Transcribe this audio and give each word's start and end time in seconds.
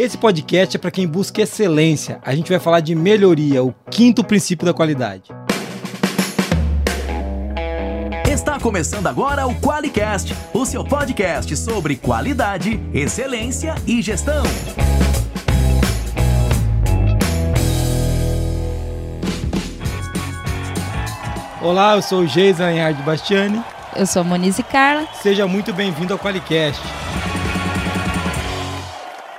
Esse 0.00 0.16
podcast 0.16 0.78
é 0.78 0.80
para 0.80 0.90
quem 0.90 1.06
busca 1.06 1.42
excelência. 1.42 2.20
A 2.24 2.34
gente 2.34 2.48
vai 2.48 2.58
falar 2.58 2.80
de 2.80 2.94
melhoria, 2.94 3.62
o 3.62 3.70
quinto 3.90 4.24
princípio 4.24 4.64
da 4.64 4.72
qualidade. 4.72 5.24
Está 8.26 8.58
começando 8.58 9.08
agora 9.08 9.46
o 9.46 9.54
QualiCast, 9.60 10.34
o 10.54 10.64
seu 10.64 10.82
podcast 10.82 11.54
sobre 11.54 11.96
qualidade, 11.96 12.80
excelência 12.94 13.74
e 13.86 14.00
gestão. 14.00 14.42
Olá, 21.60 21.96
eu 21.96 22.00
sou 22.00 22.20
o 22.20 22.26
Geisa 22.26 22.64
Anhard 22.64 23.02
Bastiani. 23.02 23.62
Eu 23.94 24.06
sou 24.06 24.22
a 24.22 24.24
Monize 24.24 24.62
Carla. 24.62 25.06
Seja 25.20 25.46
muito 25.46 25.74
bem-vindo 25.74 26.14
ao 26.14 26.18
QualiCast. 26.18 26.80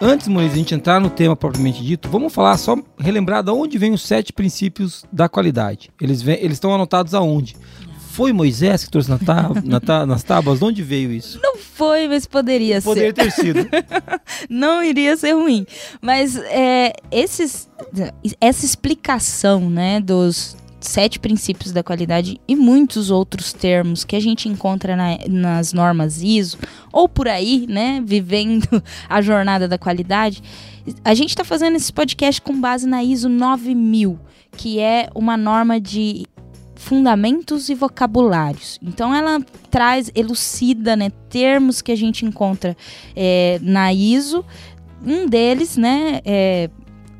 Antes, 0.03 0.27
Moniz, 0.27 0.53
a 0.53 0.55
gente 0.55 0.73
entrar 0.73 0.99
no 0.99 1.11
tema 1.11 1.35
propriamente 1.35 1.83
dito, 1.83 2.09
vamos 2.09 2.33
falar 2.33 2.57
só, 2.57 2.75
relembrar 2.97 3.43
de 3.43 3.51
onde 3.51 3.77
vêm 3.77 3.93
os 3.93 4.01
sete 4.01 4.33
princípios 4.33 5.05
da 5.11 5.29
qualidade. 5.29 5.91
Eles, 6.01 6.23
vêm, 6.23 6.37
eles 6.39 6.53
estão 6.53 6.73
anotados 6.73 7.13
aonde? 7.13 7.55
Foi 8.09 8.33
Moisés 8.33 8.83
que 8.83 8.89
trouxe 8.89 9.11
na 9.11 9.19
na 9.63 10.05
nas 10.07 10.23
tábuas? 10.23 10.57
De 10.57 10.65
onde 10.65 10.81
veio 10.81 11.11
isso? 11.11 11.39
Não 11.41 11.55
foi, 11.55 12.07
mas 12.07 12.25
poderia, 12.25 12.81
poderia 12.81 13.11
ser. 13.11 13.13
Poderia 13.13 13.13
ter 13.13 13.31
sido. 13.31 13.69
Não 14.49 14.83
iria 14.83 15.15
ser 15.15 15.33
ruim. 15.33 15.65
Mas 16.01 16.35
é, 16.35 16.93
esses, 17.11 17.69
essa 18.41 18.65
explicação 18.65 19.69
né, 19.69 20.01
dos, 20.01 20.57
sete 20.81 21.19
princípios 21.19 21.71
da 21.71 21.83
qualidade 21.83 22.41
e 22.47 22.55
muitos 22.55 23.09
outros 23.09 23.53
termos 23.53 24.03
que 24.03 24.15
a 24.15 24.19
gente 24.19 24.49
encontra 24.49 24.95
na, 24.95 25.17
nas 25.29 25.73
normas 25.73 26.21
ISO 26.21 26.57
ou 26.91 27.07
por 27.07 27.27
aí, 27.27 27.65
né, 27.69 28.01
vivendo 28.03 28.83
a 29.07 29.21
jornada 29.21 29.67
da 29.67 29.77
qualidade. 29.77 30.41
A 31.05 31.13
gente 31.13 31.29
está 31.29 31.43
fazendo 31.43 31.75
esse 31.75 31.93
podcast 31.93 32.41
com 32.41 32.59
base 32.59 32.87
na 32.87 33.03
ISO 33.03 33.29
9000, 33.29 34.19
que 34.57 34.79
é 34.79 35.09
uma 35.13 35.37
norma 35.37 35.79
de 35.79 36.25
fundamentos 36.75 37.69
e 37.69 37.75
vocabulários. 37.75 38.79
Então 38.81 39.13
ela 39.13 39.39
traz, 39.69 40.11
elucida, 40.15 40.95
né, 40.95 41.11
termos 41.29 41.81
que 41.81 41.91
a 41.91 41.95
gente 41.95 42.25
encontra 42.25 42.75
é, 43.15 43.59
na 43.61 43.93
ISO. 43.93 44.43
Um 45.05 45.27
deles, 45.27 45.77
né, 45.77 46.21
é, 46.25 46.69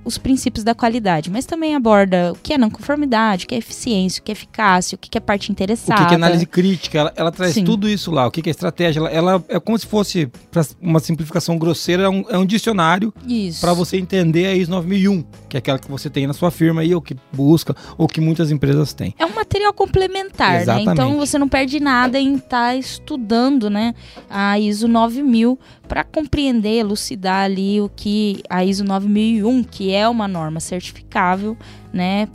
os 0.03 0.17
princípios 0.17 0.63
da 0.63 0.73
qualidade, 0.73 1.29
mas 1.29 1.45
também 1.45 1.75
aborda 1.75 2.33
o 2.33 2.35
que 2.35 2.53
é 2.53 2.57
não 2.57 2.69
conformidade, 2.69 3.45
o 3.45 3.47
que 3.47 3.55
é 3.55 3.57
eficiência, 3.57 4.19
o 4.19 4.23
que 4.23 4.31
é 4.31 4.33
eficácia, 4.33 4.95
o 4.95 4.97
que 4.97 5.17
é 5.17 5.21
parte 5.21 5.51
interessada. 5.51 6.03
O 6.03 6.07
que 6.07 6.13
é 6.13 6.15
análise 6.15 6.45
crítica, 6.45 6.97
ela, 6.97 7.13
ela 7.15 7.31
traz 7.31 7.53
Sim. 7.53 7.63
tudo 7.63 7.87
isso 7.87 8.11
lá, 8.11 8.25
o 8.27 8.31
que 8.31 8.47
é 8.47 8.51
estratégia, 8.51 8.99
ela, 8.99 9.09
ela 9.09 9.43
é 9.47 9.59
como 9.59 9.77
se 9.77 9.85
fosse, 9.85 10.27
para 10.49 10.65
uma 10.81 10.99
simplificação 10.99 11.57
grosseira, 11.57 12.03
é 12.03 12.09
um, 12.09 12.25
é 12.29 12.37
um 12.37 12.45
dicionário 12.45 13.13
para 13.59 13.73
você 13.73 13.97
entender 13.97 14.47
a 14.47 14.55
ISO 14.55 14.71
9001, 14.71 15.23
que 15.47 15.57
é 15.57 15.59
aquela 15.59 15.77
que 15.77 15.89
você 15.89 16.09
tem 16.09 16.25
na 16.25 16.33
sua 16.33 16.51
firma 16.51 16.81
aí, 16.81 16.93
ou 16.95 17.01
que 17.01 17.15
busca, 17.31 17.75
ou 17.97 18.07
que 18.07 18.19
muitas 18.19 18.51
empresas 18.51 18.93
têm. 18.93 19.13
É 19.19 19.25
um 19.25 19.33
material 19.33 19.73
complementar, 19.73 20.61
Exatamente. 20.61 20.87
né? 20.87 20.93
Então 20.93 21.17
você 21.17 21.37
não 21.37 21.47
perde 21.47 21.79
nada 21.79 22.19
em 22.19 22.35
estar 22.35 22.69
tá 22.69 22.75
estudando, 22.75 23.69
né, 23.69 23.93
a 24.29 24.59
ISO 24.59 24.87
9000 24.87 25.59
para 25.87 26.05
compreender, 26.05 26.77
elucidar 26.77 27.43
ali 27.43 27.81
o 27.81 27.89
que 27.93 28.41
a 28.49 28.63
ISO 28.63 28.85
9001, 28.85 29.63
que 29.63 29.90
é 29.93 30.07
uma 30.07 30.27
norma 30.27 30.59
certificável, 30.59 31.57
né, 31.93 32.27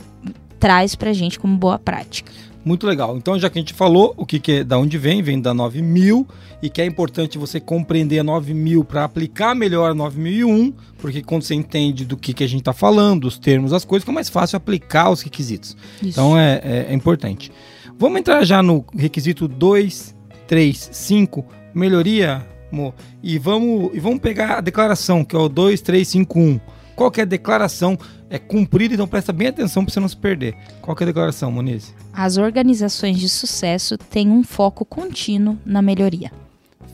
traz 0.59 0.95
para 0.95 1.09
a 1.09 1.13
gente 1.13 1.39
como 1.39 1.55
boa 1.57 1.77
prática. 1.77 2.31
Muito 2.65 2.85
legal. 2.85 3.15
Então, 3.15 3.39
já 3.39 3.49
que 3.49 3.57
a 3.57 3.61
gente 3.61 3.73
falou 3.73 4.13
o 4.17 4.25
que, 4.25 4.39
que 4.39 4.51
é, 4.51 4.63
da 4.63 4.77
onde 4.77 4.97
vem, 4.97 5.21
vem 5.21 5.39
da 5.39 5.53
9000 5.53 6.27
e 6.61 6.69
que 6.69 6.81
é 6.81 6.85
importante 6.85 7.37
você 7.37 7.61
compreender 7.61 8.19
a 8.19 8.23
9000 8.23 8.83
para 8.83 9.05
aplicar 9.05 9.55
melhor 9.55 9.91
a 9.91 9.93
9001, 9.93 10.73
porque 10.97 11.21
quando 11.21 11.43
você 11.43 11.55
entende 11.55 12.03
do 12.03 12.17
que, 12.17 12.33
que 12.33 12.43
a 12.43 12.47
gente 12.47 12.59
está 12.61 12.73
falando, 12.73 13.25
os 13.25 13.37
termos, 13.37 13.71
as 13.71 13.85
coisas, 13.85 14.03
fica 14.03 14.11
mais 14.11 14.27
fácil 14.27 14.57
aplicar 14.57 15.09
os 15.09 15.21
requisitos. 15.21 15.77
Isso. 16.01 16.09
Então, 16.09 16.37
é, 16.37 16.59
é, 16.61 16.87
é 16.89 16.93
importante. 16.93 17.53
Vamos 17.97 18.19
entrar 18.19 18.43
já 18.43 18.61
no 18.61 18.85
requisito 18.93 19.47
2, 19.47 20.13
3, 20.45 20.89
5, 20.91 21.45
melhoria 21.73 22.45
Mo. 22.71 22.93
E 23.23 23.37
vamos, 23.37 23.91
e 23.93 23.99
vamos 23.99 24.19
pegar 24.19 24.57
a 24.57 24.61
declaração, 24.61 25.23
que 25.23 25.35
é 25.35 25.39
o 25.39 25.49
2351. 25.49 26.59
Qual 26.97 27.11
que 27.11 27.19
é 27.19 27.23
a 27.23 27.27
declaração? 27.27 27.95
É 28.27 28.39
cumprida, 28.39 28.95
então 28.95 29.07
presta 29.07 29.31
bem 29.31 29.49
atenção 29.49 29.85
para 29.85 29.93
você 29.93 29.99
não 29.99 30.09
se 30.09 30.17
perder. 30.17 30.57
Qual 30.81 30.97
que 30.97 31.03
é 31.03 31.05
a 31.05 31.07
declaração, 31.07 31.51
Moniz? 31.51 31.93
As 32.11 32.37
organizações 32.37 33.19
de 33.19 33.29
sucesso 33.29 33.99
têm 33.99 34.31
um 34.31 34.43
foco 34.43 34.83
contínuo 34.83 35.59
na 35.63 35.79
melhoria. 35.79 36.31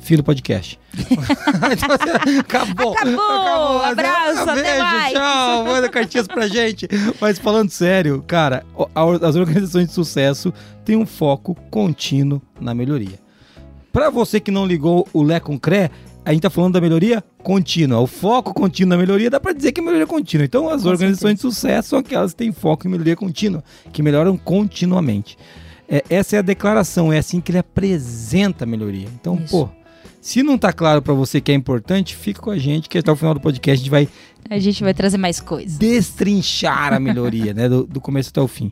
Filo 0.02 0.22
podcast. 0.22 0.78
acabou. 2.38 2.92
Acabou. 2.92 2.94
Acabou. 2.98 3.82
Abraço, 3.82 4.50
até 4.50 4.62
beijo, 4.62 4.80
mais. 4.80 5.14
Tchau. 5.14 5.66
Manda 5.66 5.90
cartinhas 5.90 6.28
pra 6.28 6.48
gente. 6.50 6.86
Mas 7.22 7.40
falando 7.40 7.70
sério, 7.70 8.22
cara, 8.28 8.66
as 9.22 9.38
organizações 9.38 9.88
de 9.88 9.94
sucesso 9.94 10.54
têm 10.84 10.98
um 10.98 11.06
foco 11.06 11.56
contínuo 11.72 12.42
na 12.60 12.76
melhoria. 12.76 13.18
Para 13.94 14.10
você 14.10 14.42
que 14.42 14.52
não 14.52 14.66
ligou 14.66 15.08
o 15.14 15.24
Lé 15.24 15.40
com 15.40 15.58
Cré, 15.58 15.92
a 16.26 16.32
gente 16.32 16.42
tá 16.42 16.50
falando 16.50 16.74
da 16.74 16.82
melhoria 16.82 17.24
contínua. 17.44 18.00
O 18.00 18.08
foco 18.08 18.54
contínuo 18.54 18.90
na 18.90 18.98
melhoria 18.98 19.30
dá 19.30 19.40
para 19.40 19.54
dizer 19.54 19.72
que 19.72 19.82
é 19.82 19.84
melhoria 19.84 20.08
contínua. 20.08 20.46
Então, 20.46 20.70
as 20.70 20.84
com 20.84 20.90
organizações 20.90 21.40
certeza. 21.40 21.50
de 21.50 21.56
sucesso 21.56 21.90
são 21.90 22.00
aquelas 22.00 22.32
que 22.32 22.38
têm 22.38 22.52
foco 22.52 22.88
em 22.88 22.92
melhoria 22.92 23.16
contínua, 23.16 23.64
que 23.92 24.02
melhoram 24.02 24.38
continuamente. 24.38 25.38
É, 25.88 26.04
essa 26.10 26.38
é 26.38 26.40
a 26.40 26.42
declaração, 26.42 27.12
é 27.12 27.18
assim 27.18 27.42
que 27.42 27.52
ele 27.52 27.60
apresenta 27.60 28.64
a 28.64 28.68
melhoria. 28.68 29.08
Então, 29.20 29.36
Isso. 29.36 29.52
pô, 29.52 29.70
se 30.22 30.42
não 30.42 30.58
tá 30.58 30.72
claro 30.72 31.02
para 31.02 31.14
você 31.14 31.42
que 31.42 31.52
é 31.52 31.56
importante, 31.56 32.16
fica 32.16 32.42
com 32.42 32.50
a 32.50 32.58
gente, 32.58 32.88
que 32.88 32.98
até 32.98 33.12
o 33.12 33.16
final 33.16 33.34
do 33.34 33.42
podcast 33.42 33.74
a 33.74 33.84
gente 33.84 33.90
vai. 33.90 34.08
A 34.50 34.60
gente 34.60 34.82
vai 34.82 34.94
trazer 34.94 35.18
mais 35.18 35.42
coisas. 35.42 35.78
Destrinchar 35.78 36.94
a 36.94 37.00
melhoria, 37.00 37.54
né? 37.54 37.68
Do, 37.68 37.86
do 37.86 38.00
começo 38.00 38.30
até 38.30 38.42
o 38.42 38.48
fim. 38.48 38.72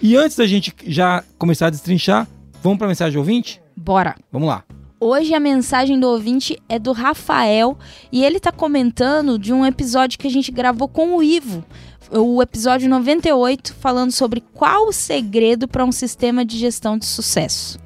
E 0.00 0.16
antes 0.16 0.36
da 0.36 0.46
gente 0.46 0.72
já 0.86 1.24
começar 1.38 1.66
a 1.66 1.70
destrinchar, 1.70 2.28
vamos 2.62 2.78
para 2.78 2.86
a 2.86 2.88
mensagem 2.88 3.18
ouvinte? 3.18 3.60
Bora. 3.76 4.14
Vamos 4.30 4.48
lá. 4.48 4.64
Hoje 5.04 5.34
a 5.34 5.40
mensagem 5.40 5.98
do 5.98 6.06
ouvinte 6.06 6.56
é 6.68 6.78
do 6.78 6.92
Rafael 6.92 7.76
e 8.12 8.24
ele 8.24 8.36
está 8.36 8.52
comentando 8.52 9.36
de 9.36 9.52
um 9.52 9.66
episódio 9.66 10.16
que 10.16 10.28
a 10.28 10.30
gente 10.30 10.52
gravou 10.52 10.86
com 10.86 11.16
o 11.16 11.22
Ivo, 11.24 11.64
o 12.12 12.40
episódio 12.40 12.88
98, 12.88 13.74
falando 13.74 14.12
sobre 14.12 14.40
qual 14.54 14.86
o 14.86 14.92
segredo 14.92 15.66
para 15.66 15.84
um 15.84 15.90
sistema 15.90 16.44
de 16.44 16.56
gestão 16.56 16.96
de 16.96 17.04
sucesso. 17.04 17.80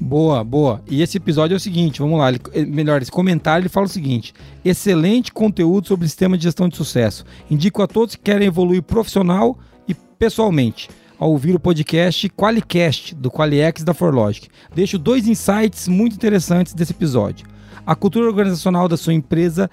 Boa, 0.00 0.42
boa. 0.42 0.82
E 0.88 1.02
esse 1.02 1.18
episódio 1.18 1.54
é 1.54 1.58
o 1.58 1.60
seguinte, 1.60 2.00
vamos 2.00 2.18
lá, 2.18 2.30
ele, 2.30 2.64
melhor, 2.64 3.02
esse 3.02 3.12
comentário 3.12 3.64
ele 3.64 3.68
fala 3.68 3.84
o 3.84 3.90
seguinte: 3.90 4.32
excelente 4.64 5.30
conteúdo 5.30 5.88
sobre 5.88 6.08
sistema 6.08 6.38
de 6.38 6.44
gestão 6.44 6.70
de 6.70 6.76
sucesso. 6.78 7.22
Indico 7.50 7.82
a 7.82 7.86
todos 7.86 8.14
que 8.14 8.22
querem 8.22 8.48
evoluir 8.48 8.82
profissional 8.82 9.58
e 9.86 9.92
pessoalmente 9.92 10.88
ao 11.22 11.30
ouvir 11.30 11.54
o 11.54 11.60
podcast 11.60 12.28
Qualicast, 12.30 13.14
do 13.14 13.30
Qualiex 13.30 13.84
da 13.84 13.94
Forlogic. 13.94 14.48
Deixo 14.74 14.98
dois 14.98 15.28
insights 15.28 15.86
muito 15.86 16.16
interessantes 16.16 16.74
desse 16.74 16.90
episódio. 16.90 17.46
A 17.86 17.94
cultura 17.94 18.26
organizacional 18.26 18.88
da 18.88 18.96
sua 18.96 19.14
empresa 19.14 19.70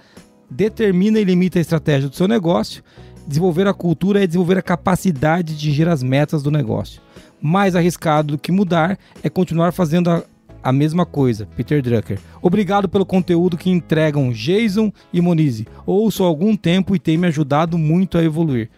determina 0.48 1.20
e 1.20 1.24
limita 1.24 1.58
a 1.58 1.62
estratégia 1.62 2.08
do 2.08 2.16
seu 2.16 2.28
negócio. 2.28 2.84
Desenvolver 3.28 3.66
a 3.66 3.74
cultura 3.74 4.24
é 4.24 4.28
desenvolver 4.28 4.60
a 4.60 4.62
capacidade 4.62 5.56
de 5.56 5.66
atingir 5.66 5.88
as 5.88 6.04
metas 6.04 6.44
do 6.44 6.52
negócio. 6.52 7.02
Mais 7.42 7.76
arriscado 7.76 8.34
do 8.34 8.38
que 8.38 8.52
mudar 8.52 9.00
é 9.24 9.28
continuar 9.28 9.72
fazendo 9.72 10.12
a, 10.12 10.24
a 10.62 10.72
mesma 10.72 11.04
coisa. 11.04 11.48
Peter 11.56 11.82
Drucker. 11.82 12.20
Obrigado 12.44 12.88
pelo 12.88 13.08
conteúdo 13.08 13.58
que 13.58 13.72
entregam 13.72 14.32
Jason 14.32 14.94
e 15.12 15.20
Monize. 15.20 15.68
Ouço 15.84 16.24
há 16.24 16.28
algum 16.28 16.56
tempo 16.56 16.96
e 16.96 17.00
tem 17.00 17.18
me 17.18 17.26
ajudado 17.26 17.76
muito 17.76 18.20
a 18.20 18.24
evoluir. 18.24 18.70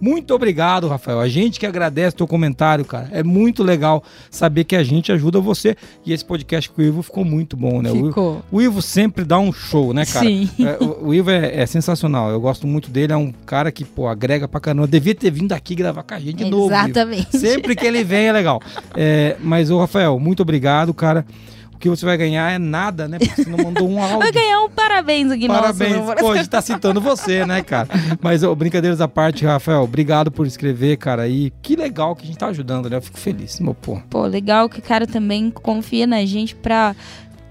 Muito 0.00 0.34
obrigado, 0.34 0.88
Rafael. 0.88 1.20
A 1.20 1.28
gente 1.28 1.58
que 1.58 1.66
agradece 1.66 2.14
o 2.14 2.18
teu 2.18 2.26
comentário, 2.26 2.84
cara. 2.84 3.08
É 3.12 3.22
muito 3.22 3.62
legal 3.62 4.02
saber 4.30 4.64
que 4.64 4.76
a 4.76 4.82
gente 4.82 5.10
ajuda 5.10 5.40
você. 5.40 5.76
E 6.04 6.12
esse 6.12 6.24
podcast 6.24 6.68
com 6.70 6.82
o 6.82 6.84
Ivo 6.84 7.02
ficou 7.02 7.24
muito 7.24 7.56
bom, 7.56 7.80
né? 7.80 7.90
Ficou. 7.90 8.42
O, 8.50 8.60
Ivo 8.60 8.82
sempre 8.82 9.24
dá 9.24 9.38
um 9.38 9.52
show, 9.52 9.94
né, 9.94 10.04
cara? 10.04 10.26
Sim. 10.26 10.48
É, 10.58 10.82
o, 10.82 11.08
o, 11.08 11.14
Ivo 11.14 11.30
é, 11.30 11.62
é, 11.62 11.66
sensacional. 11.66 12.30
Eu 12.30 12.40
gosto 12.40 12.66
muito 12.66 12.90
dele. 12.90 13.12
É 13.12 13.16
um 13.16 13.32
cara 13.46 13.72
que, 13.72 13.84
pô, 13.84 14.06
agrega 14.06 14.46
pra 14.46 14.60
caramba. 14.60 14.86
Devia 14.86 15.14
ter 15.14 15.30
vindo 15.30 15.52
aqui 15.52 15.74
gravar 15.74 16.02
com 16.02 16.14
a 16.14 16.18
gente 16.18 16.36
de 16.36 16.44
Exatamente. 16.44 16.56
novo. 16.56 16.74
Exatamente. 16.74 17.38
Sempre 17.38 17.74
que 17.74 17.86
ele 17.86 18.04
vem 18.04 18.26
é 18.26 18.32
legal. 18.32 18.60
É, 18.94 19.36
mas, 19.40 19.70
ô, 19.70 19.78
Rafael, 19.78 20.18
muito 20.18 20.42
obrigado, 20.42 20.92
cara 20.92 21.24
o 21.76 21.78
que 21.78 21.90
você 21.90 22.06
vai 22.06 22.16
ganhar 22.16 22.50
é 22.50 22.58
nada, 22.58 23.06
né? 23.06 23.18
Porque 23.18 23.44
você 23.44 23.50
não 23.50 23.62
mandou 23.62 23.88
um 23.88 24.00
áudio. 24.02 24.18
Vai 24.18 24.32
ganhar 24.32 24.62
um 24.62 24.70
parabéns 24.70 25.30
aqui, 25.30 25.46
Parabéns. 25.46 25.96
Nossa, 25.96 26.16
Pô, 26.16 26.32
a 26.32 26.36
gente 26.36 26.48
tá 26.48 26.62
citando 26.62 27.00
você, 27.00 27.44
né, 27.44 27.62
cara? 27.62 27.88
Mas, 28.20 28.42
oh, 28.42 28.54
brincadeiras 28.56 29.00
à 29.00 29.06
parte, 29.06 29.44
Rafael, 29.44 29.82
obrigado 29.82 30.30
por 30.32 30.46
escrever, 30.46 30.96
cara. 30.96 31.28
E 31.28 31.52
que 31.62 31.76
legal 31.76 32.16
que 32.16 32.24
a 32.24 32.26
gente 32.26 32.38
tá 32.38 32.46
ajudando, 32.46 32.88
né? 32.88 32.96
Eu 32.96 33.02
fico 33.02 33.18
feliz, 33.18 33.60
meu 33.60 33.74
pô. 33.74 34.00
Pô, 34.08 34.26
legal 34.26 34.68
que 34.68 34.78
o 34.78 34.82
cara 34.82 35.06
também 35.06 35.50
confia 35.50 36.06
na 36.06 36.24
gente 36.24 36.54
pra 36.56 36.96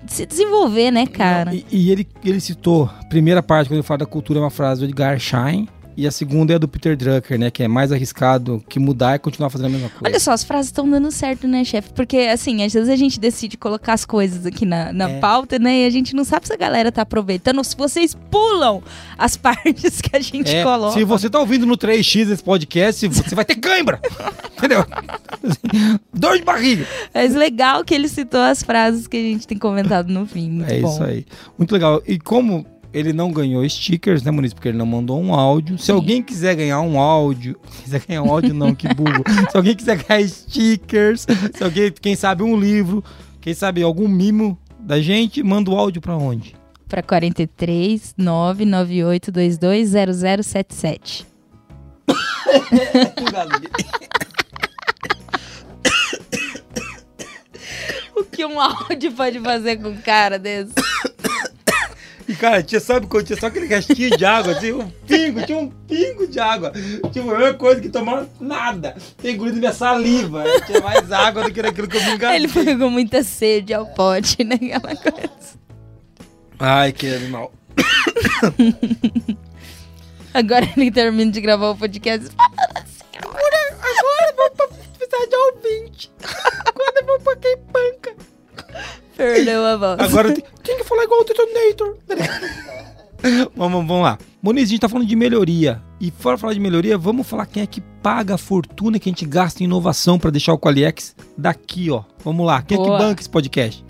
se 0.07 0.25
desenvolver, 0.25 0.91
né, 0.91 1.05
cara? 1.05 1.53
E, 1.53 1.65
e 1.71 1.91
ele, 1.91 2.07
ele 2.23 2.39
citou, 2.39 2.89
primeira 3.09 3.43
parte, 3.43 3.67
quando 3.67 3.77
ele 3.77 3.83
fala 3.83 3.99
da 3.99 4.05
cultura, 4.05 4.39
é 4.39 4.41
uma 4.41 4.49
frase 4.49 4.81
do 4.81 4.85
Edgar 4.85 5.19
Schein, 5.19 5.67
E 5.97 6.05
a 6.05 6.11
segunda 6.11 6.53
é 6.53 6.55
a 6.55 6.59
do 6.59 6.67
Peter 6.67 6.95
Drucker, 6.97 7.39
né? 7.39 7.49
Que 7.49 7.63
é 7.63 7.67
mais 7.67 7.91
arriscado 7.91 8.63
que 8.67 8.79
mudar 8.79 9.15
e 9.15 9.19
continuar 9.19 9.49
fazendo 9.49 9.67
a 9.67 9.69
mesma 9.69 9.89
coisa. 9.89 10.03
Olha 10.05 10.19
só, 10.19 10.31
as 10.31 10.43
frases 10.43 10.67
estão 10.67 10.89
dando 10.89 11.09
certo, 11.11 11.47
né, 11.47 11.63
chefe? 11.63 11.93
Porque, 11.93 12.17
assim, 12.17 12.63
às 12.63 12.73
vezes 12.73 12.89
a 12.89 12.95
gente 12.95 13.19
decide 13.19 13.57
colocar 13.57 13.93
as 13.93 14.03
coisas 14.05 14.45
aqui 14.45 14.65
na, 14.65 14.91
na 14.91 15.09
É. 15.09 15.19
pauta, 15.19 15.57
né? 15.57 15.83
E 15.83 15.85
a 15.85 15.89
gente 15.89 16.13
não 16.15 16.25
sabe 16.25 16.47
se 16.47 16.53
a 16.53 16.57
galera 16.57 16.91
tá 16.91 17.01
aproveitando 17.03 17.57
ou 17.59 17.63
se 17.63 17.75
vocês 17.77 18.15
pulam 18.29 18.83
as 19.17 19.37
partes 19.37 20.01
que 20.01 20.15
a 20.15 20.19
gente 20.19 20.53
É, 20.53 20.63
coloca. 20.63 20.93
se 20.97 21.03
você 21.05 21.29
tá 21.29 21.39
ouvindo 21.39 21.65
no 21.65 21.77
3x 21.77 22.29
esse 22.29 22.43
podcast, 22.43 23.07
você 23.07 23.33
vai 23.35 23.45
ter 23.45 23.55
cãibra. 23.55 23.99
Entendeu? 24.57 24.85
Dor 26.13 26.37
de 26.37 26.43
barriga. 26.43 26.85
Mas 27.13 27.33
legal 27.33 27.83
que 27.83 27.93
ele 27.93 28.07
citou 28.07 28.39
as 28.41 28.63
frases 28.63 29.07
que 29.07 29.17
a 29.17 29.21
gente 29.21 29.47
tem 29.47 29.57
comentado 29.57 30.09
no 30.11 30.25
fim. 30.25 30.49
Muito 30.49 30.71
é 30.71 30.79
bom. 30.79 30.91
isso 30.93 31.03
aí. 31.03 31.25
Muito 31.57 31.71
legal. 31.71 32.01
E 32.07 32.17
como 32.19 32.65
ele 32.95 33.11
não 33.11 33.29
ganhou 33.29 33.67
stickers, 33.67 34.23
né, 34.23 34.31
Muniz? 34.31 34.53
Porque 34.53 34.69
ele 34.69 34.77
não 34.77 34.85
mandou 34.85 35.21
um 35.21 35.33
áudio. 35.33 35.77
Se 35.77 35.91
alguém 35.91 36.23
quiser 36.23 36.55
ganhar 36.55 36.79
um 36.79 36.97
áudio, 36.97 37.59
quiser 37.83 38.01
ganhar 38.07 38.23
um 38.23 38.31
áudio, 38.31 38.53
não, 38.53 38.73
que 38.73 38.87
burro. 38.93 39.21
se 39.51 39.57
alguém 39.57 39.75
quiser 39.75 40.01
ganhar 40.01 40.25
stickers, 40.25 41.27
se 41.53 41.61
alguém, 41.61 41.91
quem 41.91 42.15
sabe, 42.15 42.41
um 42.41 42.57
livro, 42.57 43.03
quem 43.41 43.53
sabe 43.53 43.83
algum 43.83 44.07
mimo 44.07 44.57
da 44.79 45.01
gente, 45.01 45.43
manda 45.43 45.69
o 45.69 45.77
áudio 45.77 46.01
pra 46.01 46.15
onde? 46.15 46.55
Pra 46.87 47.03
43 47.03 48.15
99822 48.17 49.89
0077. 50.45 51.27
O 58.15 58.23
que 58.23 58.45
um 58.45 58.57
áudio 58.57 59.11
pode 59.11 59.41
fazer 59.41 59.75
com 59.77 59.89
um 59.89 59.97
cara 59.97 60.39
desse? 60.39 60.73
E, 62.27 62.35
cara, 62.35 62.63
tinha, 62.63 62.81
sabe 62.81 63.05
quando 63.05 63.27
tinha 63.27 63.39
só 63.39 63.47
aquele 63.47 63.67
restinho 63.67 64.17
de 64.17 64.25
água, 64.25 64.53
assim, 64.53 64.71
um 64.71 64.89
pingo, 65.07 65.45
tinha 65.45 65.59
um 65.59 65.69
pingo 65.69 66.25
de 66.27 66.39
água. 66.39 66.71
Tipo, 67.13 67.31
a 67.31 67.37
mesma 67.37 67.53
coisa 67.53 67.79
que 67.79 67.89
tomar 67.89 68.25
nada. 68.39 68.95
Tem 69.21 69.35
engolido 69.35 69.57
minha 69.57 69.73
saliva. 69.73 70.43
Tinha 70.65 70.81
mais 70.81 71.11
água 71.11 71.43
do 71.43 71.53
que 71.53 71.61
naquilo 71.61 71.87
que 71.87 71.97
eu 71.97 72.03
me 72.03 72.11
enganei. 72.13 72.37
Ele 72.37 72.47
foi 72.47 72.75
com 72.77 72.89
muita 72.89 73.23
sede 73.23 73.73
ao 73.73 73.85
pote, 73.85 74.43
né? 74.43 74.55
Aquela 74.73 74.95
coisa. 74.95 75.29
Ai, 76.59 76.91
que 76.91 77.13
animal. 77.13 77.53
Agora 80.33 80.67
ele 80.75 80.91
termina 80.91 81.31
de 81.31 81.41
gravar 81.41 81.69
o 81.69 81.77
podcast. 81.77 82.27
Agora 83.17 84.33
vamos 84.35 84.77
precisar 84.97 85.25
de 85.29 85.35
ouvinte. 85.35 86.11
Agora 86.65 87.05
vamos 87.05 87.23
pra 87.23 87.35
quem 87.35 87.57
panca. 87.71 88.04
Perdeu 89.15 89.65
a 89.65 89.77
voz. 89.77 89.99
Agora 89.99 90.33
tem, 90.33 90.43
tem 90.63 90.77
que 90.77 90.83
falar 90.83 91.03
igual 91.03 91.21
o 91.21 91.23
Detonator. 91.23 91.97
vamos, 93.55 93.87
vamos 93.87 94.03
lá. 94.03 94.17
Moniz, 94.41 94.67
a 94.67 94.71
gente 94.71 94.81
tá 94.81 94.89
falando 94.89 95.07
de 95.07 95.15
melhoria. 95.15 95.81
E 95.99 96.11
fora 96.11 96.37
falar 96.37 96.53
de 96.53 96.59
melhoria, 96.59 96.97
vamos 96.97 97.25
falar 97.25 97.45
quem 97.45 97.63
é 97.63 97.65
que 97.65 97.81
paga 97.81 98.35
a 98.35 98.37
fortuna 98.37 98.99
que 98.99 99.09
a 99.09 99.11
gente 99.11 99.25
gasta 99.25 99.63
em 99.63 99.65
inovação 99.65 100.19
pra 100.19 100.29
deixar 100.29 100.53
o 100.53 100.59
Qualiex 100.59 101.15
daqui, 101.37 101.89
ó. 101.89 102.03
Vamos 102.23 102.45
lá. 102.45 102.61
Quem 102.61 102.75
é 102.75 102.77
Boa. 102.77 102.97
que 102.97 103.03
banca 103.03 103.21
esse 103.21 103.29
podcast? 103.29 103.83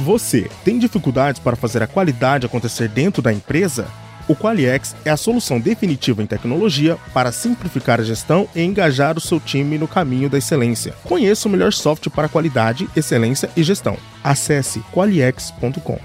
Você 0.00 0.50
tem 0.64 0.78
dificuldades 0.78 1.40
para 1.40 1.56
fazer 1.56 1.82
a 1.82 1.86
qualidade 1.86 2.46
acontecer 2.46 2.88
dentro 2.88 3.22
da 3.22 3.32
empresa? 3.32 3.86
O 4.28 4.36
Qualiex 4.36 4.94
é 5.06 5.10
a 5.10 5.16
solução 5.16 5.58
definitiva 5.58 6.22
em 6.22 6.26
tecnologia 6.26 6.98
para 7.14 7.32
simplificar 7.32 7.98
a 7.98 8.04
gestão 8.04 8.46
e 8.54 8.62
engajar 8.62 9.16
o 9.16 9.20
seu 9.22 9.40
time 9.40 9.78
no 9.78 9.88
caminho 9.88 10.28
da 10.28 10.36
excelência. 10.36 10.94
Conheça 11.04 11.48
o 11.48 11.50
melhor 11.50 11.72
software 11.72 12.12
para 12.12 12.28
qualidade, 12.28 12.86
excelência 12.94 13.48
e 13.56 13.62
gestão. 13.62 13.96
Acesse 14.22 14.80
qualiex.com. 14.92 15.98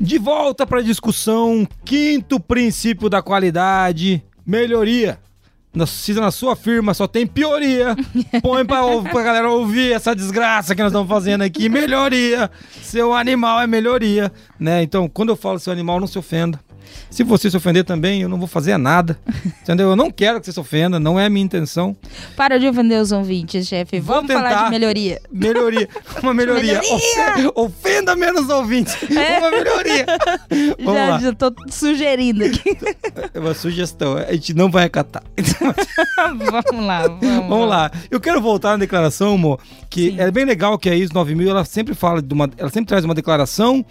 De 0.00 0.18
volta 0.18 0.66
para 0.66 0.80
a 0.80 0.82
discussão, 0.82 1.66
quinto 1.84 2.40
princípio 2.40 3.08
da 3.08 3.22
qualidade, 3.22 4.22
melhoria. 4.44 5.20
Na- 5.76 5.86
Se 5.86 6.14
na 6.14 6.30
sua 6.30 6.56
firma 6.56 6.94
só 6.94 7.06
tem 7.06 7.26
pioria, 7.26 7.94
põe 8.42 8.64
pra, 8.64 8.80
pra 9.12 9.22
galera 9.22 9.50
ouvir 9.50 9.92
essa 9.92 10.14
desgraça 10.16 10.74
que 10.74 10.82
nós 10.82 10.90
estamos 10.90 11.08
fazendo 11.08 11.42
aqui. 11.42 11.68
Melhoria. 11.68 12.50
Seu 12.82 13.12
animal 13.14 13.60
é 13.60 13.66
melhoria, 13.66 14.32
né? 14.58 14.82
Então, 14.82 15.06
quando 15.08 15.28
eu 15.28 15.36
falo 15.36 15.58
seu 15.58 15.72
animal, 15.72 16.00
não 16.00 16.06
se 16.06 16.18
ofenda. 16.18 16.58
Se 17.10 17.22
você 17.22 17.50
se 17.50 17.56
ofender 17.56 17.84
também, 17.84 18.22
eu 18.22 18.28
não 18.28 18.38
vou 18.38 18.46
fazer 18.48 18.76
nada. 18.78 19.18
Entendeu? 19.62 19.90
Eu 19.90 19.96
não 19.96 20.10
quero 20.10 20.38
que 20.40 20.46
você 20.46 20.52
se 20.52 20.60
ofenda, 20.60 20.98
não 21.00 21.18
é 21.18 21.26
a 21.26 21.30
minha 21.30 21.44
intenção. 21.44 21.96
Para 22.36 22.58
de 22.58 22.68
ofender 22.68 23.00
os 23.00 23.12
ouvintes, 23.12 23.66
chefe. 23.66 24.00
Vamos 24.00 24.32
falar 24.32 24.64
de 24.64 24.70
melhoria. 24.70 25.20
Melhoria. 25.30 25.88
Uma 26.22 26.34
melhoria. 26.34 26.80
Melhoria! 26.80 26.80
Ofe- 26.94 27.52
Ofenda 27.54 28.16
menos 28.16 28.48
ouvintes. 28.48 28.96
Uma 29.02 29.50
melhoria. 29.50 30.06
Vamos 30.78 30.94
Já, 31.00 31.08
lá. 31.08 31.18
já 31.20 31.32
tô 31.32 31.52
sugerindo 31.70 32.44
aqui. 32.44 32.76
É 33.34 33.38
uma 33.38 33.54
sugestão. 33.54 34.16
A 34.16 34.32
gente 34.32 34.54
não 34.54 34.70
vai 34.70 34.84
acatar. 34.84 35.22
vamos 36.16 36.84
lá, 36.86 37.02
vamos, 37.08 37.48
Vamos 37.48 37.68
lá. 37.68 37.90
Eu 38.10 38.20
quero 38.20 38.40
voltar 38.40 38.70
na 38.70 38.76
declaração, 38.78 39.36
Mo, 39.38 39.58
que 39.90 40.10
Sim. 40.10 40.20
é 40.20 40.30
bem 40.30 40.44
legal 40.44 40.78
que 40.78 40.88
a 40.88 40.94
ISO 40.94 41.12
9000, 41.14 41.50
ela 41.50 41.64
sempre 41.64 41.94
fala 41.94 42.20
de 42.22 42.32
uma, 42.32 42.50
ela 42.56 42.70
sempre 42.70 42.88
traz 42.88 43.04
uma 43.04 43.14
declaração, 43.14 43.84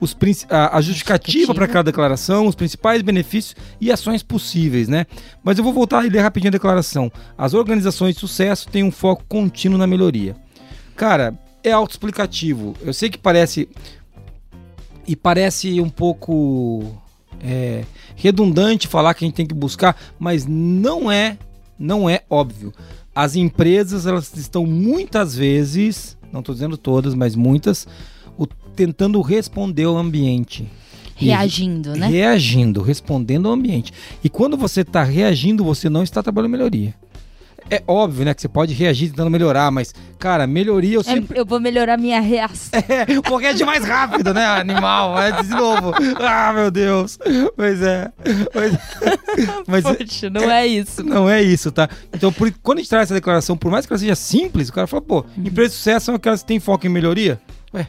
os 0.00 0.16
a, 0.48 0.76
a 0.76 0.80
justificativa 0.80 1.54
para 1.54 1.66
cada 1.66 1.84
declaração, 1.84 2.46
os 2.46 2.54
principais 2.54 3.02
benefícios 3.02 3.56
e 3.80 3.90
ações 3.90 4.22
possíveis, 4.22 4.88
né? 4.88 5.06
Mas 5.42 5.58
eu 5.58 5.64
vou 5.64 5.72
voltar 5.72 6.04
e 6.04 6.08
ler 6.08 6.20
rapidinho 6.20 6.50
a 6.50 6.52
declaração. 6.52 7.10
As 7.36 7.54
organizações 7.54 8.14
de 8.14 8.20
sucesso 8.20 8.68
têm 8.68 8.84
um 8.84 8.92
foco 8.92 9.24
contínuo 9.28 9.78
na 9.78 9.86
melhoria. 9.86 10.36
Cara, 10.94 11.38
é 11.64 11.72
autoexplicativo. 11.72 12.74
Eu 12.80 12.92
sei 12.92 13.10
que 13.10 13.18
parece 13.18 13.68
e 15.06 15.16
parece 15.16 15.80
um 15.80 15.88
pouco 15.88 16.84
é, 17.40 17.84
redundante 18.14 18.86
falar 18.86 19.14
que 19.14 19.24
a 19.24 19.26
gente 19.26 19.36
tem 19.36 19.46
que 19.46 19.54
buscar, 19.54 19.96
mas 20.18 20.46
não 20.46 21.10
é, 21.10 21.38
não 21.78 22.08
é 22.08 22.22
óbvio. 22.28 22.72
As 23.14 23.34
empresas 23.34 24.06
elas 24.06 24.36
estão 24.36 24.66
muitas 24.66 25.34
vezes, 25.34 26.16
não 26.32 26.40
estou 26.40 26.54
dizendo 26.54 26.76
todas, 26.76 27.14
mas 27.14 27.34
muitas, 27.34 27.88
tentando 28.78 29.20
responder 29.20 29.84
ao 29.84 29.96
ambiente. 29.98 30.68
E- 31.20 31.26
Reagindo, 31.26 31.96
né? 31.96 32.06
Reagindo, 32.06 32.80
respondendo 32.80 33.48
ao 33.48 33.54
ambiente. 33.54 33.92
E 34.22 34.28
quando 34.28 34.56
você 34.56 34.82
está 34.82 35.02
reagindo, 35.02 35.64
você 35.64 35.88
não 35.88 36.04
está 36.04 36.22
trabalhando 36.22 36.52
melhoria. 36.52 36.94
É 37.70 37.82
óbvio, 37.86 38.24
né, 38.24 38.32
que 38.32 38.40
você 38.40 38.48
pode 38.48 38.72
reagir 38.72 39.10
tentando 39.10 39.28
melhorar, 39.28 39.70
mas, 39.70 39.92
cara, 40.18 40.46
melhoria 40.46 40.94
eu 40.94 41.00
É, 41.00 41.04
sempre 41.04 41.38
eu 41.38 41.44
vou 41.44 41.60
melhorar 41.60 41.98
minha 41.98 42.18
reação. 42.18 42.70
é, 42.88 43.20
porque 43.20 43.46
é 43.48 43.52
de 43.52 43.62
mais 43.64 43.84
rápido, 43.84 44.32
né? 44.32 44.46
Animal, 44.46 45.20
é 45.20 45.42
de 45.42 45.50
novo. 45.50 45.92
Ah, 46.18 46.50
meu 46.54 46.70
Deus. 46.70 47.18
Pois 47.56 47.82
é. 47.82 48.10
Pois 48.52 48.72
Mas 49.66 49.84
é- 49.84 49.94
Poxa, 49.94 50.30
não 50.30 50.50
é 50.50 50.66
isso. 50.66 51.02
não 51.02 51.28
é 51.28 51.42
isso, 51.42 51.70
tá? 51.70 51.90
Então, 52.14 52.32
por- 52.32 52.50
quando 52.62 52.78
a 52.78 52.80
gente 52.80 52.88
traz 52.90 53.02
essa 53.08 53.14
declaração, 53.14 53.54
por 53.56 53.70
mais 53.70 53.84
que 53.84 53.92
ela 53.92 53.98
seja 53.98 54.14
simples, 54.14 54.68
o 54.70 54.72
cara 54.72 54.86
fala, 54.86 55.02
pô, 55.02 55.18
Uhum. 55.36 55.44
empresas 55.44 55.72
de 55.72 55.76
sucesso 55.78 56.06
são 56.06 56.14
aquelas 56.14 56.40
que 56.42 56.48
têm 56.48 56.60
foco 56.60 56.86
em 56.86 56.90
melhoria? 56.90 57.38
Ué, 57.74 57.86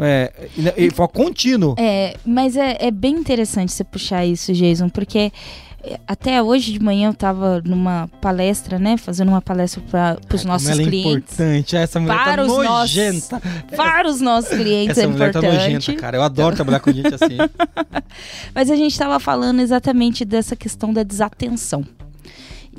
é, 0.00 0.32
e, 0.76 0.90
foco 0.90 1.14
contínuo. 1.14 1.74
É, 1.78 2.16
mas 2.24 2.56
é, 2.56 2.76
é 2.80 2.90
bem 2.90 3.14
interessante 3.16 3.72
você 3.72 3.84
puxar 3.84 4.24
isso, 4.24 4.52
Jason, 4.52 4.88
porque 4.88 5.32
é, 5.82 5.98
até 6.06 6.42
hoje 6.42 6.72
de 6.72 6.80
manhã 6.80 7.08
eu 7.08 7.14
tava 7.14 7.62
numa 7.64 8.08
palestra, 8.20 8.78
né? 8.78 8.96
Fazendo 8.96 9.28
uma 9.28 9.40
palestra 9.40 9.82
para 9.90 10.18
os 10.34 10.44
nossos 10.44 10.68
ela 10.68 10.82
é 10.82 10.84
clientes. 10.84 11.34
importante. 11.34 11.76
Essa 11.76 12.00
mulher 12.00 12.14
Para 12.14 12.36
tá 12.36 12.42
os 12.42 12.48
nossos 12.48 12.96
nojenta. 12.96 13.42
Para 13.76 14.08
os 14.08 14.20
nossos 14.20 14.50
clientes 14.50 14.98
Essa 14.98 15.02
é 15.02 15.06
mulher 15.06 15.32
tá 15.32 15.38
importante. 15.38 15.72
nojenta, 15.72 15.94
cara. 16.00 16.16
Eu 16.18 16.22
adoro 16.22 16.54
trabalhar 16.54 16.80
com 16.80 16.92
gente 16.92 17.14
assim. 17.14 17.38
Mas 18.54 18.70
a 18.70 18.76
gente 18.76 18.92
estava 18.92 19.18
falando 19.18 19.60
exatamente 19.60 20.24
dessa 20.24 20.54
questão 20.54 20.92
da 20.92 21.02
desatenção. 21.02 21.84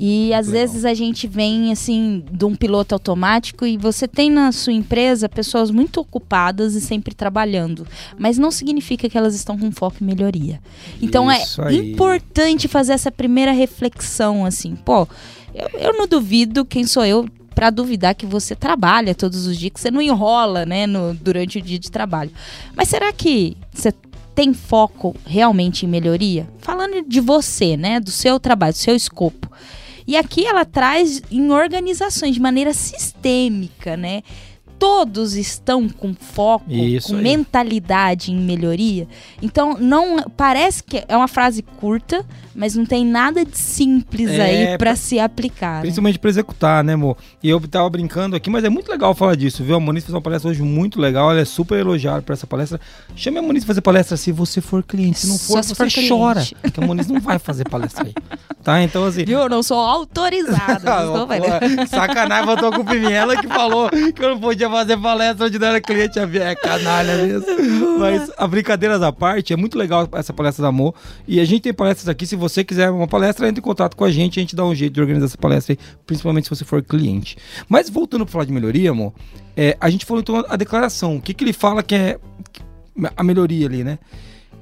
E 0.04 0.34
às 0.34 0.48
Legal. 0.48 0.66
vezes 0.66 0.84
a 0.84 0.94
gente 0.94 1.28
vem 1.28 1.70
assim 1.70 2.24
de 2.28 2.44
um 2.44 2.56
piloto 2.56 2.92
automático 2.92 3.64
e 3.64 3.76
você 3.76 4.08
tem 4.08 4.28
na 4.28 4.50
sua 4.50 4.72
empresa 4.72 5.28
pessoas 5.28 5.70
muito 5.70 6.00
ocupadas 6.00 6.74
e 6.74 6.80
sempre 6.80 7.14
trabalhando, 7.14 7.86
mas 8.18 8.36
não 8.36 8.50
significa 8.50 9.08
que 9.08 9.16
elas 9.16 9.32
estão 9.32 9.56
com 9.56 9.70
foco 9.70 9.98
em 10.00 10.04
melhoria. 10.04 10.60
Então 11.00 11.30
Isso 11.30 11.62
é 11.62 11.68
aí. 11.68 11.92
importante 11.92 12.66
fazer 12.66 12.94
essa 12.94 13.12
primeira 13.12 13.52
reflexão 13.52 14.44
assim, 14.44 14.74
pô, 14.74 15.06
eu, 15.54 15.68
eu 15.78 15.92
não 15.96 16.08
duvido 16.08 16.64
quem 16.64 16.84
sou 16.84 17.04
eu 17.04 17.28
para 17.54 17.70
duvidar 17.70 18.16
que 18.16 18.26
você 18.26 18.56
trabalha 18.56 19.14
todos 19.14 19.46
os 19.46 19.56
dias, 19.56 19.72
que 19.72 19.80
você 19.80 19.90
não 19.92 20.02
enrola, 20.02 20.66
né, 20.66 20.84
no, 20.84 21.14
durante 21.14 21.58
o 21.58 21.62
dia 21.62 21.78
de 21.78 21.92
trabalho. 21.92 22.32
Mas 22.74 22.88
será 22.88 23.12
que 23.12 23.56
você 23.72 23.94
tem 24.34 24.52
foco 24.52 25.14
realmente 25.24 25.86
em 25.86 25.88
melhoria? 25.88 26.48
Falando 26.58 27.06
de 27.06 27.20
você, 27.20 27.76
né, 27.76 28.00
do 28.00 28.10
seu 28.10 28.40
trabalho, 28.40 28.72
do 28.72 28.78
seu 28.78 28.96
escopo. 28.96 29.52
E 30.06 30.16
aqui 30.16 30.46
ela 30.46 30.64
traz 30.64 31.22
em 31.30 31.50
organizações 31.50 32.34
de 32.34 32.40
maneira 32.40 32.72
sistêmica, 32.72 33.96
né? 33.96 34.22
Todos 34.82 35.36
estão 35.36 35.88
com 35.88 36.12
foco, 36.12 36.64
Isso 36.68 37.10
com 37.10 37.16
aí. 37.16 37.22
mentalidade 37.22 38.32
em 38.32 38.36
melhoria. 38.36 39.06
Então, 39.40 39.76
não 39.78 40.24
parece 40.36 40.82
que 40.82 41.04
é 41.06 41.16
uma 41.16 41.28
frase 41.28 41.62
curta, 41.62 42.26
mas 42.52 42.74
não 42.74 42.84
tem 42.84 43.06
nada 43.06 43.44
de 43.44 43.56
simples 43.56 44.28
É, 44.28 44.42
aí 44.72 44.78
para 44.78 44.96
se 44.96 45.20
aplicar. 45.20 45.76
né? 45.76 45.80
Principalmente 45.82 46.18
pra 46.18 46.28
executar, 46.28 46.82
né, 46.82 46.94
amor? 46.94 47.16
E 47.40 47.48
eu 47.48 47.60
tava 47.60 47.88
brincando 47.90 48.34
aqui, 48.34 48.50
mas 48.50 48.64
é 48.64 48.68
muito 48.68 48.90
legal 48.90 49.14
falar 49.14 49.36
disso, 49.36 49.62
viu? 49.62 49.76
A 49.76 49.80
Moniz 49.80 50.02
fez 50.02 50.12
uma 50.12 50.20
palestra 50.20 50.50
hoje 50.50 50.62
muito 50.62 51.00
legal, 51.00 51.30
ela 51.30 51.40
é 51.40 51.44
super 51.44 51.78
elogiada 51.78 52.20
por 52.20 52.32
essa 52.32 52.46
palestra. 52.48 52.80
Chame 53.14 53.38
a 53.38 53.42
Moniz 53.42 53.62
pra 53.64 53.68
fazer 53.74 53.82
palestra 53.82 54.16
se 54.16 54.32
você 54.32 54.60
for 54.60 54.82
cliente. 54.82 55.20
Se 55.20 55.28
não 55.28 55.38
for, 55.38 55.62
Só 55.62 55.62
você 55.62 55.74
for 55.76 56.08
chora. 56.08 56.44
Porque 56.60 56.82
a 56.82 56.84
Moniz 56.84 57.06
não 57.06 57.20
vai 57.20 57.38
fazer 57.38 57.68
palestra 57.68 58.04
aí. 58.04 58.14
Tá? 58.64 58.82
Então, 58.82 59.04
assim. 59.04 59.22
Viu? 59.26 59.38
Eu 59.38 59.48
não 59.48 59.62
sou 59.62 59.78
autorizada. 59.78 60.82
Sacanagem, 61.88 62.46
botou 62.46 62.68
a 62.68 62.72
culpa 62.72 62.96
em 62.96 63.00
mim. 63.00 63.12
Ela 63.12 63.36
que 63.36 63.46
falou 63.46 63.88
que 63.90 64.22
eu 64.22 64.30
não 64.30 64.40
podia 64.40 64.68
fazer 64.72 64.96
palestra 64.96 65.46
onde 65.46 65.58
não 65.58 65.66
era 65.68 65.80
cliente. 65.80 66.18
É 66.18 66.54
canalha 66.54 67.16
mesmo. 67.16 67.46
Mas, 68.00 68.30
a 68.36 68.46
brincadeiras 68.46 69.02
à 69.02 69.12
parte, 69.12 69.52
é 69.52 69.56
muito 69.56 69.78
legal 69.78 70.08
essa 70.12 70.32
palestra 70.32 70.62
da 70.62 70.68
Amor. 70.68 70.94
E 71.28 71.38
a 71.38 71.44
gente 71.44 71.62
tem 71.62 71.72
palestras 71.72 72.08
aqui. 72.08 72.26
Se 72.26 72.34
você 72.34 72.64
quiser 72.64 72.90
uma 72.90 73.06
palestra, 73.06 73.46
entre 73.48 73.60
em 73.60 73.62
contato 73.62 73.96
com 73.96 74.04
a 74.04 74.10
gente. 74.10 74.40
A 74.40 74.42
gente 74.42 74.56
dá 74.56 74.64
um 74.64 74.74
jeito 74.74 74.94
de 74.94 75.00
organizar 75.00 75.26
essa 75.26 75.38
palestra 75.38 75.74
aí, 75.74 75.78
principalmente 76.06 76.44
se 76.44 76.50
você 76.50 76.64
for 76.64 76.82
cliente. 76.82 77.36
Mas, 77.68 77.88
voltando 77.88 78.24
para 78.24 78.32
falar 78.32 78.44
de 78.44 78.52
melhoria, 78.52 78.90
amor, 78.90 79.12
é, 79.56 79.76
a 79.80 79.88
gente 79.90 80.04
falou 80.04 80.20
então 80.20 80.44
a 80.48 80.56
declaração. 80.56 81.16
O 81.16 81.22
que, 81.22 81.34
que 81.34 81.44
ele 81.44 81.52
fala 81.52 81.82
que 81.82 81.94
é 81.94 82.18
a 83.16 83.22
melhoria 83.22 83.66
ali, 83.66 83.84
né? 83.84 83.98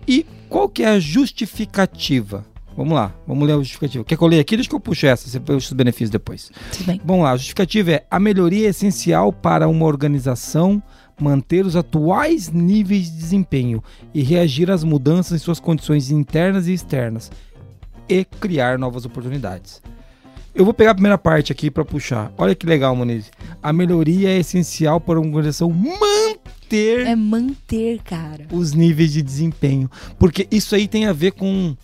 E 0.07 0.27
qual 0.49 0.69
que 0.69 0.83
é 0.83 0.89
a 0.89 0.99
justificativa? 0.99 2.45
Vamos 2.77 2.95
lá, 2.95 3.13
vamos 3.27 3.47
ler 3.47 3.55
a 3.55 3.57
justificativa. 3.59 4.05
Quer 4.05 4.17
que 4.17 4.23
eu 4.23 4.29
leia 4.29 4.41
aqui? 4.41 4.57
Deixa 4.57 4.69
que 4.69 4.75
eu 4.75 4.81
puxo 4.81 5.07
essa, 5.07 5.29
você 5.29 5.39
puxa 5.41 5.57
os 5.69 5.73
benefícios 5.73 6.11
depois. 6.11 6.51
Tudo 6.73 6.85
bem. 6.87 7.01
Vamos 7.05 7.25
lá, 7.25 7.33
a 7.33 7.37
justificativa 7.37 7.91
é: 7.93 8.07
a 8.11 8.19
melhoria 8.21 8.67
é 8.67 8.71
essencial 8.71 9.33
para 9.33 9.69
uma 9.69 9.87
organização 9.87 10.83
manter 11.21 11.67
os 11.67 11.77
atuais 11.77 12.49
níveis 12.49 13.11
de 13.11 13.19
desempenho 13.19 13.83
e 14.15 14.23
reagir 14.23 14.71
às 14.71 14.83
mudanças 14.83 15.33
em 15.41 15.45
suas 15.45 15.61
condições 15.61 16.11
internas 16.11 16.67
e 16.67 16.73
externas 16.73 17.31
e 18.09 18.25
criar 18.25 18.79
novas 18.79 19.05
oportunidades. 19.05 19.83
Eu 20.55 20.65
vou 20.65 20.73
pegar 20.75 20.93
a 20.93 20.95
primeira 20.95 21.19
parte 21.19 21.53
aqui 21.53 21.71
para 21.71 21.85
puxar. 21.85 22.33
Olha 22.39 22.55
que 22.55 22.67
legal, 22.67 22.97
Moniz. 22.97 23.31
A 23.63 23.73
melhoria 23.73 24.31
é 24.31 24.39
essencial 24.39 25.01
para 25.01 25.21
uma 25.21 25.29
organização 25.29 25.71
manter 25.71 27.07
É 27.07 27.15
manter, 27.15 28.01
cara. 28.03 28.47
os 28.51 28.73
níveis 28.73 29.13
de 29.13 29.23
desempenho. 29.23 29.89
Porque 30.19 30.49
isso 30.51 30.75
aí 30.75 30.89
tem 30.89 31.07
a 31.07 31.13
ver 31.13 31.33
com, 31.33 31.77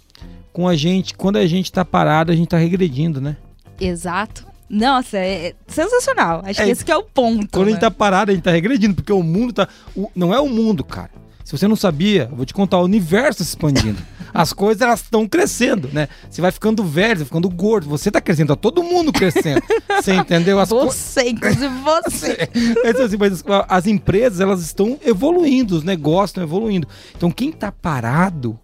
com 0.56 0.66
a 0.66 0.74
gente. 0.74 1.12
Quando 1.14 1.36
a 1.36 1.46
gente 1.46 1.70
tá 1.70 1.84
parado, 1.84 2.32
a 2.32 2.34
gente 2.34 2.48
tá 2.48 2.56
regredindo, 2.56 3.20
né? 3.20 3.36
Exato. 3.78 4.46
Nossa, 4.70 5.18
é 5.18 5.52
sensacional. 5.68 6.40
Acho 6.46 6.62
É, 6.62 6.64
que 6.64 6.70
esse 6.70 6.82
que 6.82 6.90
é 6.90 6.96
o 6.96 7.02
ponto. 7.02 7.46
Quando 7.52 7.64
a 7.64 7.66
né? 7.66 7.70
gente 7.72 7.80
tá 7.82 7.90
parado, 7.90 8.30
a 8.30 8.34
gente 8.34 8.42
tá 8.42 8.50
regredindo. 8.52 8.94
Porque 8.94 9.12
o 9.12 9.22
mundo 9.22 9.52
tá. 9.52 9.68
o- 9.94 10.10
não 10.16 10.32
é 10.32 10.40
o 10.40 10.48
mundo, 10.48 10.82
cara. 10.82 11.10
Se 11.44 11.52
você 11.52 11.68
não 11.68 11.76
sabia, 11.76 12.26
eu 12.30 12.36
vou 12.36 12.46
te 12.46 12.54
contar, 12.54 12.78
o 12.78 12.84
universo 12.84 13.44
se 13.44 13.50
expandindo. 13.50 13.98
As 14.32 14.52
coisas 14.54 14.80
elas 14.80 15.02
estão 15.02 15.28
crescendo, 15.28 15.90
né? 15.92 16.08
Você 16.28 16.40
vai 16.40 16.50
ficando 16.50 16.82
velho, 16.82 17.24
ficando 17.26 17.48
gordo, 17.50 17.86
você 17.88 18.10
tá 18.10 18.20
crescendo, 18.20 18.48
tá 18.48 18.56
todo 18.56 18.82
mundo 18.82 19.12
crescendo. 19.12 19.62
Você 20.02 20.14
entendeu? 20.14 20.58
As. 20.58 20.68
Você, 20.70 21.28
inclusive 21.30 21.68
você. 21.68 22.48
Então, 22.84 23.04
assim, 23.04 23.16
mas 23.18 23.44
as 23.68 23.86
empresas 23.86 24.40
elas 24.40 24.60
estão 24.62 24.98
evoluindo, 25.04 25.76
os 25.76 25.84
negócios 25.84 26.30
estão 26.30 26.42
evoluindo. 26.42 26.86
Então 27.16 27.30
quem 27.30 27.50
tá 27.52 27.70
parado 27.72 28.58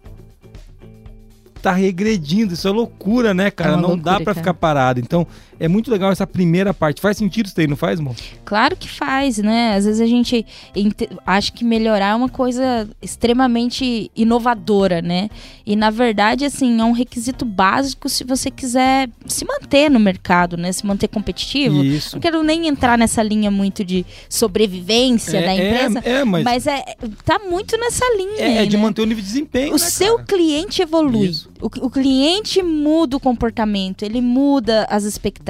tá 1.63 1.71
regredindo. 1.71 2.53
Isso 2.53 2.67
é 2.67 2.71
loucura, 2.71 3.33
né, 3.33 3.49
cara? 3.49 3.71
É 3.71 3.75
não 3.77 3.89
loucura, 3.89 4.03
dá 4.03 4.15
pra 4.17 4.25
cara. 4.25 4.35
ficar 4.35 4.53
parado. 4.53 4.99
Então 4.99 5.25
é 5.59 5.67
muito 5.67 5.89
legal 5.91 6.11
essa 6.11 6.25
primeira 6.27 6.73
parte. 6.73 7.01
Faz 7.01 7.17
sentido 7.17 7.45
isso 7.47 7.59
aí, 7.59 7.67
não 7.67 7.75
faz, 7.75 7.99
amor? 7.99 8.15
Claro 8.45 8.75
que 8.75 8.87
faz, 8.89 9.37
né? 9.37 9.75
Às 9.75 9.85
vezes 9.85 10.01
a 10.01 10.05
gente 10.05 10.45
ente- 10.75 11.09
acha 11.25 11.51
que 11.51 11.63
melhorar 11.63 12.09
é 12.11 12.15
uma 12.15 12.29
coisa 12.29 12.87
extremamente 13.01 14.11
inovadora, 14.15 15.01
né? 15.01 15.29
E 15.65 15.75
na 15.75 15.89
verdade, 15.89 16.45
assim, 16.45 16.79
é 16.79 16.83
um 16.83 16.91
requisito 16.91 17.45
básico 17.45 18.09
se 18.09 18.23
você 18.23 18.51
quiser 18.51 19.09
se 19.25 19.45
manter 19.45 19.89
no 19.89 19.99
mercado, 19.99 20.57
né? 20.57 20.71
Se 20.71 20.85
manter 20.85 21.07
competitivo. 21.07 21.83
Isso. 21.83 22.15
Não 22.15 22.21
quero 22.21 22.43
nem 22.43 22.67
entrar 22.67 22.97
nessa 22.97 23.23
linha 23.23 23.49
muito 23.49 23.83
de 23.83 24.05
sobrevivência 24.29 25.41
da 25.41 25.53
empresa, 25.53 26.01
É, 26.03 26.11
é, 26.19 26.23
mas, 26.25 26.43
mas 26.43 26.67
é 26.67 26.83
tá 27.25 27.39
muito 27.39 27.77
nessa 27.77 28.05
linha. 28.17 28.39
é, 28.41 28.55
é 28.55 28.59
aí, 28.59 28.67
de 28.67 28.77
né? 28.77 28.83
manter 28.83 29.01
o 29.01 29.05
nível 29.05 29.21
de 29.23 29.27
desempenho. 29.29 29.69
O 29.69 29.73
né, 29.73 29.77
seu 29.79 30.15
cara? 30.17 30.27
cliente 30.27 30.81
evolui. 30.81 31.31
O, 31.61 31.65
o 31.85 31.89
cliente 31.89 32.61
muda 32.61 33.17
o 33.17 33.19
comportamento, 33.19 34.03
ele 34.03 34.21
muda 34.21 34.85
as 34.89 35.03
expectativas, 35.03 35.42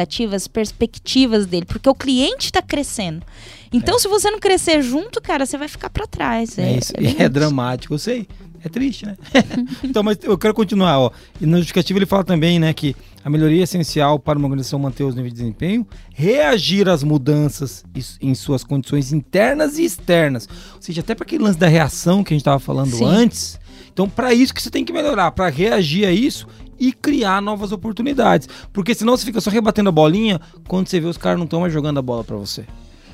perspectivas 0.51 1.45
dele, 1.45 1.65
porque 1.65 1.89
o 1.89 1.95
cliente 1.95 2.45
está 2.45 2.61
crescendo. 2.61 3.25
Então, 3.71 3.97
se 3.97 4.07
você 4.07 4.29
não 4.29 4.39
crescer 4.39 4.81
junto, 4.81 5.19
cara, 5.21 5.45
você 5.45 5.57
vai 5.57 5.67
ficar 5.67 5.89
para 5.89 6.05
trás. 6.05 6.57
É, 6.59 6.77
isso. 6.77 6.93
bem 6.93 7.15
É, 7.19 7.27
dramático, 7.27 7.93
eu 7.93 7.99
sei. 7.99 8.27
É 8.63 8.69
triste, 8.69 9.05
né? 9.05 9.17
então, 9.83 10.01
mas 10.01 10.17
eu 10.23 10.37
quero 10.37 10.53
continuar, 10.53 10.97
ó. 10.97 11.11
E 11.41 11.45
no 11.45 11.57
justificativo 11.57 11.99
ele 11.99 12.05
fala 12.05 12.23
também, 12.23 12.59
né, 12.59 12.71
que 12.71 12.95
a 13.23 13.29
melhoria 13.29 13.59
é 13.59 13.63
essencial 13.63 14.17
para 14.17 14.39
uma 14.39 14.47
organização 14.47 14.79
manter 14.79 15.03
os 15.03 15.15
níveis 15.15 15.33
de 15.33 15.39
desempenho, 15.39 15.85
reagir 16.13 16.87
às 16.87 17.03
mudanças 17.03 17.83
em 18.21 18.33
suas 18.33 18.63
condições 18.63 19.11
internas 19.11 19.77
e 19.77 19.83
externas. 19.83 20.47
Ou 20.75 20.81
seja, 20.81 21.01
até 21.01 21.13
para 21.13 21.25
aquele 21.25 21.43
lance 21.43 21.59
da 21.59 21.67
reação 21.67 22.23
que 22.23 22.33
a 22.33 22.35
gente 22.35 22.41
estava 22.41 22.59
falando 22.59 22.95
Sim. 22.95 23.05
antes. 23.05 23.59
Então, 23.91 24.09
para 24.09 24.33
isso 24.33 24.53
que 24.53 24.61
você 24.61 24.69
tem 24.69 24.85
que 24.85 24.93
melhorar, 24.93 25.31
para 25.31 25.49
reagir 25.49 26.05
a 26.05 26.11
isso 26.11 26.47
e 26.79 26.91
criar 26.93 27.41
novas 27.41 27.71
oportunidades. 27.71 28.47
Porque 28.71 28.93
senão 28.93 29.15
você 29.17 29.25
fica 29.25 29.41
só 29.41 29.49
rebatendo 29.49 29.89
a 29.89 29.91
bolinha 29.91 30.39
quando 30.67 30.87
você 30.87 30.99
vê 30.99 31.07
os 31.07 31.17
caras 31.17 31.37
não 31.37 31.45
estão 31.45 31.61
mais 31.61 31.73
jogando 31.73 31.97
a 31.97 32.01
bola 32.01 32.23
para 32.23 32.35
você. 32.35 32.65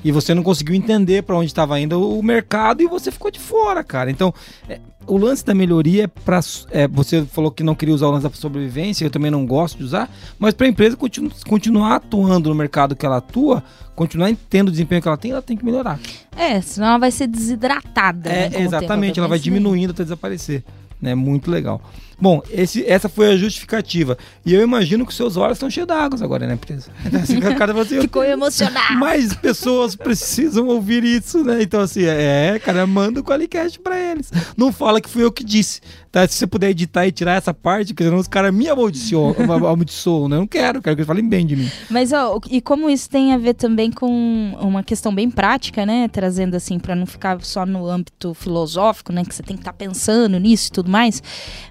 E 0.03 0.11
você 0.13 0.33
não 0.33 0.43
conseguiu 0.43 0.75
entender 0.75 1.23
para 1.23 1.35
onde 1.35 1.47
estava 1.47 1.77
indo 1.79 1.99
o 2.17 2.23
mercado 2.23 2.81
e 2.81 2.87
você 2.87 3.11
ficou 3.11 3.29
de 3.29 3.37
fora, 3.39 3.83
cara. 3.83 4.09
Então, 4.09 4.33
é, 4.69 4.79
o 5.05 5.17
lance 5.17 5.43
da 5.45 5.53
melhoria 5.53 6.05
é 6.05 6.07
para. 6.07 6.39
você 6.89 7.25
falou 7.25 7.51
que 7.51 7.63
não 7.63 7.75
queria 7.75 7.93
usar 7.93 8.07
o 8.07 8.11
lance 8.11 8.23
da 8.23 8.33
sobrevivência, 8.33 9.03
eu 9.03 9.09
também 9.09 9.29
não 9.29 9.45
gosto 9.45 9.77
de 9.77 9.83
usar, 9.83 10.09
mas 10.37 10.53
para 10.53 10.67
a 10.67 10.69
empresa 10.69 10.95
continu- 10.95 11.29
continuar 11.45 11.95
atuando 11.95 12.47
no 12.47 12.55
mercado 12.55 12.95
que 12.95 13.05
ela 13.05 13.17
atua, 13.17 13.61
continuar 13.93 14.33
tendo 14.49 14.69
o 14.69 14.71
desempenho 14.71 15.01
que 15.01 15.07
ela 15.09 15.17
tem, 15.17 15.31
ela 15.31 15.41
tem 15.41 15.57
que 15.57 15.65
melhorar. 15.65 15.99
É, 16.33 16.61
senão 16.61 16.87
ela 16.87 16.97
vai 16.99 17.11
ser 17.11 17.27
desidratada. 17.27 18.29
né, 18.29 18.45
É, 18.45 18.49
tempo. 18.51 18.63
exatamente, 18.63 19.19
ela 19.19 19.27
vai 19.27 19.37
né, 19.37 19.43
diminuindo 19.43 19.91
até 19.91 20.03
desaparecer. 20.03 20.63
Né? 21.01 21.13
Muito 21.13 21.51
legal. 21.51 21.81
Bom, 22.21 22.41
esse, 22.49 22.85
essa 22.85 23.07
foi 23.07 23.31
a 23.31 23.37
justificativa. 23.37 24.17
E 24.45 24.53
eu 24.53 24.61
imagino 24.61 25.05
que 25.05 25.13
seus 25.13 25.37
olhos 25.37 25.57
estão 25.57 25.69
cheios 25.69 25.87
d'água 25.87 26.19
agora, 26.21 26.45
né, 26.45 26.53
empresa? 26.53 26.89
Assim, 27.21 27.37
o 27.37 27.55
cara 27.55 27.79
assim, 27.81 28.01
Ficou 28.01 28.23
emocionado. 28.23 28.97
mais 28.99 29.33
pessoas 29.33 29.95
precisam 29.95 30.67
ouvir 30.67 31.03
isso, 31.03 31.43
né? 31.43 31.61
Então, 31.61 31.81
assim, 31.81 32.03
é, 32.05 32.59
cara, 32.63 32.85
manda 32.87 33.19
o 33.19 33.23
Qualicast 33.23 33.79
pra 33.79 33.99
eles. 33.99 34.31
Não 34.57 34.71
fala 34.71 34.99
que 35.01 35.09
fui 35.09 35.23
eu 35.23 35.31
que 35.31 35.43
disse, 35.43 35.81
tá? 36.11 36.27
Se 36.27 36.35
você 36.35 36.47
puder 36.47 36.69
editar 36.69 37.05
e 37.07 37.11
tirar 37.11 37.33
essa 37.33 37.53
parte, 37.53 37.93
porque 37.93 38.03
senão 38.03 38.17
os 38.17 38.27
caras 38.27 38.53
me 38.53 38.67
amaldiçoam, 38.67 39.35
amaldiçoam, 39.39 40.29
né? 40.29 40.35
Eu 40.35 40.39
não 40.41 40.47
quero, 40.47 40.81
quero 40.81 40.95
que 40.95 41.01
eles 41.01 41.07
falem 41.07 41.27
bem 41.27 41.45
de 41.45 41.55
mim. 41.55 41.69
Mas, 41.89 42.11
ó, 42.11 42.39
e 42.49 42.61
como 42.61 42.89
isso 42.89 43.09
tem 43.09 43.33
a 43.33 43.37
ver 43.37 43.53
também 43.53 43.91
com 43.91 44.55
uma 44.59 44.83
questão 44.83 45.13
bem 45.13 45.29
prática, 45.29 45.85
né? 45.85 46.07
Trazendo 46.07 46.55
assim, 46.55 46.79
para 46.79 46.95
não 46.95 47.05
ficar 47.05 47.41
só 47.41 47.65
no 47.65 47.87
âmbito 47.87 48.33
filosófico, 48.33 49.11
né? 49.11 49.23
Que 49.23 49.33
você 49.35 49.43
tem 49.43 49.55
que 49.55 49.61
estar 49.61 49.73
pensando 49.73 50.39
nisso 50.39 50.69
e 50.69 50.71
tudo 50.71 50.89
mais. 50.89 51.21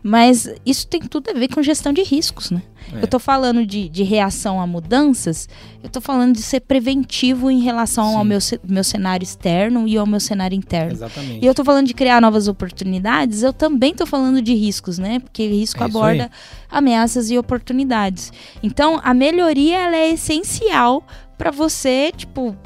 Mas 0.02 0.37
isso 0.66 0.86
tem 0.86 1.00
tudo 1.00 1.30
a 1.30 1.32
ver 1.34 1.48
com 1.48 1.62
gestão 1.62 1.92
de 1.92 2.02
riscos, 2.02 2.50
né? 2.50 2.62
É. 2.92 3.02
Eu 3.02 3.06
tô 3.08 3.18
falando 3.18 3.66
de, 3.66 3.88
de 3.88 4.02
reação 4.02 4.60
a 4.60 4.66
mudanças, 4.66 5.48
eu 5.82 5.88
tô 5.90 6.00
falando 6.00 6.34
de 6.34 6.42
ser 6.42 6.60
preventivo 6.60 7.50
em 7.50 7.60
relação 7.60 8.16
ao 8.16 8.22
Sim. 8.22 8.28
meu, 8.28 8.40
ce- 8.40 8.60
meu 8.66 8.82
cenário 8.84 9.22
externo 9.24 9.86
e 9.86 9.96
ao 9.98 10.06
meu 10.06 10.20
cenário 10.20 10.54
interno. 10.56 10.92
Exatamente. 10.92 11.44
E 11.44 11.46
eu 11.46 11.54
tô 11.54 11.64
falando 11.64 11.86
de 11.86 11.94
criar 11.94 12.20
novas 12.20 12.48
oportunidades, 12.48 13.42
eu 13.42 13.52
também 13.52 13.94
tô 13.94 14.06
falando 14.06 14.40
de 14.40 14.54
riscos, 14.54 14.98
né? 14.98 15.18
Porque 15.20 15.46
risco 15.46 15.82
É 15.82 15.86
aborda 15.86 16.30
ameaças 16.70 17.30
e 17.30 17.38
oportunidades. 17.38 18.32
Então, 18.62 19.00
a 19.02 19.12
melhoria 19.14 19.78
ela 19.78 19.96
é 19.96 20.10
essencial 20.12 21.06
para 21.36 21.50
você, 21.50 22.12
tipo, 22.16 22.56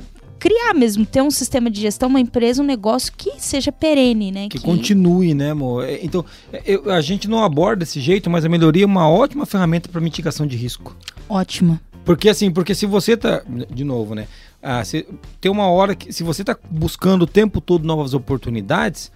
criar 0.43 0.75
mesmo, 0.75 1.07
ter 1.07 1.23
um 1.23 1.31
sistema 1.31 1.71
de 1.71 1.81
gestão, 1.81 2.09
uma 2.09 2.19
empresa, 2.19 2.61
um 2.61 2.67
negócio 2.67 3.13
que 3.17 3.35
seja 3.39 3.71
perene, 3.71 4.33
né? 4.33 4.49
Que 4.49 4.59
continue, 4.59 5.35
né, 5.35 5.53
amor? 5.53 5.85
É, 5.89 6.01
Então, 6.03 6.25
é, 6.53 6.61
eu- 6.67 6.91
a 6.91 7.01
gente 7.01 7.29
não 7.29 7.45
aborda 7.45 7.85
desse 7.85 8.01
jeito, 8.01 8.29
mas 8.29 8.45
a 8.45 8.49
melhoria 8.49 8.83
é 8.83 8.87
uma 8.87 9.09
ótima 9.09 9.47
ferramenta 9.47 9.89
para 9.89 10.01
mitigação 10.01 10.45
de 10.45 10.57
risco. 10.57 10.97
Ótima. 11.29 11.81
Porque 12.05 12.29
assim, 12.29 12.51
porque 12.51 12.75
se 12.75 12.87
você 12.87 13.17
tá. 13.17 13.43
De 13.71 13.85
novo, 13.85 14.17
né? 14.17 14.27
Ah, 14.61 14.85
se- 14.85 15.07
tem 15.41 15.49
uma 15.49 15.69
hora 15.69 15.95
que. 15.95 16.13
Se 16.13 16.25
você 16.25 16.43
tá 16.43 16.57
buscando 16.69 17.23
o 17.23 17.27
tempo 17.29 17.61
todo 17.61 17.85
novas 17.87 18.13
oportunidades, 18.13 19.13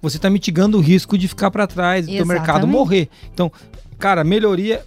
você 0.00 0.16
tá 0.16 0.30
mitigando 0.30 0.78
o 0.78 0.80
risco 0.80 1.18
de 1.18 1.26
ficar 1.26 1.50
para 1.50 1.66
trás, 1.66 2.06
do 2.06 2.12
mercado 2.24 2.68
morrer. 2.68 3.08
Então, 3.34 3.50
cara, 3.98 4.22
melhoria. 4.22 4.84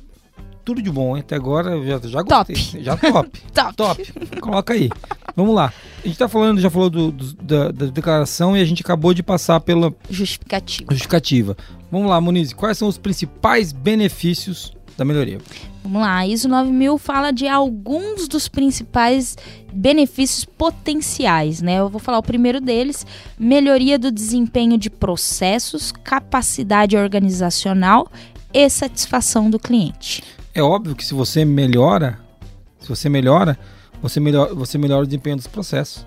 Tudo 0.64 0.82
de 0.82 0.92
bom, 0.92 1.16
hein? 1.16 1.22
Até 1.26 1.36
agora 1.36 1.84
já, 1.84 2.00
já 2.08 2.24
Top. 2.24 2.54
gostei. 2.54 2.84
Já 2.84 2.96
top. 2.96 3.42
Top. 3.54 3.76
top. 3.76 4.14
Coloca 4.40 4.74
aí. 4.74 4.90
Vamos 5.36 5.56
lá. 5.56 5.74
A 6.04 6.08
gente 6.08 6.18
tá 6.20 6.28
falando, 6.28 6.62
já 6.62 6.70
falou 6.70 6.90
do- 6.90 7.12
do- 7.12 7.34
da, 7.36 7.72
da 7.72 7.86
declaração 7.88 8.56
e 8.56 8.62
a 8.62 8.66
gente 8.66 8.82
acabou 8.82 9.14
de 9.14 9.24
passar 9.24 9.60
pela 9.60 9.94
Justificativo. 10.10 10.92
justificativa. 10.92 11.58
Vamos 11.92 12.10
lá, 12.10 12.22
Muniz. 12.22 12.54
Quais 12.54 12.78
são 12.78 12.88
os 12.88 12.98
principais 12.98 13.72
benefícios 13.72 14.74
da 14.98 15.06
melhoria. 15.06 15.40
Vamos 15.82 16.02
lá, 16.02 16.18
a 16.18 16.28
ISO 16.28 16.48
9000 16.48 16.98
fala 17.00 17.32
de 17.32 17.48
alguns 17.48 18.28
dos 18.28 18.48
principais 18.48 19.36
benefícios 19.74 20.46
potenciais, 20.46 21.62
né? 21.62 21.80
Eu 21.80 21.90
vou 21.90 22.00
falar 22.00 22.20
o 22.20 22.24
primeiro 22.24 22.62
deles, 22.62 23.04
melhoria 23.40 23.98
do 23.98 24.12
desempenho 24.12 24.78
de 24.78 24.90
processos, 24.92 25.92
capacidade 26.04 26.96
organizacional 26.96 28.12
e 28.54 28.70
satisfação 28.70 29.50
do 29.50 29.58
cliente. 29.58 30.22
É 30.54 30.62
óbvio 30.62 30.96
que 30.96 31.06
se 31.06 31.14
você 31.14 31.46
melhora, 31.46 32.20
se 32.80 32.90
você 32.90 33.08
melhora, 33.08 33.58
você 34.02 34.20
melhora, 34.20 34.54
você 34.54 34.78
melhora 34.78 35.04
o 35.04 35.06
desempenho 35.06 35.38
dos 35.38 35.48
processos. 35.48 36.06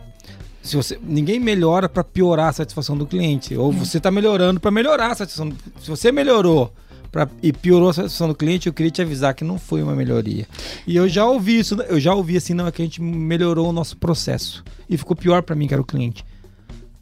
Se 0.63 0.77
você, 0.77 0.99
ninguém 1.03 1.39
melhora 1.39 1.89
para 1.89 2.03
piorar 2.03 2.49
a 2.49 2.53
satisfação 2.53 2.97
do 2.97 3.07
cliente, 3.07 3.55
ou 3.55 3.71
você 3.71 3.99
está 3.99 4.11
melhorando 4.11 4.61
para 4.61 4.71
melhorar 4.71 5.13
a 5.13 5.15
satisfação. 5.15 5.53
Se 5.81 5.89
você 5.89 6.11
melhorou 6.11 6.73
pra, 7.13 7.29
e 7.43 7.53
piorou 7.53 7.91
a 7.91 7.93
satisfação 7.95 8.29
do 8.29 8.35
cliente, 8.35 8.67
eu 8.67 8.73
queria 8.73 8.91
te 8.91 9.01
avisar 9.01 9.35
que 9.35 9.45
não 9.45 9.59
foi 9.59 9.83
uma 9.83 9.95
melhoria. 9.95 10.47
E 10.87 10.97
eu 10.97 11.09
já 11.09 11.27
ouvi 11.27 11.59
isso, 11.59 11.75
eu 11.83 12.01
já 12.01 12.15
ouvi 12.15 12.37
assim, 12.37 12.55
não, 12.55 12.67
é 12.67 12.73
que 12.73 12.83
a 12.83 12.85
gente 12.85 13.01
melhorou 13.01 13.69
o 13.69 13.73
nosso 13.73 13.97
processo. 13.97 14.65
E 14.89 14.97
ficou 14.97 15.17
pior 15.17 15.43
para 15.43 15.55
mim, 15.55 15.67
que 15.67 15.75
era 15.75 15.81
o 15.81 15.87
cliente. 15.87 16.25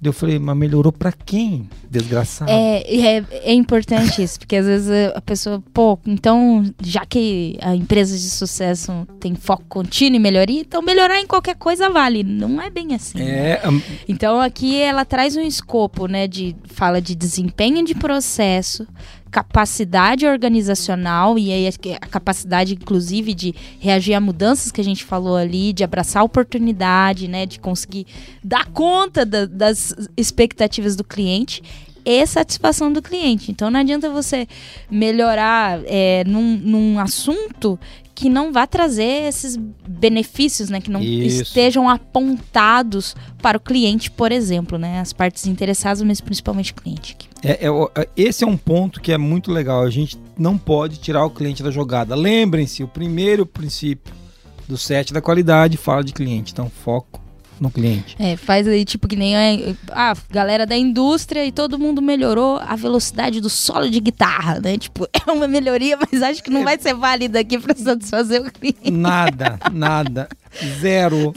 Eu 0.03 0.13
falei, 0.13 0.39
mas 0.39 0.57
melhorou 0.57 0.91
pra 0.93 1.13
quem? 1.13 1.69
Desgraçado. 1.89 2.51
É, 2.51 2.83
é, 3.19 3.25
é 3.45 3.53
importante 3.53 4.21
isso, 4.23 4.39
porque 4.39 4.57
às 4.57 4.67
vezes 4.67 4.91
a 5.15 5.21
pessoa, 5.21 5.63
pô, 5.73 5.97
então, 6.05 6.65
já 6.83 7.07
que 7.07 7.57
a 7.63 7.75
empresa 7.77 8.17
de 8.17 8.29
sucesso 8.29 9.07
tem 9.21 9.35
foco 9.37 9.63
contínuo 9.69 10.17
e 10.17 10.19
melhoria, 10.19 10.61
então 10.61 10.83
melhorar 10.83 11.21
em 11.21 11.27
qualquer 11.27 11.55
coisa 11.55 11.89
vale. 11.89 12.25
Não 12.25 12.61
é 12.61 12.69
bem 12.69 12.95
assim. 12.95 13.21
É, 13.23 13.61
am- 13.65 13.81
Então 14.09 14.41
aqui 14.41 14.77
ela 14.81 15.05
traz 15.05 15.37
um 15.37 15.41
escopo, 15.43 16.07
né, 16.09 16.27
de 16.27 16.57
fala 16.67 17.01
de 17.01 17.15
desempenho 17.15 17.85
de 17.85 17.95
processo, 17.95 18.87
capacidade 19.33 20.27
organizacional 20.27 21.39
e 21.39 21.51
aí 21.51 21.67
a 22.01 22.07
capacidade 22.07 22.75
inclusive 22.75 23.33
de 23.33 23.55
reagir 23.81 24.13
a 24.15 24.21
mudanças 24.21 24.71
que 24.71 24.81
a 24.81 24.85
gente 24.85 25.03
falou 25.05 25.37
ali, 25.37 25.73
de 25.73 25.83
abraçar 25.83 26.21
a 26.21 26.25
oportunidade, 26.25 27.27
né, 27.27 27.47
de 27.47 27.59
conseguir 27.59 28.07
dar 28.45 28.67
conta 28.67 29.25
da- 29.25 29.47
das 29.47 29.95
expectativas 30.19 30.95
do 30.95 31.03
cliente 31.03 31.63
e 32.05 32.27
satisfação 32.27 32.93
do 32.93 33.01
cliente. 33.01 33.51
Então 33.51 33.71
não 33.71 33.81
adianta 33.81 34.11
você 34.11 34.47
melhorar 34.91 35.81
é, 35.87 36.25
num, 36.27 36.57
num 36.59 36.99
assunto 36.99 37.79
que 38.23 38.29
não 38.29 38.53
vá 38.53 38.69
trazer 38.69 39.27
esses 39.27 39.57
benefícios, 39.57 40.71
né? 40.71 40.81
Que 40.81 40.93
não 40.93 41.03
Isso. 41.03 41.43
estejam 41.43 41.89
apontados 41.89 43.17
para 43.43 43.59
o 43.59 43.61
cliente, 43.61 44.13
por 44.13 44.31
exemplo, 44.31 44.79
né? 44.79 45.01
As 45.01 45.13
partes 45.13 45.45
interessadas, 45.49 46.01
mas 46.03 46.21
principalmente 46.21 46.71
o 46.71 46.77
cliente. 46.77 47.17
É, 47.43 47.67
é 47.67 48.01
é- 48.01 48.09
esse 48.17 48.45
é 48.45 48.47
um 48.47 48.57
ponto 48.57 49.01
que 49.01 49.11
é 49.11 49.19
muito 49.19 49.51
legal. 49.51 49.83
A 49.83 49.91
gente 49.91 50.17
não 50.39 50.57
pode 50.57 50.99
tirar 50.99 51.25
o 51.25 51.31
cliente 51.31 51.65
da 51.65 51.71
jogada. 51.73 52.15
Lembrem-se, 52.15 52.85
o 52.85 52.89
primeiro 52.89 53.45
princípio 53.45 54.15
do 54.69 54.79
set 54.79 55.13
da 55.13 55.21
qualidade 55.21 55.77
fala 55.77 56.05
de 56.05 56.13
cliente. 56.13 56.53
Então, 56.53 56.71
foco 56.71 57.21
no 57.63 57.71
cliente. 57.71 58.17
É, 58.19 58.37
faz 58.37 58.67
aí 58.67 58.85
tipo 58.85 59.07
que 59.07 59.15
nem 59.15 59.37
a, 59.37 60.11
a 60.11 60.17
galera 60.31 60.67
da 60.67 60.77
indústria 60.77 61.47
e 61.47 61.53
todo 61.53 61.79
mundo 61.79 62.03
melhorou 62.03 62.57
a 62.59 62.75
velocidade 62.75 63.41
do 63.41 63.49
solo 63.49 63.89
de 63.89 64.01
guitarra, 64.01 64.61
né? 64.61 64.77
Tipo, 64.77 65.07
é 65.27 65.31
uma 65.31 65.47
melhoria, 65.47 65.97
mas 65.97 66.21
acho 66.23 66.43
que 66.43 66.51
não 66.51 66.65
vai 66.65 66.77
ser 66.79 66.95
válida 66.95 67.39
aqui 67.39 67.59
para 67.59 67.75
satisfazer 67.77 68.43
o 68.43 68.51
cliente. 68.51 68.91
Nada, 68.91 69.59
nada. 69.73 70.29
Zero. 70.81 71.33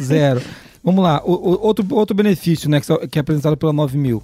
Zero. 0.00 0.42
Vamos 0.84 1.02
lá. 1.02 1.22
O, 1.24 1.32
o- 1.32 1.66
outro, 1.66 1.86
outro 1.90 2.14
benefício 2.14 2.68
né, 2.68 2.80
que, 2.80 3.08
que 3.08 3.18
é 3.18 3.20
apresentado 3.22 3.56
pela 3.56 3.72
9000. 3.72 4.22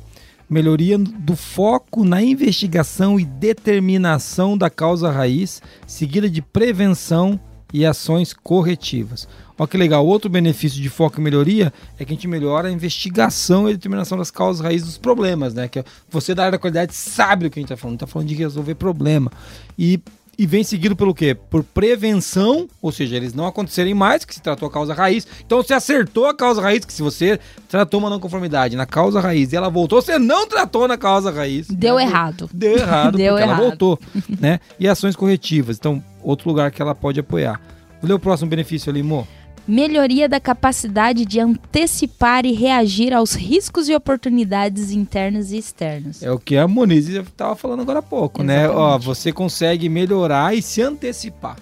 Melhoria 0.48 0.96
do 0.96 1.34
foco 1.34 2.04
na 2.04 2.22
investigação 2.22 3.18
e 3.18 3.24
determinação 3.24 4.56
da 4.56 4.70
causa 4.70 5.10
raiz, 5.10 5.60
seguida 5.86 6.30
de 6.30 6.40
prevenção 6.40 7.38
e 7.72 7.84
ações 7.84 8.32
corretivas. 8.32 9.26
Olha 9.58 9.68
que 9.68 9.76
legal. 9.76 10.06
Outro 10.06 10.28
benefício 10.28 10.80
de 10.80 10.88
foco 10.90 11.18
e 11.18 11.22
melhoria 11.22 11.72
é 11.98 12.04
que 12.04 12.12
a 12.12 12.14
gente 12.14 12.28
melhora 12.28 12.68
a 12.68 12.70
investigação 12.70 13.66
e 13.66 13.70
a 13.70 13.74
determinação 13.74 14.18
das 14.18 14.30
causas 14.30 14.62
raiz 14.64 14.82
dos 14.82 14.98
problemas, 14.98 15.54
né? 15.54 15.66
Que 15.66 15.82
você 16.10 16.34
da 16.34 16.42
área 16.42 16.52
da 16.52 16.58
qualidade 16.58 16.94
sabe 16.94 17.46
o 17.46 17.50
que 17.50 17.58
a 17.58 17.62
gente 17.62 17.72
está 17.72 17.76
falando. 17.76 17.96
está 17.96 18.06
falando 18.06 18.28
de 18.28 18.34
resolver 18.34 18.74
problema. 18.74 19.32
E, 19.78 19.98
e 20.38 20.46
vem 20.46 20.62
seguido 20.62 20.94
pelo 20.94 21.14
quê? 21.14 21.34
Por 21.34 21.64
prevenção, 21.64 22.68
ou 22.82 22.92
seja, 22.92 23.16
eles 23.16 23.32
não 23.32 23.46
acontecerem 23.46 23.94
mais, 23.94 24.26
que 24.26 24.34
se 24.34 24.42
tratou 24.42 24.68
a 24.68 24.70
causa 24.70 24.92
raiz. 24.92 25.26
Então 25.46 25.62
você 25.62 25.72
acertou 25.72 26.26
a 26.26 26.34
causa 26.34 26.60
raiz, 26.60 26.84
que 26.84 26.92
se 26.92 27.00
você 27.00 27.40
tratou 27.66 27.98
uma 27.98 28.10
não 28.10 28.20
conformidade 28.20 28.76
na 28.76 28.84
causa 28.84 29.20
raiz 29.20 29.54
e 29.54 29.56
ela 29.56 29.70
voltou, 29.70 30.02
você 30.02 30.18
não 30.18 30.46
tratou 30.46 30.86
na 30.86 30.98
causa 30.98 31.30
raiz. 31.30 31.66
Deu 31.68 31.96
né? 31.96 32.02
errado. 32.02 32.50
Deu 32.52 32.76
errado, 32.76 33.16
Deu 33.16 33.32
porque 33.32 33.42
ela 33.42 33.52
errado. 33.52 33.68
voltou, 33.68 33.98
né? 34.38 34.60
E 34.78 34.86
ações 34.86 35.16
corretivas. 35.16 35.78
Então, 35.78 36.04
outro 36.22 36.46
lugar 36.46 36.70
que 36.70 36.82
ela 36.82 36.94
pode 36.94 37.18
apoiar. 37.18 37.58
Vou 38.02 38.08
ler 38.08 38.14
o 38.14 38.18
próximo 38.18 38.50
benefício 38.50 38.90
ali, 38.90 39.02
Mo. 39.02 39.26
Melhoria 39.66 40.28
da 40.28 40.38
capacidade 40.38 41.24
de 41.24 41.40
antecipar 41.40 42.46
e 42.46 42.52
reagir 42.52 43.12
aos 43.12 43.34
riscos 43.34 43.88
e 43.88 43.94
oportunidades 43.94 44.92
internas 44.92 45.50
e 45.50 45.58
externas. 45.58 46.22
É 46.22 46.30
o 46.30 46.38
que 46.38 46.56
a 46.56 46.68
Moniz 46.68 47.08
estava 47.08 47.56
falando 47.56 47.82
agora 47.82 47.98
há 47.98 48.02
pouco, 48.02 48.42
né? 48.42 48.64
Exatamente. 48.64 48.80
Ó, 48.80 48.98
você 48.98 49.32
consegue 49.32 49.88
melhorar 49.88 50.54
e 50.56 50.62
se 50.62 50.80
antecipar, 50.82 51.56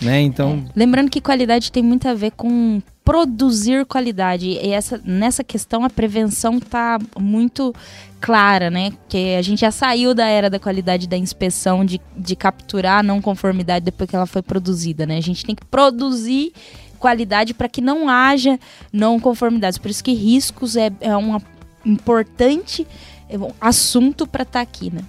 né? 0.00 0.20
Então, 0.20 0.64
Lembrando 0.74 1.10
que 1.10 1.20
qualidade 1.20 1.72
tem 1.72 1.82
muito 1.82 2.06
a 2.06 2.14
ver 2.14 2.30
com 2.32 2.80
produzir 3.08 3.86
qualidade. 3.86 4.46
E 4.48 4.68
essa, 4.68 5.00
nessa 5.02 5.42
questão 5.42 5.82
a 5.82 5.88
prevenção 5.88 6.60
tá 6.60 6.98
muito 7.18 7.74
clara, 8.20 8.68
né? 8.68 8.90
Porque 8.90 9.34
a 9.38 9.40
gente 9.40 9.60
já 9.60 9.70
saiu 9.70 10.14
da 10.14 10.26
era 10.26 10.50
da 10.50 10.58
qualidade 10.58 11.08
da 11.08 11.16
inspeção, 11.16 11.86
de, 11.86 11.98
de 12.14 12.36
capturar 12.36 12.98
a 12.98 13.02
não 13.02 13.22
conformidade 13.22 13.86
depois 13.86 14.10
que 14.10 14.14
ela 14.14 14.26
foi 14.26 14.42
produzida, 14.42 15.06
né? 15.06 15.16
A 15.16 15.22
gente 15.22 15.42
tem 15.42 15.54
que 15.54 15.64
produzir 15.64 16.52
qualidade 16.98 17.54
para 17.54 17.68
que 17.68 17.80
não 17.80 18.08
haja 18.08 18.58
não 18.92 19.18
conformidades. 19.18 19.78
Por 19.78 19.90
isso 19.90 20.02
que 20.02 20.12
riscos 20.12 20.76
é, 20.76 20.90
é 21.00 21.16
um 21.16 21.40
importante 21.84 22.86
é 23.28 23.36
assunto 23.60 24.26
para 24.26 24.42
estar 24.42 24.60
aqui, 24.60 24.90
né? 24.90 25.02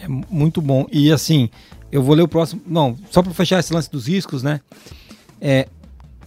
É 0.00 0.08
muito 0.08 0.60
bom. 0.60 0.86
E 0.92 1.12
assim, 1.12 1.48
eu 1.90 2.02
vou 2.02 2.14
ler 2.14 2.22
o 2.22 2.28
próximo. 2.28 2.62
Não, 2.66 2.96
só 3.10 3.22
para 3.22 3.32
fechar 3.32 3.58
esse 3.58 3.72
lance 3.72 3.90
dos 3.90 4.06
riscos, 4.06 4.42
né? 4.42 4.60
É, 5.40 5.68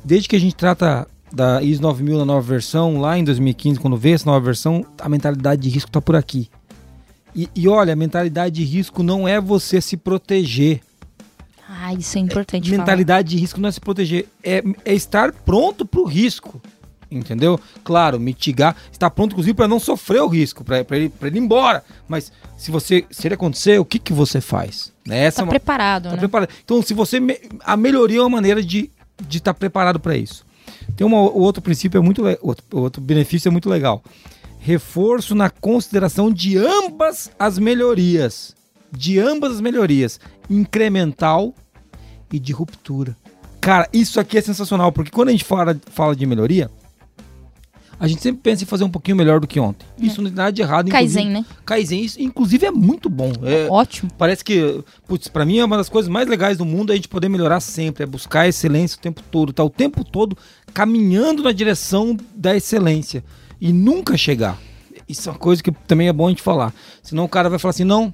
desde 0.03 0.27
que 0.27 0.35
a 0.35 0.39
gente 0.39 0.55
trata 0.55 1.07
da 1.31 1.61
ISO 1.61 1.81
9000 1.81 2.17
na 2.19 2.25
nova 2.25 2.41
versão, 2.41 2.99
lá 2.99 3.17
em 3.17 3.23
2015, 3.23 3.79
quando 3.79 3.97
veio 3.97 4.15
essa 4.15 4.25
nova 4.25 4.43
versão, 4.43 4.85
a 4.99 5.07
mentalidade 5.07 5.61
de 5.61 5.69
risco 5.69 5.91
tá 5.91 6.01
por 6.01 6.15
aqui. 6.15 6.49
E, 7.35 7.47
e 7.55 7.67
olha, 7.67 7.93
a 7.93 7.95
mentalidade 7.95 8.55
de 8.55 8.63
risco 8.63 9.03
não 9.03 9.27
é 9.27 9.39
você 9.39 9.79
se 9.79 9.95
proteger. 9.95 10.81
Ah, 11.71 11.93
isso 11.93 12.17
é 12.17 12.21
importante 12.21 12.67
falar. 12.69 12.79
mentalidade 12.79 13.29
de 13.29 13.37
risco 13.37 13.59
não 13.61 13.69
é 13.69 13.71
se 13.71 13.79
proteger, 13.79 14.27
é, 14.43 14.63
é 14.83 14.93
estar 14.93 15.31
pronto 15.31 15.85
para 15.85 15.99
o 15.99 16.05
risco. 16.05 16.59
Entendeu? 17.11 17.59
Claro, 17.83 18.19
mitigar, 18.19 18.75
estar 18.91 19.09
pronto, 19.09 19.31
inclusive, 19.31 19.55
para 19.55 19.67
não 19.67 19.79
sofrer 19.79 20.21
o 20.21 20.27
risco, 20.27 20.63
para 20.63 20.79
ele, 20.91 21.09
pra 21.09 21.27
ele 21.27 21.39
ir 21.39 21.41
embora. 21.41 21.83
Mas 22.07 22.31
se 22.55 22.69
você 22.69 23.03
se 23.09 23.27
ele 23.27 23.33
acontecer, 23.33 23.79
o 23.79 23.85
que, 23.85 23.97
que 23.97 24.13
você 24.13 24.39
faz? 24.39 24.91
Né? 25.07 25.25
Essa 25.25 25.37
Tá 25.37 25.41
é 25.41 25.45
uma- 25.45 25.49
preparado, 25.49 26.03
Tá 26.05 26.11
né? 26.11 26.17
preparado. 26.17 26.49
Então, 26.63 26.81
se 26.83 26.93
você. 26.93 27.19
A 27.61 27.75
melhoria 27.75 28.19
é 28.19 28.21
uma 28.21 28.29
maneira 28.29 28.61
de 28.63 28.91
estar 29.27 29.55
preparado 29.55 29.99
para 29.99 30.15
isso. 30.15 30.45
Tem 30.95 31.05
uma, 31.05 31.17
outro 31.21 31.63
princípio, 31.63 31.97
é 31.97 32.01
muito 32.01 32.23
outro, 32.41 32.63
outro 32.73 33.01
benefício 33.01 33.47
é 33.47 33.51
muito 33.51 33.69
legal. 33.69 34.03
Reforço 34.59 35.33
na 35.33 35.49
consideração 35.49 36.31
de 36.31 36.57
ambas 36.59 37.31
as 37.39 37.57
melhorias. 37.57 38.53
De 38.91 39.19
ambas 39.19 39.53
as 39.53 39.61
melhorias. 39.61 40.19
Incremental 40.49 41.53
e 42.31 42.39
de 42.39 42.53
ruptura. 42.53 43.15
Cara, 43.61 43.87
isso 43.91 44.19
aqui 44.19 44.37
é 44.37 44.41
sensacional, 44.41 44.91
porque 44.91 45.11
quando 45.11 45.29
a 45.29 45.31
gente 45.31 45.43
fala, 45.43 45.79
fala 45.91 46.15
de 46.15 46.25
melhoria, 46.25 46.71
a 47.99 48.07
gente 48.07 48.21
sempre 48.21 48.41
pensa 48.41 48.63
em 48.63 48.65
fazer 48.65 48.85
um 48.85 48.89
pouquinho 48.89 49.17
melhor 49.17 49.41
do 49.41 49.47
que 49.47 49.59
ontem. 49.59 49.85
Isso 49.99 50.21
não 50.21 50.29
tem 50.29 50.37
nada 50.37 50.51
de 50.53 50.61
errado. 50.61 50.89
Kaizen, 50.89 51.29
né? 51.29 51.45
Kaizen, 51.65 52.01
isso 52.01 52.21
inclusive 52.21 52.65
é 52.65 52.71
muito 52.71 53.09
bom. 53.09 53.33
É, 53.43 53.67
Ótimo. 53.69 54.09
Parece 54.17 54.43
que, 54.43 54.81
putz, 55.05 55.27
pra 55.27 55.43
mim 55.43 55.57
é 55.57 55.65
uma 55.65 55.75
das 55.75 55.89
coisas 55.89 56.09
mais 56.09 56.27
legais 56.27 56.57
do 56.57 56.63
mundo 56.63 56.91
é 56.91 56.93
a 56.93 56.95
gente 56.95 57.09
poder 57.09 57.27
melhorar 57.27 57.59
sempre, 57.59 58.03
é 58.03 58.05
buscar 58.05 58.41
a 58.41 58.47
excelência 58.47 58.97
o 58.97 59.01
tempo 59.01 59.21
todo, 59.29 59.51
tá 59.51 59.63
o 59.63 59.69
tempo 59.69 60.05
todo 60.05 60.37
caminhando 60.73 61.43
na 61.43 61.51
direção 61.51 62.15
da 62.33 62.55
excelência 62.55 63.21
e 63.59 63.73
nunca 63.73 64.15
chegar. 64.15 64.57
Isso 65.09 65.27
é 65.27 65.31
uma 65.33 65.39
coisa 65.39 65.61
que 65.61 65.71
também 65.71 66.07
é 66.07 66.13
bom 66.13 66.27
a 66.27 66.29
gente 66.29 66.41
falar. 66.41 66.73
Senão 67.03 67.25
o 67.25 67.29
cara 67.29 67.49
vai 67.49 67.59
falar 67.59 67.71
assim: 67.71 67.83
não, 67.83 68.13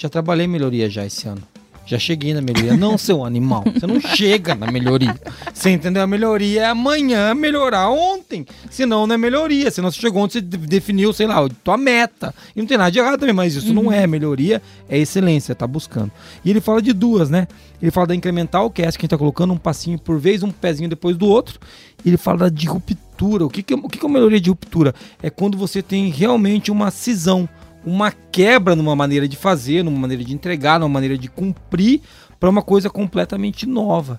já 0.00 0.08
trabalhei 0.08 0.46
melhoria 0.46 0.88
já 0.88 1.04
esse 1.04 1.28
ano. 1.28 1.42
Já 1.86 1.98
cheguei 1.98 2.32
na 2.32 2.40
melhoria. 2.40 2.76
Não, 2.76 2.96
seu 2.96 3.24
animal. 3.24 3.64
Você 3.74 3.84
não 3.84 4.00
chega 4.00 4.54
na 4.54 4.70
melhoria. 4.70 5.18
Você 5.52 5.70
entendeu? 5.70 6.02
A 6.02 6.06
melhoria 6.06 6.62
é 6.62 6.66
amanhã 6.66 7.34
melhorar 7.34 7.90
ontem. 7.90 8.46
Senão 8.70 9.08
não 9.08 9.14
é 9.16 9.18
melhoria. 9.18 9.68
Senão 9.72 9.90
você 9.90 10.00
chegou 10.00 10.22
onde 10.22 10.34
você 10.34 10.40
de- 10.40 10.56
definiu, 10.56 11.12
sei 11.12 11.26
lá, 11.26 11.44
a 11.44 11.48
tua 11.64 11.76
meta. 11.76 12.32
E 12.54 12.60
não 12.60 12.66
tem 12.66 12.78
nada 12.78 12.92
de 12.92 13.00
errado 13.00 13.18
também, 13.18 13.34
mas 13.34 13.56
isso 13.56 13.74
não 13.74 13.90
é 13.90 14.06
melhoria, 14.06 14.62
é 14.88 14.98
excelência, 14.98 15.52
tá 15.52 15.66
buscando. 15.66 16.12
E 16.44 16.50
ele 16.50 16.60
fala 16.60 16.80
de 16.80 16.92
duas, 16.92 17.28
né? 17.28 17.48
Ele 17.82 17.90
fala 17.90 18.06
da 18.08 18.14
incremental, 18.14 18.70
que 18.70 18.82
é 18.82 18.84
essa 18.86 18.96
que 18.96 19.02
a 19.02 19.06
gente 19.06 19.10
tá 19.10 19.18
colocando, 19.18 19.52
um 19.52 19.58
passinho 19.58 19.98
por 19.98 20.16
vez, 20.20 20.44
um 20.44 20.52
pezinho 20.52 20.88
depois 20.88 21.16
do 21.16 21.26
outro. 21.26 21.58
E 22.04 22.08
ele 22.10 22.16
fala 22.16 22.48
de 22.48 22.68
ruptura. 22.68 23.44
O 23.44 23.50
que, 23.50 23.64
que, 23.64 23.74
é, 23.74 23.76
o 23.76 23.88
que, 23.88 23.98
que 23.98 24.04
é 24.04 24.06
uma 24.06 24.14
melhoria 24.14 24.40
de 24.40 24.48
ruptura? 24.50 24.94
É 25.20 25.28
quando 25.28 25.58
você 25.58 25.82
tem 25.82 26.08
realmente 26.08 26.70
uma 26.70 26.92
cisão 26.92 27.48
uma 27.84 28.10
quebra 28.10 28.76
numa 28.76 28.94
maneira 28.94 29.26
de 29.26 29.36
fazer, 29.36 29.82
numa 29.82 29.98
maneira 29.98 30.22
de 30.22 30.34
entregar, 30.34 30.78
numa 30.78 30.88
maneira 30.88 31.16
de 31.16 31.28
cumprir, 31.28 32.02
para 32.38 32.48
uma 32.48 32.62
coisa 32.62 32.88
completamente 32.88 33.66
nova. 33.66 34.18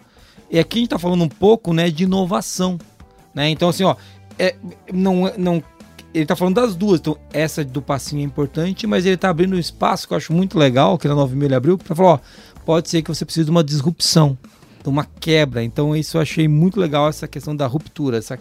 E 0.49 0.59
aqui 0.59 0.77
a 0.77 0.79
gente 0.79 0.87
está 0.87 0.99
falando 0.99 1.23
um 1.23 1.29
pouco, 1.29 1.73
né, 1.73 1.89
de 1.89 2.03
inovação, 2.03 2.77
né? 3.33 3.49
Então 3.49 3.69
assim, 3.69 3.83
ó, 3.83 3.95
é, 4.37 4.55
não, 4.91 5.31
não, 5.37 5.63
ele 6.13 6.23
está 6.23 6.35
falando 6.35 6.55
das 6.55 6.75
duas. 6.75 6.99
Então 6.99 7.17
essa 7.31 7.63
do 7.63 7.81
passinho 7.81 8.21
é 8.21 8.25
importante, 8.25 8.85
mas 8.85 9.05
ele 9.05 9.15
está 9.15 9.29
abrindo 9.29 9.55
um 9.55 9.59
espaço 9.59 10.07
que 10.07 10.13
eu 10.13 10.17
acho 10.17 10.33
muito 10.33 10.57
legal, 10.57 10.97
que 10.97 11.07
na 11.07 11.15
9 11.15 11.45
ele 11.45 11.55
abriu, 11.55 11.77
para 11.77 11.95
falar, 11.95 12.13
ó, 12.13 12.19
pode 12.65 12.89
ser 12.89 13.01
que 13.01 13.09
você 13.09 13.25
precise 13.25 13.45
de 13.45 13.51
uma 13.51 13.63
disrupção, 13.63 14.37
de 14.83 14.89
uma 14.89 15.05
quebra. 15.05 15.63
Então 15.63 15.95
isso 15.95 16.17
eu 16.17 16.21
achei 16.21 16.47
muito 16.47 16.79
legal 16.79 17.07
essa 17.07 17.27
questão 17.27 17.55
da 17.55 17.65
ruptura, 17.65 18.17
essa, 18.17 18.37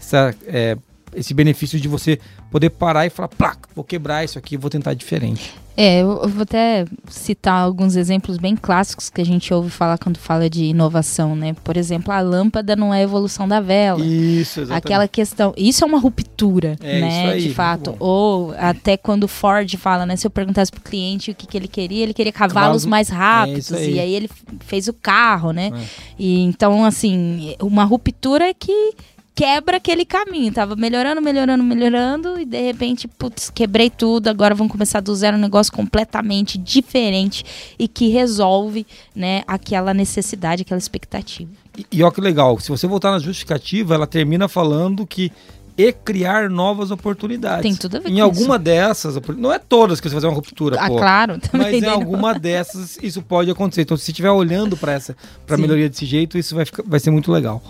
essa 0.00 0.34
é, 0.46 0.76
esse 1.14 1.34
benefício 1.34 1.78
de 1.78 1.88
você 1.88 2.18
poder 2.52 2.70
parar 2.70 3.06
e 3.06 3.10
falar, 3.10 3.28
plá, 3.28 3.56
vou 3.74 3.82
quebrar 3.82 4.22
isso 4.24 4.38
aqui, 4.38 4.56
vou 4.56 4.70
tentar 4.70 4.94
diferente. 4.94 5.54
É, 5.74 6.02
eu 6.02 6.28
vou 6.28 6.42
até 6.42 6.84
citar 7.08 7.54
alguns 7.64 7.96
exemplos 7.96 8.36
bem 8.36 8.54
clássicos 8.54 9.08
que 9.08 9.22
a 9.22 9.24
gente 9.24 9.54
ouve 9.54 9.70
falar 9.70 9.96
quando 9.96 10.18
fala 10.18 10.50
de 10.50 10.64
inovação, 10.64 11.34
né? 11.34 11.56
Por 11.64 11.78
exemplo, 11.78 12.12
a 12.12 12.20
lâmpada 12.20 12.76
não 12.76 12.92
é 12.92 12.98
a 12.98 13.02
evolução 13.02 13.48
da 13.48 13.58
vela. 13.58 14.04
Isso, 14.04 14.60
exatamente. 14.60 14.84
Aquela 14.86 15.08
questão, 15.08 15.54
isso 15.56 15.82
é 15.82 15.86
uma 15.86 15.98
ruptura, 15.98 16.76
É, 16.82 17.00
né, 17.00 17.30
aí, 17.30 17.40
de 17.40 17.54
fato. 17.54 17.96
Ou 17.98 18.54
até 18.58 18.98
quando 18.98 19.24
o 19.24 19.28
Ford 19.28 19.74
fala, 19.78 20.04
né, 20.04 20.14
se 20.14 20.26
eu 20.26 20.30
perguntasse 20.30 20.70
pro 20.70 20.82
cliente 20.82 21.30
o 21.30 21.34
que, 21.34 21.46
que 21.46 21.56
ele 21.56 21.68
queria, 21.68 22.02
ele 22.02 22.12
queria 22.12 22.32
cavalos, 22.34 22.54
Cavalos- 22.54 22.84
mais 22.84 23.10
é 23.10 23.14
rápidos, 23.14 23.64
isso 23.70 23.74
aí. 23.74 23.94
e 23.94 23.98
aí 24.00 24.14
ele 24.14 24.28
fez 24.66 24.88
o 24.88 24.92
carro, 24.92 25.52
né? 25.52 25.70
É. 25.74 25.84
E 26.18 26.40
então, 26.42 26.84
assim, 26.84 27.56
uma 27.62 27.84
ruptura 27.84 28.44
é 28.46 28.52
que 28.52 28.92
quebra 29.34 29.78
aquele 29.78 30.04
caminho. 30.04 30.52
Tava 30.52 30.76
melhorando, 30.76 31.20
melhorando, 31.22 31.62
melhorando, 31.64 32.38
e 32.40 32.44
de 32.44 32.60
repente, 32.60 33.08
putz, 33.08 33.50
quebrei 33.50 33.90
tudo, 33.90 34.28
agora 34.28 34.54
vamos 34.54 34.72
começar 34.72 35.00
do 35.00 35.14
zero 35.14 35.36
um 35.36 35.40
negócio 35.40 35.72
completamente 35.72 36.58
diferente 36.58 37.44
e 37.78 37.88
que 37.88 38.08
resolve, 38.08 38.86
né, 39.14 39.42
aquela 39.46 39.92
necessidade, 39.94 40.62
aquela 40.62 40.78
expectativa. 40.78 41.50
E, 41.76 41.86
e 41.98 42.02
ó 42.02 42.10
que 42.10 42.20
legal, 42.20 42.58
se 42.60 42.68
você 42.68 42.86
voltar 42.86 43.10
na 43.10 43.18
justificativa, 43.18 43.94
ela 43.94 44.06
termina 44.06 44.48
falando 44.48 45.06
que 45.06 45.32
e 45.74 45.90
criar 45.90 46.50
novas 46.50 46.90
oportunidades. 46.90 47.62
Tem 47.62 47.74
tudo 47.74 47.96
a 47.96 48.00
ver 48.00 48.10
Em 48.10 48.16
com 48.16 48.22
alguma 48.22 48.58
dessas, 48.58 49.16
opor- 49.16 49.34
não 49.38 49.50
é 49.50 49.58
todas 49.58 50.00
que 50.02 50.08
você 50.08 50.14
fazer 50.14 50.26
uma 50.26 50.34
ruptura, 50.34 50.76
Ah, 50.78 50.86
pô. 50.86 50.98
claro, 50.98 51.38
também. 51.38 51.72
Mas 51.72 51.74
em 51.78 51.80
né? 51.80 51.88
alguma 51.88 52.34
dessas 52.38 52.98
isso 53.02 53.22
pode 53.22 53.50
acontecer. 53.50 53.80
Então, 53.80 53.96
se 53.96 54.10
estiver 54.10 54.30
olhando 54.30 54.76
para 54.76 54.92
essa, 54.92 55.16
para 55.46 55.56
melhoria 55.56 55.88
desse 55.88 56.04
jeito, 56.04 56.36
isso 56.36 56.54
vai, 56.54 56.66
ficar, 56.66 56.82
vai 56.86 57.00
ser 57.00 57.10
muito 57.10 57.32
legal. 57.32 57.62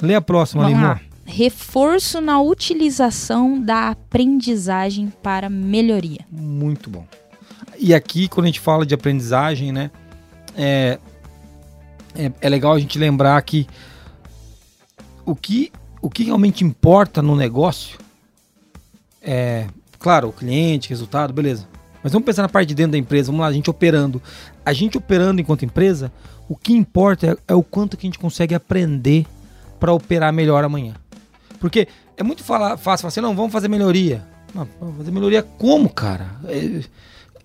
Lê 0.00 0.14
a 0.14 0.20
próxima, 0.20 0.62
Vamos 0.62 0.78
Limão. 0.78 0.94
lá. 0.94 1.00
Reforço 1.26 2.20
na 2.20 2.40
utilização 2.40 3.60
da 3.60 3.88
aprendizagem 3.88 5.12
para 5.22 5.50
melhoria. 5.50 6.20
Muito 6.30 6.88
bom. 6.88 7.06
E 7.78 7.94
aqui, 7.94 8.28
quando 8.28 8.44
a 8.44 8.48
gente 8.48 8.60
fala 8.60 8.86
de 8.86 8.94
aprendizagem, 8.94 9.72
né? 9.72 9.90
É, 10.56 10.98
é, 12.16 12.32
é 12.40 12.48
legal 12.48 12.72
a 12.72 12.78
gente 12.78 12.98
lembrar 12.98 13.40
que 13.42 13.66
o 15.24 15.36
que, 15.36 15.70
o 16.00 16.08
que 16.08 16.24
realmente 16.24 16.64
importa 16.64 17.20
no 17.20 17.36
negócio 17.36 17.98
é, 19.22 19.66
claro, 19.98 20.28
o 20.28 20.32
cliente, 20.32 20.88
resultado, 20.88 21.32
beleza. 21.32 21.68
Mas 22.02 22.12
vamos 22.12 22.24
pensar 22.24 22.42
na 22.42 22.48
parte 22.48 22.68
de 22.68 22.74
dentro 22.74 22.92
da 22.92 22.98
empresa, 22.98 23.26
vamos 23.26 23.40
lá, 23.40 23.48
a 23.48 23.52
gente 23.52 23.68
operando. 23.68 24.22
A 24.64 24.72
gente 24.72 24.96
operando 24.96 25.40
enquanto 25.40 25.64
empresa, 25.64 26.12
o 26.48 26.56
que 26.56 26.72
importa 26.72 27.26
é, 27.26 27.52
é 27.52 27.54
o 27.54 27.62
quanto 27.62 27.96
que 27.96 28.06
a 28.06 28.08
gente 28.08 28.18
consegue 28.18 28.54
aprender 28.54 29.26
para 29.78 29.92
operar 29.92 30.32
melhor 30.32 30.64
amanhã. 30.64 30.94
Porque 31.60 31.88
é 32.16 32.22
muito 32.22 32.42
fala- 32.44 32.76
fácil 32.76 33.02
falar 33.02 33.08
assim, 33.08 33.20
não, 33.20 33.34
vamos 33.34 33.52
fazer 33.52 33.68
melhoria. 33.68 34.24
Não, 34.54 34.66
vamos 34.80 34.96
fazer 34.98 35.10
melhoria 35.10 35.42
como, 35.42 35.88
cara? 35.88 36.30
É, 36.46 36.82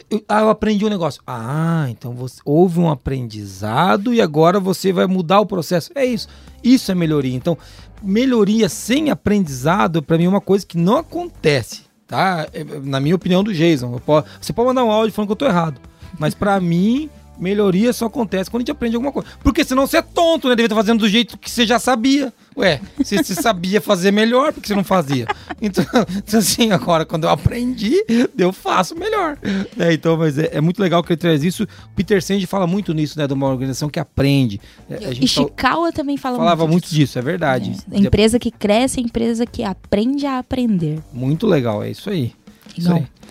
eu, 0.09 0.23
ah, 0.29 0.41
eu 0.41 0.49
aprendi 0.49 0.85
um 0.85 0.89
negócio. 0.89 1.21
Ah, 1.25 1.85
então 1.89 2.13
você, 2.13 2.39
houve 2.45 2.79
um 2.79 2.89
aprendizado 2.89 4.13
e 4.13 4.21
agora 4.21 4.59
você 4.59 4.91
vai 4.93 5.07
mudar 5.07 5.39
o 5.39 5.45
processo. 5.45 5.91
É 5.95 6.05
isso. 6.05 6.27
Isso 6.63 6.91
é 6.91 6.95
melhoria. 6.95 7.35
Então, 7.35 7.57
melhoria 8.01 8.69
sem 8.69 9.09
aprendizado, 9.09 10.01
para 10.01 10.17
mim, 10.17 10.25
é 10.25 10.29
uma 10.29 10.41
coisa 10.41 10.65
que 10.65 10.77
não 10.77 10.97
acontece. 10.97 11.81
Tá? 12.07 12.47
É, 12.53 12.63
Na 12.83 12.99
minha 12.99 13.15
opinião, 13.15 13.43
do 13.43 13.53
Jason. 13.53 13.93
Eu 13.93 13.99
po- 13.99 14.23
você 14.39 14.53
pode 14.53 14.67
mandar 14.67 14.83
um 14.83 14.91
áudio 14.91 15.13
falando 15.13 15.27
que 15.29 15.31
eu 15.33 15.37
tô 15.37 15.45
errado. 15.45 15.79
Mas 16.19 16.35
para 16.35 16.59
mim, 16.59 17.09
melhoria 17.39 17.91
só 17.93 18.05
acontece 18.05 18.49
quando 18.49 18.61
a 18.61 18.63
gente 18.63 18.71
aprende 18.71 18.95
alguma 18.95 19.11
coisa. 19.11 19.27
Porque 19.43 19.63
senão 19.63 19.85
você 19.87 19.97
é 19.97 20.01
tonto, 20.01 20.47
né? 20.47 20.55
Devia 20.55 20.65
estar 20.67 20.75
fazendo 20.75 20.99
do 20.99 21.09
jeito 21.09 21.37
que 21.37 21.49
você 21.49 21.65
já 21.65 21.79
sabia. 21.79 22.33
Ué, 22.55 22.79
se 23.03 23.17
você 23.17 23.33
sabia 23.33 23.81
fazer 23.81 24.11
melhor, 24.11 24.53
por 24.53 24.61
que 24.61 24.67
você 24.67 24.75
não 24.75 24.83
fazia? 24.83 25.25
Então, 25.61 25.83
então, 26.15 26.39
assim, 26.39 26.71
agora, 26.71 27.05
quando 27.05 27.23
eu 27.23 27.29
aprendi, 27.31 27.95
eu 28.37 28.53
faço 28.53 28.95
melhor. 28.95 29.37
Né? 29.75 29.93
Então, 29.93 30.15
mas 30.17 30.37
é, 30.37 30.49
é 30.53 30.61
muito 30.61 30.79
legal 30.81 31.03
que 31.03 31.11
ele 31.13 31.17
traz 31.17 31.43
isso. 31.43 31.67
Peter 31.95 32.21
Senge 32.21 32.45
fala 32.45 32.67
muito 32.67 32.93
nisso, 32.93 33.17
né? 33.17 33.25
De 33.27 33.33
uma 33.33 33.47
organização 33.49 33.89
que 33.89 33.99
aprende. 33.99 34.61
É, 34.89 34.95
A 35.07 35.13
gente 35.13 35.33
fal- 35.33 35.45
Ishikawa 35.45 35.91
também 35.91 36.15
fala 36.17 36.37
falava 36.37 36.63
muito 36.67 36.73
muito 36.73 36.89
disso, 36.89 37.17
é 37.17 37.21
verdade. 37.21 37.71
disso. 37.71 37.85
A 37.91 37.97
empresa 37.97 38.37
que 38.39 38.51
cresce 38.51 38.99
é 38.99 39.03
empresa 39.03 39.45
que 39.45 39.63
aprende 39.63 40.25
a 40.25 40.37
aprender. 40.39 40.99
Muito 41.11 41.47
legal, 41.47 41.83
é 41.83 41.89
isso 41.89 42.09
aí. 42.09 42.33
Isso 42.77 42.87
Legal. 42.91 42.97
aí. 42.97 43.22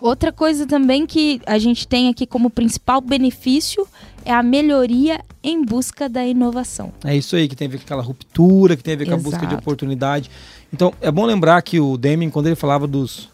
Outra 0.00 0.32
coisa 0.32 0.66
também 0.66 1.06
que 1.06 1.40
a 1.46 1.58
gente 1.58 1.88
tem 1.88 2.08
aqui 2.08 2.26
como 2.26 2.50
principal 2.50 3.00
benefício 3.00 3.86
é 4.24 4.32
a 4.32 4.42
melhoria 4.42 5.20
em 5.42 5.64
busca 5.64 6.08
da 6.08 6.24
inovação. 6.24 6.92
É 7.04 7.16
isso 7.16 7.36
aí, 7.36 7.48
que 7.48 7.54
tem 7.54 7.68
a 7.68 7.70
ver 7.70 7.78
com 7.78 7.84
aquela 7.84 8.02
ruptura, 8.02 8.76
que 8.76 8.82
tem 8.82 8.94
a 8.94 8.96
ver 8.96 9.06
com 9.06 9.14
a 9.14 9.16
busca 9.16 9.40
de 9.40 9.46
Exato. 9.46 9.60
oportunidade. 9.60 10.30
Então, 10.72 10.92
é 11.00 11.10
bom 11.10 11.24
lembrar 11.24 11.60
que 11.62 11.78
o 11.78 11.96
Deming, 11.96 12.30
quando 12.30 12.46
ele 12.46 12.56
falava 12.56 12.86
dos, 12.86 13.28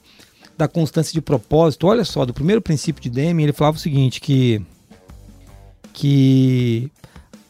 da 0.59 0.68
constância 0.68 1.12
de 1.12 1.20
propósito, 1.20 1.87
olha 1.87 2.04
só, 2.04 2.26
do 2.26 2.35
primeiro 2.35 2.61
princípio 2.61 3.02
de 3.02 3.09
Deming, 3.09 3.44
ele 3.44 3.52
falava 3.52 3.76
o 3.76 3.80
seguinte, 3.80 4.20
que, 4.20 4.61
que 5.92 6.90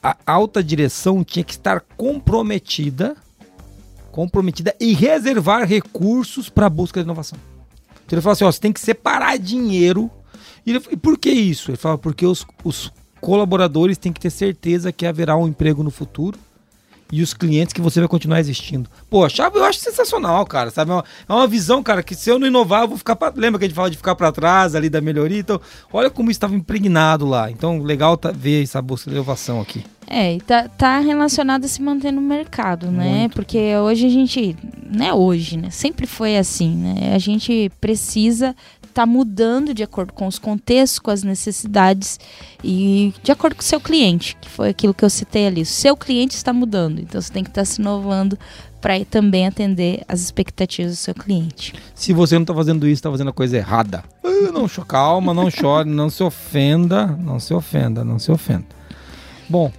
a 0.02 0.16
alta 0.26 0.62
direção 0.62 1.24
tinha 1.24 1.44
que 1.44 1.52
estar 1.52 1.80
comprometida, 1.96 3.16
comprometida 4.12 4.74
e 4.78 4.92
reservar 4.92 5.66
recursos 5.66 6.48
para 6.48 6.66
a 6.66 6.70
busca 6.70 7.00
de 7.00 7.04
inovação. 7.04 7.38
Então 8.11 8.16
ele 8.16 8.23
falava 8.23 8.33
assim, 8.33 8.44
ó, 8.44 8.51
você 8.51 8.61
tem 8.61 8.73
que 8.73 8.81
separar 8.81 9.38
dinheiro. 9.38 10.11
E, 10.66 10.70
ele, 10.70 10.83
e 10.90 10.96
por 10.96 11.16
que 11.16 11.31
isso? 11.31 11.70
Ele 11.70 11.77
falava, 11.77 12.01
porque 12.01 12.27
os, 12.27 12.44
os 12.64 12.92
colaboradores 13.20 13.96
têm 13.96 14.12
que 14.12 14.18
ter 14.18 14.31
certeza 14.31 14.90
que 14.90 15.07
haverá 15.07 15.37
um 15.37 15.46
emprego 15.46 15.85
no 15.85 15.92
futuro 15.92 16.37
e 17.12 17.23
os 17.23 17.35
clientes 17.35 17.73
que 17.73 17.81
você 17.81 18.01
vai 18.01 18.09
continuar 18.09 18.40
existindo. 18.40 18.88
Pô, 19.09 19.25
achava, 19.25 19.59
eu 19.59 19.64
acho 19.64 19.79
sensacional, 19.81 20.44
cara, 20.46 20.70
sabe? 20.70 20.90
É 20.90 20.94
uma, 20.94 21.05
é 21.29 21.33
uma 21.33 21.46
visão, 21.46 21.83
cara, 21.83 22.03
que 22.03 22.14
se 22.14 22.31
eu 22.31 22.38
não 22.38 22.46
inovar, 22.46 22.83
eu 22.83 22.88
vou 22.88 22.99
ficar 22.99 23.16
pra, 23.16 23.33
Lembra 23.35 23.59
que 23.59 23.64
a 23.64 23.68
gente 23.68 23.77
fala 23.77 23.90
de 23.90 23.96
ficar 23.96 24.14
para 24.14 24.33
trás 24.33 24.75
ali 24.75 24.88
da 24.88 25.01
melhoria? 25.01 25.38
Então, 25.38 25.61
olha 25.92 26.11
como 26.11 26.31
isso 26.31 26.38
estava 26.38 26.55
impregnado 26.55 27.27
lá. 27.27 27.51
Então, 27.51 27.83
legal 27.83 28.16
tá, 28.16 28.31
ver 28.31 28.62
essa 28.62 28.81
busca 28.81 29.11
de 29.11 29.16
inovação 29.16 29.61
aqui. 29.61 29.85
É, 30.12 30.35
e 30.35 30.40
tá, 30.40 30.68
tá 30.68 30.99
relacionado 30.99 31.64
a 31.64 31.68
se 31.68 31.81
manter 31.81 32.11
no 32.11 32.20
mercado, 32.20 32.90
né? 32.90 33.20
Muito. 33.20 33.35
Porque 33.37 33.77
hoje 33.77 34.07
a 34.07 34.11
gente. 34.11 34.57
Não 34.92 35.07
é 35.07 35.14
hoje, 35.14 35.57
né? 35.57 35.70
Sempre 35.70 36.05
foi 36.05 36.37
assim, 36.37 36.75
né? 36.75 37.14
A 37.14 37.18
gente 37.18 37.70
precisa 37.81 38.57
estar 38.90 39.07
mudando 39.07 39.72
de 39.72 39.83
acordo 39.83 40.12
com 40.12 40.26
os 40.26 40.38
contextos, 40.38 40.98
com 40.98 41.11
as 41.11 41.22
necessidades 41.22 42.18
e 42.62 43.14
de 43.22 43.33
acordo 43.33 43.57
com 43.57 43.62
o 43.62 43.64
seu 43.64 43.81
cliente, 43.81 44.37
que 44.40 44.48
foi 44.48 44.68
aquilo 44.68 44.92
que 44.94 45.05
eu 45.05 45.11
citei 45.11 45.46
ali. 45.46 45.62
O 45.62 45.66
seu 45.66 45.96
cliente 45.96 46.37
está 46.37 46.53
mudando, 46.53 47.00
então 47.00 47.20
você 47.20 47.33
tem 47.33 47.42
que 47.42 47.50
estar 47.50 47.64
se 47.64 47.81
inovando 47.81 48.38
para 48.81 49.05
também 49.05 49.46
atender 49.46 50.03
as 50.09 50.20
expectativas 50.20 50.92
do 50.92 50.96
seu 50.96 51.14
cliente. 51.14 51.74
Se 51.94 52.12
você 52.12 52.38
não 52.38 52.44
tá 52.44 52.55
fazendo 52.55 52.87
isso, 52.88 53.03
tá 53.03 53.11
fazendo 53.11 53.31
a 53.31 53.33
coisa 53.33 53.57
errada. 53.57 54.03
Não, 54.53 54.66
calma, 54.85 55.35
não 55.35 55.50
chore, 55.50 55.88
não 55.88 56.09
se 56.09 56.22
ofenda, 56.22 57.07
não 57.07 57.38
se 57.38 57.53
ofenda, 57.53 58.03
não 58.03 58.18
se 58.18 58.33
ofenda. 58.33 58.64
Bom, 59.48 59.70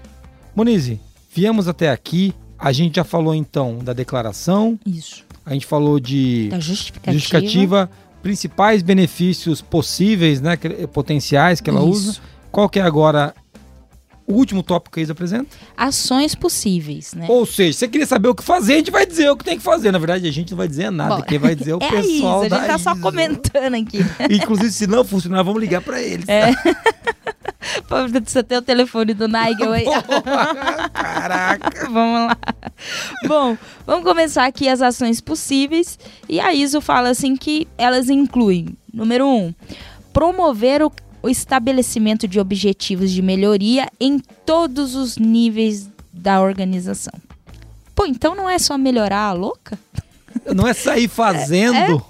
Monize, 0.55 0.99
viemos 1.33 1.67
até 1.67 1.89
aqui. 1.89 2.33
A 2.59 2.71
gente 2.71 2.97
já 2.97 3.03
falou 3.03 3.33
então 3.33 3.79
da 3.79 3.91
declaração, 3.91 4.79
Isso. 4.85 5.23
a 5.43 5.53
gente 5.53 5.65
falou 5.65 5.99
de 5.99 6.49
Da 6.49 6.59
justificativa. 6.59 7.13
justificativa, 7.17 7.89
principais 8.21 8.81
benefícios 8.81 9.61
possíveis, 9.61 10.41
né, 10.41 10.57
potenciais 10.91 11.59
que 11.59 11.69
ela 11.69 11.79
Isso. 11.81 11.89
usa. 11.89 12.19
Qual 12.51 12.69
que 12.69 12.79
é 12.79 12.83
agora 12.83 13.33
o 14.27 14.33
último 14.33 14.63
tópico 14.63 14.93
que 14.93 14.99
eles 14.99 15.09
apresentam? 15.09 15.47
Ações 15.75 16.35
possíveis, 16.35 17.13
né? 17.13 17.25
Ou 17.29 17.45
seja, 17.45 17.73
se 17.73 17.79
você 17.79 17.87
queria 17.87 18.07
saber 18.07 18.29
o 18.29 18.35
que 18.35 18.43
fazer, 18.43 18.73
a 18.73 18.77
gente 18.77 18.91
vai 18.91 19.05
dizer 19.05 19.29
o 19.29 19.35
que 19.35 19.43
tem 19.43 19.57
que 19.57 19.63
fazer. 19.63 19.91
Na 19.91 19.97
verdade, 19.97 20.27
a 20.27 20.31
gente 20.31 20.51
não 20.51 20.57
vai 20.57 20.67
dizer 20.67 20.89
nada, 20.91 21.17
Bom, 21.17 21.21
quem 21.23 21.39
vai 21.39 21.55
dizer 21.55 21.71
é 21.71 21.75
o 21.75 21.79
é 21.83 21.89
pessoal 21.89 22.05
isso, 22.45 22.55
a 22.55 22.57
gente 22.57 22.67
da 22.67 22.73
tá 22.73 22.77
só 22.77 22.95
comentando 22.95 23.75
aqui. 23.75 23.99
Inclusive, 24.29 24.71
se 24.71 24.87
não 24.87 25.03
funcionar, 25.03 25.43
vamos 25.43 25.61
ligar 25.61 25.81
pra 25.81 26.01
eles. 26.01 26.27
É. 26.27 26.51
Você 28.23 28.41
tem 28.43 28.57
o 28.57 28.61
telefone 28.61 29.13
do 29.13 29.27
Nigel 29.27 29.71
aí. 29.71 29.85
Caraca. 30.93 31.89
vamos 31.89 32.27
lá. 32.27 32.37
Bom, 33.27 33.57
vamos 33.85 34.03
começar 34.03 34.45
aqui 34.45 34.67
as 34.67 34.81
ações 34.81 35.21
possíveis. 35.21 35.99
E 36.27 36.39
a 36.39 36.53
ISO 36.53 36.81
fala 36.81 37.09
assim 37.09 37.35
que 37.35 37.67
elas 37.77 38.09
incluem, 38.09 38.75
número 38.93 39.27
um, 39.27 39.53
promover 40.11 40.81
o, 40.81 40.91
o 41.21 41.29
estabelecimento 41.29 42.27
de 42.27 42.39
objetivos 42.39 43.11
de 43.11 43.21
melhoria 43.21 43.87
em 43.99 44.19
todos 44.19 44.95
os 44.95 45.17
níveis 45.17 45.89
da 46.11 46.41
organização. 46.41 47.13
Pô, 47.95 48.05
então 48.05 48.35
não 48.35 48.49
é 48.49 48.57
só 48.57 48.77
melhorar 48.77 49.25
a 49.25 49.33
louca? 49.33 49.77
Não 50.55 50.67
é 50.67 50.73
sair 50.73 51.07
fazendo. 51.07 51.75
É, 51.75 52.01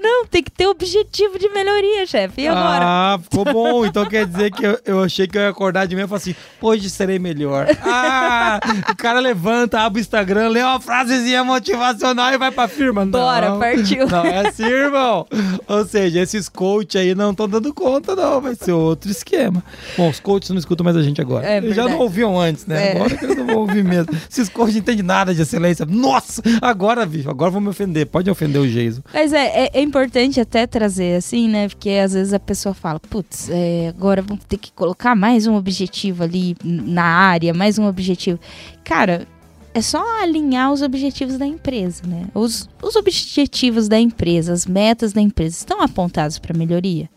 não, 0.00 0.26
tem 0.26 0.42
que 0.42 0.50
ter 0.50 0.66
objetivo 0.66 1.38
de 1.38 1.48
melhoria, 1.48 2.06
chefe. 2.06 2.42
E 2.42 2.48
agora? 2.48 2.84
Ah, 2.84 3.18
ficou 3.22 3.44
bom. 3.44 3.86
Então 3.86 4.06
quer 4.06 4.26
dizer 4.26 4.50
que 4.50 4.64
eu, 4.64 4.78
eu 4.84 5.02
achei 5.02 5.26
que 5.26 5.36
eu 5.36 5.42
ia 5.42 5.48
acordar 5.48 5.86
de 5.86 5.94
manhã 5.94 6.04
e 6.04 6.08
falar 6.08 6.18
assim: 6.18 6.34
hoje 6.60 6.88
serei 6.90 7.18
melhor. 7.18 7.66
Ah, 7.82 8.60
o 8.90 8.96
cara 8.96 9.20
levanta, 9.20 9.80
abre 9.80 10.00
o 10.00 10.02
Instagram, 10.02 10.48
lê 10.48 10.62
uma 10.62 10.80
frasezinha 10.80 11.44
motivacional 11.44 12.32
e 12.32 12.38
vai 12.38 12.50
pra 12.50 12.68
firma. 12.68 13.04
Bora, 13.04 13.50
não, 13.50 13.58
partiu. 13.58 14.06
Não 14.06 14.24
é 14.24 14.46
assim, 14.46 14.64
irmão. 14.64 15.26
Ou 15.66 15.84
seja, 15.84 16.20
esses 16.20 16.48
coaches 16.48 17.00
aí 17.00 17.14
não 17.14 17.30
estão 17.32 17.48
dando 17.48 17.72
conta, 17.74 18.14
não. 18.14 18.40
Vai 18.40 18.54
ser 18.54 18.72
outro 18.72 19.10
esquema. 19.10 19.62
Bom, 19.96 20.08
os 20.08 20.20
coaches 20.20 20.50
não 20.50 20.58
escutam 20.58 20.84
mais 20.84 20.96
a 20.96 21.02
gente 21.02 21.20
agora. 21.20 21.46
É 21.46 21.58
Eles 21.58 21.76
já 21.76 21.88
não 21.88 21.98
ouviam 21.98 22.38
antes, 22.38 22.66
né? 22.66 22.88
É. 22.88 22.92
Agora 22.92 23.16
que 23.16 23.24
eles 23.24 23.36
não 23.36 23.46
vão 23.46 23.56
ouvir 23.58 23.84
mesmo. 23.84 24.12
Esses 24.30 24.48
coaches 24.48 24.74
não 24.74 24.80
entendem 24.80 25.04
nada 25.04 25.34
de 25.34 25.42
excelência. 25.42 25.86
Nossa, 25.86 26.42
agora, 26.60 27.04
bicho, 27.04 27.28
agora 27.30 27.50
vão 27.50 27.60
me 27.60 27.68
ofender. 27.68 28.06
Pode 28.06 28.30
ofender 28.30 28.60
o 28.60 28.66
Geiso. 28.66 29.02
Mas 29.12 29.32
é, 29.32 29.64
é, 29.64 29.70
é 29.72 29.80
importante 29.80 30.40
até 30.40 30.66
trazer 30.66 31.16
assim, 31.16 31.48
né? 31.48 31.68
Porque 31.68 31.90
às 31.90 32.12
vezes 32.12 32.32
a 32.32 32.40
pessoa 32.40 32.74
fala, 32.74 33.00
putz, 33.00 33.48
é, 33.50 33.88
agora 33.88 34.20
vamos 34.20 34.44
ter 34.44 34.58
que 34.58 34.70
colocar 34.72 35.14
mais 35.14 35.46
um 35.46 35.54
objetivo 35.54 36.22
ali 36.22 36.56
na 36.62 37.04
área, 37.04 37.54
mais 37.54 37.78
um 37.78 37.86
objetivo. 37.86 38.38
Cara, 38.84 39.26
é 39.74 39.80
só 39.80 40.02
alinhar 40.22 40.72
os 40.72 40.82
objetivos 40.82 41.38
da 41.38 41.46
empresa, 41.46 42.02
né? 42.06 42.26
Os, 42.34 42.68
os 42.82 42.96
objetivos 42.96 43.88
da 43.88 43.98
empresa, 43.98 44.52
as 44.52 44.66
metas 44.66 45.12
da 45.12 45.20
empresa 45.20 45.56
estão 45.56 45.80
apontados 45.80 46.38
para 46.38 46.56
melhoria. 46.56 47.08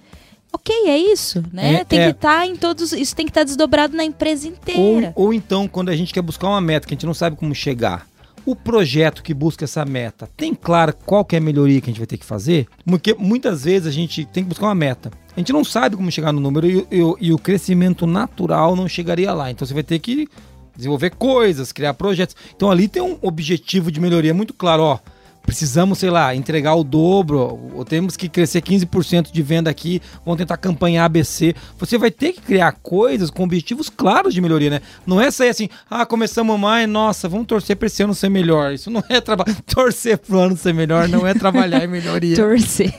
Ok, 0.54 0.74
é 0.88 0.98
isso, 0.98 1.44
né? 1.52 1.82
É, 1.82 1.84
tem 1.84 2.00
é. 2.00 2.06
que 2.06 2.12
estar 2.12 2.48
em 2.48 2.56
todos. 2.56 2.94
Isso 2.94 3.14
tem 3.14 3.26
que 3.26 3.32
estar 3.32 3.44
desdobrado 3.44 3.98
na 3.98 4.06
empresa 4.06 4.48
inteira. 4.48 5.12
Ou, 5.14 5.26
ou 5.26 5.34
então, 5.34 5.68
quando 5.68 5.90
a 5.90 5.96
gente 5.96 6.14
quer 6.14 6.22
buscar 6.22 6.48
uma 6.48 6.62
meta 6.62 6.88
que 6.88 6.94
a 6.94 6.96
gente 6.96 7.06
não 7.06 7.14
sabe 7.14 7.36
como 7.36 7.54
chegar, 7.54 8.08
o 8.46 8.56
projeto 8.56 9.24
que 9.24 9.34
busca 9.34 9.66
essa 9.66 9.84
meta 9.86 10.30
tem 10.38 10.54
claro 10.54 10.94
qual 11.06 11.26
que 11.26 11.36
é 11.36 11.40
a 11.40 11.42
melhoria 11.42 11.82
que 11.82 11.90
a 11.90 11.92
gente 11.92 12.00
vai 12.00 12.08
ter 12.08 12.18
que 12.18 12.26
fazer? 12.26 12.68
Porque 12.86 13.14
muitas 13.16 13.64
vezes 13.64 13.88
a 13.88 13.92
gente 13.92 14.26
tem 14.26 14.44
que 14.44 14.50
buscar 14.50 14.68
uma 14.68 14.76
meta. 14.76 15.12
A 15.36 15.40
gente 15.40 15.52
não 15.52 15.64
sabe 15.64 15.96
como 15.96 16.12
chegar 16.12 16.32
no 16.32 16.40
número 16.40 16.68
e, 16.68 16.88
e- 16.92 17.16
e 17.28 17.34
o 17.34 17.38
crescimento 17.38 18.06
natural 18.08 18.76
não 18.76 18.88
chegaria 18.88 19.34
lá. 19.34 19.50
Então 19.52 19.66
você 19.68 19.74
vai 19.74 19.84
ter 19.84 20.00
que 20.00 20.28
desenvolver 20.76 21.12
coisas, 21.12 21.72
criar 21.72 21.94
projetos. 21.94 22.36
Então 22.56 22.70
ali 22.70 22.88
tem 22.88 23.02
um 23.02 23.18
objetivo 23.22 23.92
de 23.92 24.00
melhoria 24.00 24.34
muito 24.34 24.54
claro, 24.54 24.84
ó. 24.84 25.00
Precisamos, 25.46 26.00
sei 26.00 26.10
lá, 26.10 26.36
entregar 26.36 26.76
o 26.76 26.84
dobro, 26.84 27.72
ou 27.74 27.86
temos 27.86 28.18
que 28.18 28.28
crescer 28.28 28.62
15% 28.62 29.32
de 29.32 29.42
venda 29.42 29.70
aqui, 29.70 30.02
vamos 30.26 30.38
tentar 30.38 30.58
campanhar 30.58 31.06
ABC. 31.06 31.54
Você 31.78 31.98
vai 31.98 32.12
ter 32.12 32.34
que 32.34 32.42
criar 32.42 32.72
coisas 32.82 33.30
com 33.30 33.44
objetivos 33.44 33.90
claros 33.90 34.34
de 34.34 34.42
melhoria, 34.42 34.70
né? 34.70 34.82
Não 35.06 35.22
é 35.22 35.30
sair 35.30 35.50
assim, 35.50 35.70
ah, 35.90 36.06
começamos 36.06 36.60
mais, 36.60 36.88
nossa, 36.90 37.30
vamos 37.30 37.48
torcer 37.48 37.76
para 37.76 37.88
esse 37.88 38.02
ano 38.04 38.14
ser 38.14 38.30
melhor. 38.30 38.74
Isso 38.74 38.90
não 38.90 39.04
é 39.10 39.22
trabalhar. 39.22 39.56
Torcer 39.66 40.18
pro 40.18 40.40
ano 40.40 40.58
ser 40.58 40.74
melhor 40.74 41.08
não 41.08 41.26
é 41.26 41.34
trabalhar 41.34 41.84
em 41.84 41.88
melhoria. 41.88 42.36
Torcer. 42.38 42.94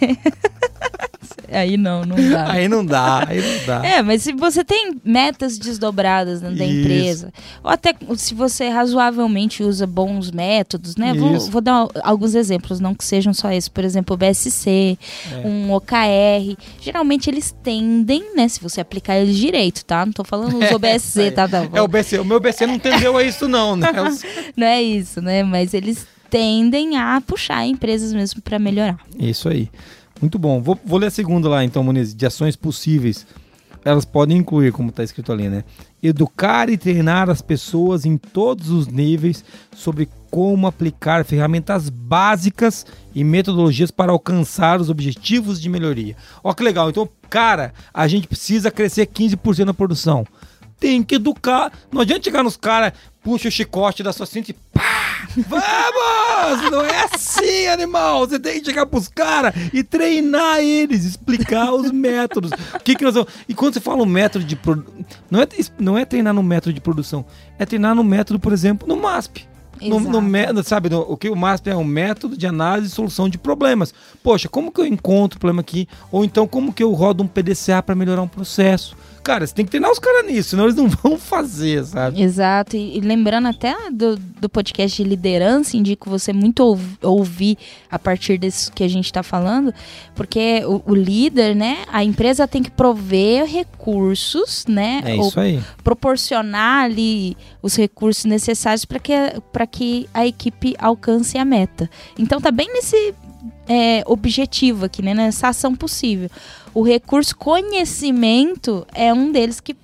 Aí 1.50 1.76
não, 1.76 2.02
não 2.04 2.16
dá. 2.30 2.50
Aí 2.50 2.68
não 2.68 2.84
dá, 2.84 3.24
aí 3.28 3.40
não 3.40 3.66
dá. 3.66 3.86
É, 3.86 4.02
mas 4.02 4.22
se 4.22 4.32
você 4.32 4.64
tem 4.64 4.92
metas 5.04 5.58
desdobradas 5.58 6.40
dentro 6.40 6.56
da 6.56 6.64
Isso. 6.64 6.80
empresa, 6.80 7.32
ou 7.62 7.70
até 7.70 7.94
se 8.16 8.34
você 8.34 8.68
razoavelmente 8.68 9.62
usa 9.62 9.86
bons 9.86 10.30
métodos, 10.30 10.96
né? 10.96 11.14
Vou, 11.14 11.38
vou 11.50 11.60
dar 11.60 11.86
alguns 12.02 12.34
exemplos, 12.34 12.80
não 12.80 12.94
que 12.94 13.04
sejam 13.04 13.32
só 13.32 13.50
esses. 13.50 13.68
Por 13.68 13.84
exemplo, 13.84 14.14
o 14.14 14.16
BSC, 14.16 14.98
É. 15.32 15.46
um 15.46 15.72
OKR. 15.72 16.56
Geralmente 16.80 17.30
eles 17.30 17.54
tendem, 17.62 18.34
né? 18.34 18.48
Se 18.48 18.60
você 18.60 18.80
aplicar 18.80 19.16
eles 19.18 19.36
direito, 19.36 19.84
tá? 19.84 20.04
Não 20.04 20.12
tô 20.12 20.24
falando 20.24 20.58
os 20.58 20.70
OBSC, 20.70 21.30
tá? 21.36 21.48
tá 21.48 21.68
É 21.72 21.80
o 21.82 21.88
BC, 21.88 22.18
o 22.18 22.24
meu 22.24 22.40
BC 22.40 22.66
não 22.66 22.74
entendeu 22.74 23.20
isso 23.20 23.48
não, 23.48 23.76
né? 23.76 23.88
Não 24.56 24.66
é 24.66 24.82
isso, 24.82 25.20
né? 25.20 25.42
Mas 25.42 25.74
eles 25.74 26.06
tendem 26.30 26.96
a 26.96 27.20
puxar 27.24 27.66
empresas 27.66 28.12
mesmo 28.12 28.40
para 28.40 28.58
melhorar. 28.58 28.98
Isso 29.18 29.48
aí. 29.48 29.68
Muito 30.20 30.38
bom. 30.38 30.60
Vou, 30.60 30.78
vou 30.84 30.98
ler 30.98 31.06
a 31.06 31.10
segunda 31.10 31.48
lá, 31.48 31.64
então, 31.64 31.82
Muniz. 31.84 32.14
De 32.14 32.26
ações 32.26 32.56
possíveis. 32.56 33.26
Elas 33.84 34.04
podem 34.04 34.38
incluir, 34.38 34.72
como 34.72 34.88
está 34.88 35.04
escrito 35.04 35.30
ali, 35.30 35.48
né? 35.48 35.62
Educar 36.02 36.68
e 36.68 36.76
treinar 36.76 37.30
as 37.30 37.40
pessoas 37.40 38.04
em 38.04 38.16
todos 38.16 38.68
os 38.68 38.88
níveis 38.88 39.44
sobre 39.76 40.08
como 40.28 40.66
aplicar 40.66 41.24
ferramentas 41.24 41.88
básicas 41.88 42.84
e 43.14 43.22
metodologias 43.22 43.92
para 43.92 44.10
alcançar 44.10 44.80
os 44.80 44.90
objetivos 44.90 45.60
de 45.60 45.68
melhoria. 45.68 46.16
Ó, 46.42 46.52
que 46.52 46.64
legal. 46.64 46.90
Então, 46.90 47.08
cara, 47.30 47.72
a 47.94 48.08
gente 48.08 48.26
precisa 48.26 48.72
crescer 48.72 49.06
15% 49.06 49.64
na 49.64 49.74
produção. 49.74 50.26
Tem 50.78 51.02
que 51.02 51.14
educar. 51.16 51.72
Não 51.90 52.00
adianta 52.02 52.24
chegar 52.24 52.42
nos 52.42 52.56
caras, 52.56 52.92
puxa 53.22 53.48
o 53.48 53.50
chicote 53.50 54.02
da 54.02 54.12
sua 54.12 54.26
cinta 54.26 54.50
e 54.50 54.54
pá! 54.54 55.26
Vamos! 55.36 56.70
Não 56.70 56.82
é 56.84 57.04
assim, 57.12 57.66
animal! 57.66 58.20
Você 58.26 58.38
tem 58.38 58.60
que 58.60 58.66
chegar 58.66 58.86
pros 58.86 59.08
caras 59.08 59.52
e 59.72 59.82
treinar 59.82 60.58
eles, 60.60 61.04
explicar 61.04 61.72
os 61.72 61.90
métodos. 61.90 62.50
O 62.74 62.80
que, 62.80 62.94
que 62.94 63.04
nós 63.04 63.14
vamos. 63.14 63.30
E 63.48 63.54
quando 63.54 63.74
você 63.74 63.80
fala 63.80 64.02
um 64.02 64.06
método 64.06 64.44
de 64.44 64.56
produção. 64.56 64.94
Não 65.30 65.40
é, 65.40 65.48
não 65.78 65.98
é 65.98 66.04
treinar 66.04 66.34
no 66.34 66.42
método 66.42 66.72
de 66.72 66.80
produção, 66.80 67.24
é 67.58 67.64
treinar 67.66 67.94
no 67.94 68.04
método, 68.04 68.38
por 68.38 68.52
exemplo, 68.52 68.86
no 68.86 68.96
MASP. 68.96 69.46
No, 69.80 70.00
no 70.00 70.64
sabe, 70.64 70.88
no- 70.88 71.00
o 71.02 71.16
que 71.18 71.28
o 71.28 71.36
MASP 71.36 71.68
é 71.68 71.76
um 71.76 71.84
método 71.84 72.36
de 72.36 72.46
análise 72.46 72.88
e 72.90 72.94
solução 72.94 73.28
de 73.28 73.36
problemas. 73.36 73.92
Poxa, 74.22 74.48
como 74.48 74.72
que 74.72 74.80
eu 74.80 74.86
encontro 74.86 75.36
o 75.36 75.40
problema 75.40 75.60
aqui? 75.60 75.86
Ou 76.10 76.24
então, 76.24 76.46
como 76.46 76.72
que 76.72 76.82
eu 76.82 76.92
rodo 76.92 77.22
um 77.22 77.26
PDCA 77.26 77.82
para 77.82 77.94
melhorar 77.94 78.22
um 78.22 78.28
processo? 78.28 78.96
Cara, 79.26 79.44
você 79.46 79.52
tem 79.52 79.64
que 79.64 79.72
treinar 79.72 79.90
os 79.90 79.98
caras 79.98 80.24
nisso, 80.24 80.50
senão 80.50 80.64
eles 80.64 80.76
não 80.76 80.86
vão 81.02 81.18
fazer, 81.18 81.84
sabe? 81.84 82.22
Exato, 82.22 82.76
e, 82.76 82.96
e 82.96 83.00
lembrando 83.00 83.48
até 83.48 83.74
do, 83.90 84.16
do 84.16 84.48
podcast 84.48 85.02
de 85.02 85.08
liderança, 85.08 85.76
indico 85.76 86.08
você 86.08 86.32
muito 86.32 86.60
ouv- 86.60 86.96
ouvir 87.02 87.58
a 87.90 87.98
partir 87.98 88.38
disso 88.38 88.70
que 88.72 88.84
a 88.84 88.88
gente 88.88 89.06
está 89.06 89.22
falando, 89.24 89.74
porque 90.14 90.62
o, 90.64 90.80
o 90.92 90.94
líder, 90.94 91.56
né, 91.56 91.78
a 91.92 92.04
empresa 92.04 92.46
tem 92.46 92.62
que 92.62 92.70
prover 92.70 93.46
recursos, 93.46 94.64
né, 94.68 95.02
É 95.04 95.14
ou 95.16 95.26
isso 95.28 95.40
aí. 95.40 95.60
proporcionar 95.82 96.84
ali 96.84 97.36
os 97.60 97.74
recursos 97.74 98.24
necessários 98.24 98.84
para 98.84 98.98
que, 99.00 99.12
que 99.72 100.08
a 100.14 100.26
equipe 100.26 100.74
alcance 100.78 101.36
a 101.36 101.44
meta. 101.44 101.90
Então 102.18 102.40
tá 102.40 102.50
bem 102.52 102.72
nesse 102.72 103.12
é, 103.68 104.02
objetivo 104.06 104.84
aqui, 104.84 105.02
né, 105.02 105.14
nessa 105.14 105.48
ação 105.48 105.74
possível. 105.74 106.30
O 106.74 106.82
recurso 106.82 107.36
conhecimento 107.36 108.86
é 108.94 109.12
um 109.12 109.32
deles 109.32 109.60
que 109.60 109.74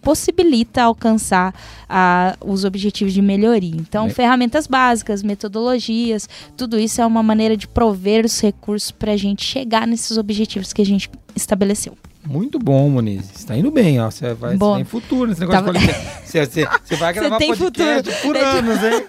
possibilita 0.00 0.82
alcançar 0.82 1.52
ah, 1.88 2.36
os 2.40 2.64
objetivos 2.64 3.12
de 3.12 3.20
melhoria. 3.20 3.74
Então, 3.76 4.06
Bem- 4.06 4.14
ferramentas 4.14 4.66
básicas, 4.66 5.22
metodologias, 5.22 6.28
tudo 6.56 6.78
isso 6.78 7.00
é 7.00 7.06
uma 7.06 7.22
maneira 7.22 7.56
de 7.56 7.66
prover 7.66 8.24
os 8.24 8.40
recursos 8.40 8.90
para 8.90 9.12
a 9.12 9.16
gente 9.16 9.44
chegar 9.44 9.86
nesses 9.86 10.16
objetivos 10.16 10.72
que 10.72 10.80
a 10.80 10.86
gente 10.86 11.10
estabeleceu. 11.34 11.96
Muito 12.26 12.58
bom, 12.58 12.88
Moniz. 12.90 13.26
Você 13.34 13.46
tá 13.46 13.56
indo 13.56 13.70
bem, 13.70 14.00
ó. 14.00 14.10
Você 14.10 14.34
vai 14.34 14.54
Bom. 14.56 14.72
você 14.72 14.76
tem 14.76 14.84
futuro 14.84 15.28
nesse 15.30 15.40
negócio 15.40 15.64
Tava- 15.64 15.78
de 15.78 15.86
podcast. 15.86 16.26
Você, 16.28 16.44
você- 16.46 16.68
você 16.84 16.96
vai 16.96 17.12
gravar 17.14 17.38
tem 17.38 17.48
podcast 17.54 18.10
futuro. 18.12 18.22
por 18.22 18.36
É 18.36 18.44
anos, 18.44 18.82
hein? 18.84 19.06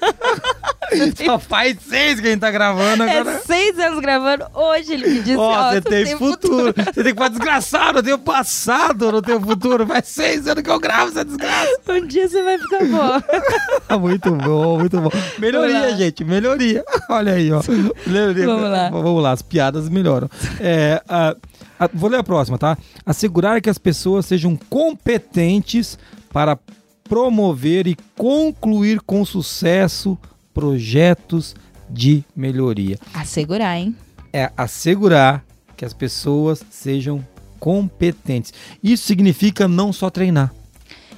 Só 1.25 1.37
faz 1.37 1.77
seis 1.87 2.19
que 2.19 2.27
a 2.27 2.31
gente 2.31 2.39
tá 2.39 2.49
gravando 2.49 3.03
agora. 3.03 3.29
É 3.31 3.39
seis 3.39 3.77
anos 3.77 3.99
gravando, 3.99 4.45
hoje 4.55 4.93
ele 4.93 5.07
me 5.07 5.19
disse, 5.21 5.35
Ó, 5.37 5.69
você 5.71 5.81
tem 5.81 6.17
futuro. 6.17 6.73
Você 6.75 7.03
tem 7.03 7.13
que 7.13 7.15
falar 7.15 7.27
desgraçado, 7.29 7.99
eu 7.99 8.03
tenho 8.03 8.17
passado, 8.17 9.05
eu 9.05 9.11
não 9.11 9.21
tenho 9.21 9.39
futuro. 9.39 9.85
Faz 9.85 10.07
seis 10.07 10.47
anos 10.47 10.63
que 10.63 10.69
eu 10.69 10.79
gravo 10.79 11.11
essa 11.11 11.23
desgraça. 11.25 11.69
Um 11.89 12.07
dia 12.07 12.27
você 12.27 12.41
vai 12.41 12.57
ficar 12.57 12.85
bom. 12.85 13.99
muito 13.99 14.31
bom, 14.31 14.79
muito 14.79 14.99
bom. 15.01 15.09
Melhoria, 15.37 15.95
gente, 15.95 16.23
melhoria. 16.23 16.83
Olha 17.09 17.33
aí, 17.33 17.51
ó. 17.51 17.61
Melhoria. 18.07 18.45
Vamos 18.45 18.69
lá. 18.71 18.89
Vamos 18.89 19.21
lá, 19.23 19.31
as 19.31 19.41
piadas 19.41 19.89
melhoram. 19.89 20.29
É, 20.59 21.01
a- 21.07 21.35
a- 21.79 21.89
vou 21.93 22.09
ler 22.09 22.19
a 22.19 22.23
próxima, 22.23 22.57
tá? 22.57 22.77
Assegurar 23.05 23.61
que 23.61 23.69
as 23.69 23.77
pessoas 23.77 24.25
sejam 24.25 24.55
competentes 24.69 25.97
para 26.31 26.57
promover 27.07 27.87
e 27.87 27.97
concluir 28.15 28.99
com 29.01 29.23
sucesso 29.25 30.17
projetos 30.53 31.55
de 31.89 32.23
melhoria. 32.35 32.99
Assegurar, 33.13 33.77
hein? 33.77 33.95
É 34.31 34.51
assegurar 34.55 35.43
que 35.75 35.83
as 35.85 35.93
pessoas 35.93 36.61
sejam 36.69 37.25
competentes. 37.59 38.53
Isso 38.83 39.05
significa 39.07 39.67
não 39.67 39.91
só 39.91 40.09
treinar. 40.09 40.53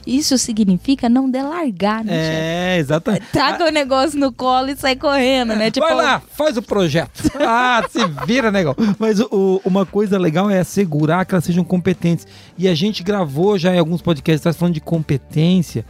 Isso 0.06 0.38
significa 0.38 1.08
não 1.08 1.30
delargar, 1.30 2.04
né, 2.04 2.12
chefe? 2.14 2.38
É, 2.42 2.78
exatamente. 2.80 3.26
Taca 3.32 3.66
o 3.66 3.70
negócio 3.70 4.20
no 4.20 4.32
colo 4.32 4.70
e 4.70 4.76
sai 4.76 4.96
correndo, 4.96 5.56
né? 5.56 5.70
Tipo, 5.70 5.86
Vai 5.86 5.96
lá, 5.96 6.20
faz 6.34 6.58
o 6.58 6.62
projeto. 6.62 7.12
Ah, 7.40 7.84
se 7.90 8.00
vira, 8.26 8.52
negão. 8.52 8.76
Mas 9.00 9.20
o- 9.20 9.62
uma 9.66 9.86
coisa 9.86 10.18
legal 10.18 10.50
é 10.50 10.60
assegurar 10.60 11.26
que 11.26 11.34
elas 11.36 11.44
sejam 11.46 11.64
competentes. 11.64 12.26
E 12.58 12.68
a 12.68 12.74
gente 12.76 13.04
gravou 13.04 13.58
já 13.58 13.74
em 13.76 13.80
alguns 13.80 14.02
podcasts 14.02 14.42
atrás 14.42 14.56
falando 14.58 14.74
de 14.74 14.82
competência. 14.82 15.86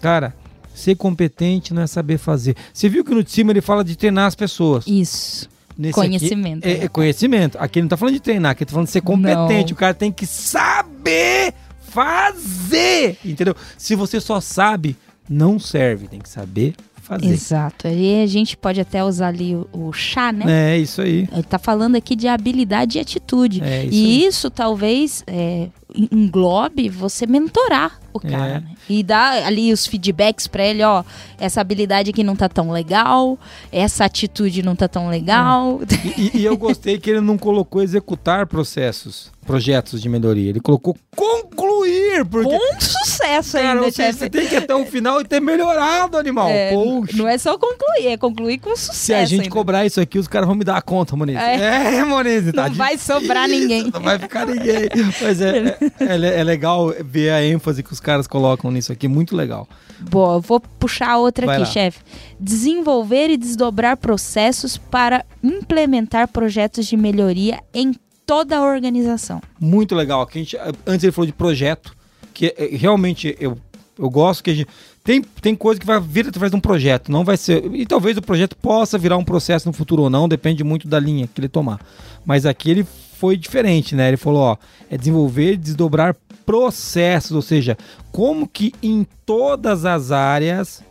Cara, 0.00 0.34
ser 0.74 0.94
competente 0.96 1.72
não 1.74 1.82
é 1.82 1.86
saber 1.86 2.18
fazer. 2.18 2.54
Você 2.72 2.88
viu 2.88 3.04
que 3.04 3.14
no 3.14 3.22
time 3.24 3.52
ele 3.52 3.60
fala 3.60 3.82
de 3.84 3.96
treinar 3.96 4.26
as 4.26 4.34
pessoas. 4.34 4.86
Isso. 4.86 5.48
Nesse 5.78 5.92
Conhecimento, 5.94 6.64
aqui, 6.64 6.74
é, 6.74 6.78
né? 6.78 6.84
é 6.84 6.88
conhecimento. 6.88 7.58
Aqui 7.60 7.78
ele 7.78 7.84
não 7.84 7.88
tá 7.90 7.96
falando 7.98 8.14
de 8.14 8.20
treinar, 8.20 8.52
aqui 8.52 8.62
ele 8.62 8.66
tá 8.68 8.72
falando 8.72 8.86
de 8.86 8.92
ser 8.92 9.02
competente. 9.02 9.70
Não. 9.72 9.76
O 9.76 9.78
cara 9.78 9.92
tem 9.92 10.10
que 10.10 10.24
saber 10.24 11.52
fazer. 11.96 13.16
Entendeu? 13.24 13.56
Se 13.78 13.94
você 13.94 14.20
só 14.20 14.38
sabe, 14.38 14.94
não 15.28 15.58
serve. 15.58 16.06
Tem 16.08 16.20
que 16.20 16.28
saber 16.28 16.74
fazer. 17.00 17.26
Exato. 17.26 17.88
Aí 17.88 18.22
a 18.22 18.26
gente 18.26 18.54
pode 18.56 18.80
até 18.80 19.02
usar 19.02 19.28
ali 19.28 19.54
o, 19.54 19.66
o 19.72 19.92
chá, 19.92 20.30
né? 20.30 20.74
É, 20.74 20.78
isso 20.78 21.00
aí. 21.00 21.26
Ele 21.32 21.42
tá 21.42 21.58
falando 21.58 21.96
aqui 21.96 22.14
de 22.14 22.28
habilidade 22.28 22.98
e 22.98 23.00
atitude. 23.00 23.62
É 23.62 23.84
isso 23.84 23.94
e 23.94 24.04
aí. 24.04 24.26
isso 24.26 24.50
talvez 24.50 25.24
é, 25.26 25.68
englobe 25.94 26.88
você 26.88 27.26
mentorar 27.26 27.98
o 28.12 28.20
É. 28.24 28.30
cara. 28.30 28.60
né? 28.60 28.64
E 28.88 29.02
dar 29.02 29.42
ali 29.44 29.72
os 29.72 29.86
feedbacks 29.86 30.46
pra 30.46 30.64
ele, 30.64 30.82
ó, 30.82 31.02
essa 31.38 31.60
habilidade 31.60 32.10
aqui 32.10 32.22
não 32.24 32.34
tá 32.36 32.48
tão 32.48 32.70
legal, 32.70 33.38
essa 33.70 34.04
atitude 34.04 34.62
não 34.62 34.74
tá 34.76 34.88
tão 34.88 35.08
legal. 35.08 35.80
E, 36.16 36.20
e- 36.22 36.40
e 36.40 36.44
eu 36.44 36.56
gostei 36.56 36.98
que 36.98 37.10
ele 37.10 37.20
não 37.20 37.36
colocou 37.36 37.82
executar 37.82 38.46
processos, 38.46 39.30
projetos 39.44 40.00
de 40.00 40.08
melhoria. 40.08 40.50
Ele 40.50 40.60
colocou 40.60 40.96
concluir, 41.14 42.24
porque. 42.24 42.56
Com 42.56 42.80
sucesso 42.80 43.52
Cara, 43.52 43.80
ainda, 43.80 43.82
seja, 43.90 43.96
chefe. 44.08 44.18
você 44.18 44.30
tem 44.30 44.46
que 44.48 44.54
ir 44.54 44.58
até 44.58 44.74
o 44.74 44.84
final 44.86 45.20
e 45.20 45.24
ter 45.24 45.40
melhorado, 45.40 46.16
animal. 46.16 46.48
É, 46.48 46.72
Poxa. 46.72 47.16
não 47.16 47.26
é 47.28 47.36
só 47.38 47.58
concluir, 47.58 48.06
é 48.08 48.16
concluir 48.16 48.58
com 48.58 48.70
sucesso. 48.76 48.94
Se 48.94 49.14
a 49.14 49.24
gente 49.24 49.42
ainda. 49.42 49.52
cobrar 49.52 49.84
isso 49.84 50.00
aqui, 50.00 50.18
os 50.18 50.28
caras 50.28 50.46
vão 50.46 50.56
me 50.56 50.64
dar 50.64 50.76
a 50.76 50.82
conta, 50.82 51.16
Moniz. 51.16 51.36
É. 51.36 51.96
É, 51.98 52.04
Moniz. 52.04 52.52
Não 52.52 52.70
vai 52.72 52.96
sobrar 52.98 53.48
ninguém. 53.48 53.90
Não 53.92 54.00
vai 54.00 54.18
ficar 54.18 54.46
ninguém. 54.46 54.88
Mas 55.20 55.40
é, 55.40 55.75
é, 56.00 56.16
é- 56.16 56.40
é 56.40 56.44
legal 56.44 56.92
ver 57.04 57.30
a 57.30 57.44
ênfase 57.44 57.82
que 57.82 57.92
os 57.92 58.00
caras 58.00 58.26
colocam 58.26 58.70
nisso 58.70 58.92
aqui. 58.92 59.06
Muito 59.08 59.34
legal. 59.36 59.68
Boa, 60.10 60.38
vou 60.40 60.60
puxar 60.60 61.16
outra 61.18 61.46
Vai 61.46 61.62
aqui, 61.62 61.72
chefe. 61.72 62.00
Desenvolver 62.38 63.30
e 63.30 63.36
desdobrar 63.36 63.96
processos 63.96 64.76
para 64.76 65.24
implementar 65.42 66.28
projetos 66.28 66.86
de 66.86 66.96
melhoria 66.96 67.60
em 67.74 67.94
toda 68.26 68.58
a 68.58 68.62
organização. 68.62 69.40
Muito 69.60 69.94
legal. 69.94 70.20
Aqui 70.22 70.38
a 70.38 70.42
gente, 70.42 70.56
antes 70.86 71.04
ele 71.04 71.12
falou 71.12 71.26
de 71.26 71.32
projeto, 71.32 71.94
que 72.34 72.54
é, 72.56 72.68
realmente 72.76 73.36
eu, 73.40 73.56
eu 73.98 74.10
gosto 74.10 74.42
que 74.44 74.50
a 74.50 74.54
gente. 74.54 74.68
Tem, 75.02 75.22
tem 75.22 75.54
coisa 75.54 75.78
que 75.80 75.86
vai 75.86 76.00
vir 76.00 76.26
através 76.26 76.50
de 76.50 76.56
um 76.56 76.60
projeto, 76.60 77.12
não 77.12 77.24
vai 77.24 77.36
ser. 77.36 77.64
E 77.72 77.86
talvez 77.86 78.16
o 78.16 78.22
projeto 78.22 78.56
possa 78.56 78.98
virar 78.98 79.16
um 79.16 79.24
processo 79.24 79.68
no 79.68 79.72
futuro 79.72 80.02
ou 80.02 80.10
não, 80.10 80.28
depende 80.28 80.64
muito 80.64 80.88
da 80.88 80.98
linha 80.98 81.28
que 81.32 81.40
ele 81.40 81.48
tomar. 81.48 81.80
Mas 82.24 82.44
aqui 82.44 82.70
ele 82.72 82.86
foi 83.16 83.36
diferente, 83.36 83.94
né? 83.94 84.08
Ele 84.08 84.16
falou, 84.16 84.40
ó, 84.42 84.56
é 84.90 84.96
desenvolver 84.96 85.52
e 85.54 85.56
desdobrar 85.56 86.14
processos, 86.44 87.32
ou 87.32 87.42
seja, 87.42 87.76
como 88.12 88.46
que 88.46 88.72
em 88.82 89.06
todas 89.24 89.84
as 89.84 90.10
áreas, 90.12 90.82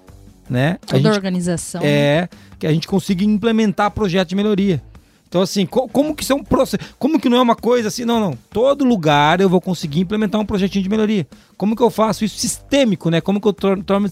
né? 0.49 0.77
Toda 0.85 0.97
a 0.97 1.01
gente 1.01 1.13
organização. 1.15 1.81
é 1.83 2.27
que 2.59 2.67
a 2.67 2.71
gente 2.73 2.87
consiga 2.87 3.23
implementar 3.23 3.91
projeto 3.91 4.29
de 4.29 4.35
melhoria. 4.35 4.81
Então, 5.27 5.41
assim, 5.41 5.65
co- 5.65 5.87
como 5.89 6.15
que 6.15 6.23
isso 6.23 6.31
é 6.31 6.35
um 6.35 6.43
processo? 6.43 6.83
Como 6.97 7.19
que 7.19 7.27
não 7.27 7.37
é 7.37 7.41
uma 7.41 7.55
coisa 7.55 7.89
assim? 7.89 8.05
Não, 8.05 8.19
não. 8.19 8.37
Todo 8.51 8.85
lugar 8.85 9.41
eu 9.41 9.49
vou 9.49 9.59
conseguir 9.59 9.99
implementar 9.99 10.39
um 10.39 10.45
projetinho 10.45 10.83
de 10.83 10.89
melhoria. 10.89 11.27
Como 11.57 11.75
que 11.75 11.81
eu 11.83 11.89
faço 11.89 12.23
isso 12.23 12.37
sistêmico, 12.37 13.09
né? 13.09 13.19
Como 13.19 13.41
que 13.41 13.47
eu 13.47 13.51
torno, 13.53 13.83
torno, 13.83 14.09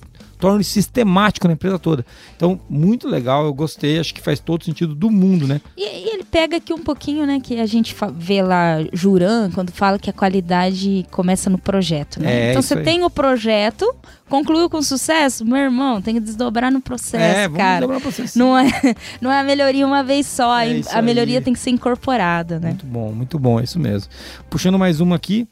isso 0.60 0.72
sistemático 0.72 1.48
na 1.48 1.54
empresa 1.54 1.80
toda? 1.80 2.06
Então, 2.36 2.60
muito 2.70 3.08
legal, 3.08 3.46
eu 3.46 3.54
gostei, 3.54 4.00
acho 4.00 4.14
que 4.14 4.22
faz 4.22 4.40
todo 4.40 4.64
sentido 4.64 4.94
do 4.94 5.10
mundo, 5.10 5.48
né? 5.48 5.62
E, 5.78 5.84
e 5.84 6.14
ele 6.14 6.24
pega 6.24 6.58
aqui 6.58 6.74
um 6.74 6.80
pouquinho, 6.80 7.26
né, 7.26 7.40
que 7.42 7.60
a 7.60 7.66
gente 7.66 7.96
vê 8.16 8.42
lá 8.42 8.78
Juran 8.92 9.52
quando 9.52 9.72
fala 9.72 10.00
que 10.00 10.10
a 10.10 10.14
qualidade 10.14 11.06
começa 11.12 11.50
no 11.50 11.58
projeto, 11.58 12.20
né? 12.22 12.48
É, 12.48 12.50
então 12.52 12.62
você 12.62 12.74
aí. 12.76 12.84
tem 12.84 13.04
o 13.04 13.10
projeto, 13.10 13.94
concluiu 14.30 14.70
com 14.70 14.82
sucesso, 14.82 15.46
meu 15.46 15.58
irmão, 15.58 16.02
tem 16.02 16.16
que 16.16 16.20
desdobrar 16.20 16.72
no 16.72 16.82
processo, 16.82 17.24
é, 17.24 17.44
vamos 17.44 17.58
cara. 17.58 17.82
dobrar 17.82 17.98
o 17.98 18.02
processo. 18.02 18.38
Não 18.38 18.58
é, 18.58 18.68
não 19.22 19.32
é 19.32 19.40
a 19.40 19.44
melhoria 19.44 19.86
uma 19.86 20.04
vez 20.04 20.26
só, 20.26 20.60
É 20.60 20.82
a 20.92 21.02
melhoria 21.02 21.40
aí. 21.40 21.44
tem 21.44 21.54
que 21.54 21.60
ser 21.60 21.70
incorporada, 21.70 22.60
né? 22.60 22.70
Muito 22.70 22.86
bom, 22.86 23.12
muito 23.12 23.40
bom, 23.40 23.60
é 23.60 23.64
isso 23.64 23.80
mesmo. 23.80 24.12
Puxando 24.50 24.78
mais 24.78 25.00
uma 25.00 25.16
aqui. 25.16 25.48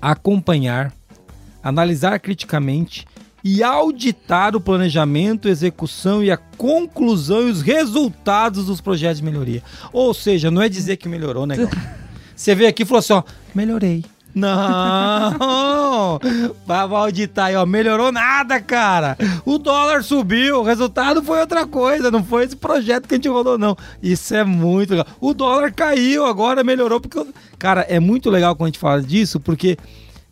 Acompanhar, 0.00 0.92
analisar 1.62 2.20
criticamente 2.20 3.06
e 3.48 3.62
auditar 3.62 4.56
o 4.56 4.60
planejamento, 4.60 5.48
execução 5.48 6.20
e 6.20 6.32
a 6.32 6.36
conclusão 6.36 7.46
e 7.46 7.52
os 7.52 7.62
resultados 7.62 8.66
dos 8.66 8.80
projetos 8.80 9.18
de 9.18 9.24
melhoria. 9.24 9.62
Ou 9.92 10.12
seja, 10.12 10.50
não 10.50 10.60
é 10.60 10.68
dizer 10.68 10.96
que 10.96 11.08
melhorou, 11.08 11.46
negão. 11.46 11.70
Você 12.34 12.56
veio 12.56 12.68
aqui 12.68 12.82
e 12.82 12.84
falou 12.84 12.98
assim, 12.98 13.12
ó, 13.12 13.22
melhorei. 13.54 14.04
Não! 14.34 16.18
Vai 16.66 16.78
auditar 16.80 17.46
aí, 17.46 17.54
ó. 17.54 17.64
Melhorou 17.64 18.10
nada, 18.10 18.60
cara. 18.60 19.16
O 19.44 19.58
dólar 19.58 20.02
subiu, 20.02 20.58
o 20.58 20.64
resultado 20.64 21.22
foi 21.22 21.38
outra 21.38 21.64
coisa, 21.64 22.10
não 22.10 22.24
foi 22.24 22.46
esse 22.46 22.56
projeto 22.56 23.06
que 23.06 23.14
a 23.14 23.16
gente 23.16 23.28
rodou, 23.28 23.56
não. 23.56 23.76
Isso 24.02 24.34
é 24.34 24.42
muito 24.42 24.90
legal. 24.90 25.06
O 25.20 25.32
dólar 25.32 25.72
caiu, 25.72 26.26
agora 26.26 26.64
melhorou, 26.64 27.00
porque. 27.00 27.24
Cara, 27.60 27.82
é 27.82 28.00
muito 28.00 28.28
legal 28.28 28.56
quando 28.56 28.66
a 28.66 28.70
gente 28.70 28.80
fala 28.80 29.00
disso, 29.00 29.38
porque 29.38 29.78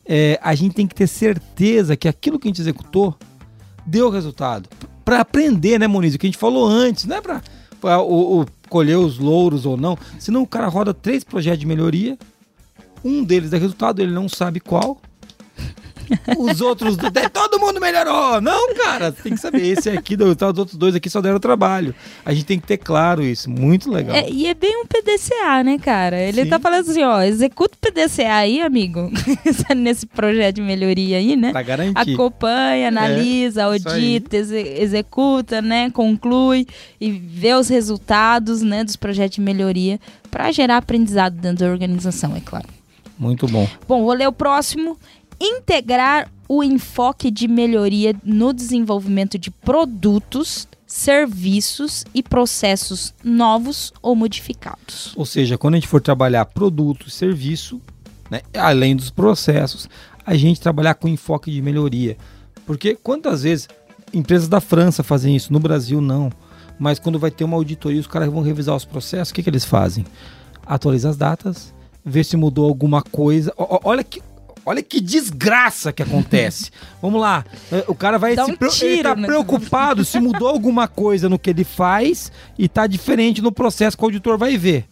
é, 0.07 0.39
a 0.43 0.55
gente 0.55 0.75
tem 0.75 0.87
que 0.87 0.95
ter 0.95 1.07
certeza 1.07 1.97
que 1.97 2.09
aquilo 2.09 2.39
que 2.39 2.49
a 2.49 2.51
gente 2.51 2.61
executou 2.61 3.15
deu 3.87 4.11
resultado. 4.11 4.69
Pra 5.05 5.21
aprender, 5.21 5.79
né, 5.79 5.87
Moniz? 5.87 6.15
O 6.15 6.19
que 6.19 6.27
a 6.27 6.29
gente 6.31 6.39
falou 6.39 6.67
antes, 6.67 7.05
não 7.05 7.17
é 7.17 7.21
o- 8.41 8.47
colher 8.71 8.97
os 8.97 9.19
louros 9.19 9.67
ou 9.67 9.77
não. 9.77 9.97
Senão 10.19 10.43
o 10.43 10.47
cara 10.47 10.67
roda 10.69 10.95
três 10.95 11.23
projetos 11.23 11.61
de 11.61 11.67
melhoria, 11.67 12.19
um 13.05 13.23
deles 13.23 13.51
dá 13.51 13.59
resultado, 13.59 14.01
ele 14.01 14.13
não 14.13 14.29
sabe 14.29 14.61
qual. 14.61 14.99
Os 16.39 16.61
outros, 16.61 16.97
do- 16.97 17.11
todo 17.33 17.59
mundo 17.59 17.81
melhorou. 17.81 18.41
Não, 18.41 18.75
cara, 18.75 19.11
tem 19.13 19.33
que 19.35 19.41
saber. 19.41 19.63
Esse 19.67 19.91
aqui 19.91 20.15
os 20.15 20.43
outros 20.43 20.77
dois 20.77 20.95
aqui 20.95 21.09
só 21.11 21.21
deram 21.21 21.39
trabalho. 21.41 21.95
A 22.25 22.33
gente 22.33 22.45
tem 22.47 22.59
que 22.61 22.67
ter 22.67 22.77
claro 22.79 23.23
isso. 23.23 23.49
Muito 23.51 23.91
legal. 23.91 24.15
É, 24.17 24.29
e 24.31 24.47
é 24.47 24.55
bem 24.55 24.77
um 24.83 24.87
PDCA, 24.87 25.63
né, 25.65 25.79
cara? 25.79 26.19
Ele 26.21 26.45
Sim. 26.45 26.49
tá 26.51 26.59
falando 26.59 26.89
assim, 26.89 27.03
ó, 27.03 27.23
executa 27.23 27.77
o 27.77 27.79
PDCA 27.93 28.35
aí, 28.35 28.61
amigo, 28.61 29.11
nesse 29.77 30.07
projeto 30.07 30.57
de 30.57 30.63
melhoria 30.63 31.19
aí, 31.19 31.37
né? 31.37 31.53
Pra 31.53 31.63
garantir. 31.63 32.15
Acompanha, 32.15 32.89
analisa, 32.89 33.63
É, 33.73 33.77
isso 33.77 33.89
aí. 33.89 33.95
audita, 33.95 34.37
exe- 34.37 34.75
executa, 34.79 35.61
né? 35.63 35.91
Conclui 35.91 36.67
e 37.01 37.11
vê 37.11 37.55
os 37.55 37.69
resultados, 37.69 38.63
né, 38.63 38.85
dos 38.85 38.97
projetos 38.97 39.37
de 39.37 39.41
melhoria 39.41 39.99
para 40.31 40.51
gerar 40.53 40.79
aprendizado 40.79 41.35
dentro 41.35 41.65
da 41.65 41.71
organização, 41.71 42.35
é 42.37 42.41
claro. 42.41 42.67
Muito 43.19 43.47
bom. 43.47 43.69
Bom, 43.87 44.03
vou 44.03 44.13
ler 44.13 44.27
o 44.27 44.33
próximo. 44.33 44.99
Integrar 45.41 46.31
o 46.49 46.63
enfoque 46.63 47.31
de 47.31 47.49
melhoria 47.49 48.15
no 48.23 48.53
desenvolvimento 48.53 49.39
de 49.39 49.51
produtos, 49.51 50.69
serviços 50.87 52.05
e 52.15 52.23
processos 52.23 53.15
novos 53.23 53.93
ou 54.03 54.15
modificados. 54.15 55.13
Ou 55.17 55.25
seja, 55.25 55.59
quando 55.59 55.75
a 55.75 55.77
gente 55.79 55.89
for 55.89 56.01
trabalhar 56.01 56.45
produto, 56.47 57.11
serviço, 57.11 57.81
né, 58.31 58.43
além 58.57 58.95
dos 58.95 59.11
processos, 59.11 59.89
a 60.25 60.35
gente 60.35 60.61
trabalhar 60.61 60.95
com 60.95 61.09
enfoque 61.09 61.51
de 61.51 61.61
melhoria. 61.61 62.17
Porque 62.67 62.95
quantas 62.95 63.43
vezes 63.43 63.69
empresas 64.13 64.49
da 64.49 64.61
França 64.61 65.03
fazem 65.03 65.35
isso, 65.35 65.53
no 65.53 65.59
Brasil 65.59 66.01
não. 66.01 66.31
Mas 66.79 66.99
quando 66.99 67.19
vai 67.19 67.31
ter 67.31 67.45
uma 67.45 67.57
auditoria, 67.57 68.01
os 68.01 68.07
caras 68.07 68.31
vão 68.31 68.43
revisar 68.43 68.75
os 68.75 68.85
processos, 68.85 69.31
o 69.31 69.35
que, 69.35 69.43
que 69.43 69.51
eles 69.51 69.65
fazem? 69.65 70.05
Atualiza 70.67 71.11
as 71.11 71.17
datas, 71.17 71.75
ver 72.05 72.25
se 72.25 72.37
mudou 72.37 72.67
alguma 72.67 73.03
coisa. 73.03 73.53
Ó, 73.57 73.81
olha 73.85 74.03
que. 74.03 74.23
Olha 74.67 74.83
que 74.83 75.01
desgraça 75.01 75.93
que 75.93 76.03
acontece. 76.03 76.71
Vamos 77.03 77.21
lá. 77.21 77.45
eh, 77.71 77.85
O 77.87 77.95
cara 77.95 78.19
vai 78.19 78.35
Dá 78.35 78.45
se 78.47 78.53
um 78.53 78.57
pre- 78.57 78.69
ele 78.69 78.77
tiro, 78.77 79.03
tá 79.11 79.15
né? 79.17 79.27
preocupado 79.27 80.05
se 80.05 80.19
mudou 80.19 80.49
alguma 80.49 80.89
coisa 80.89 81.29
no 81.29 81.39
que 81.39 81.51
ele 81.51 81.65
faz 81.65 82.33
e 82.59 82.69
tá 82.69 82.87
diferente 82.87 83.43
no 83.43 83.53
processo 83.53 83.97
que 83.97 84.03
o 84.03 84.07
auditor 84.07 84.39
vai 84.39 84.57
ver. 84.57 84.87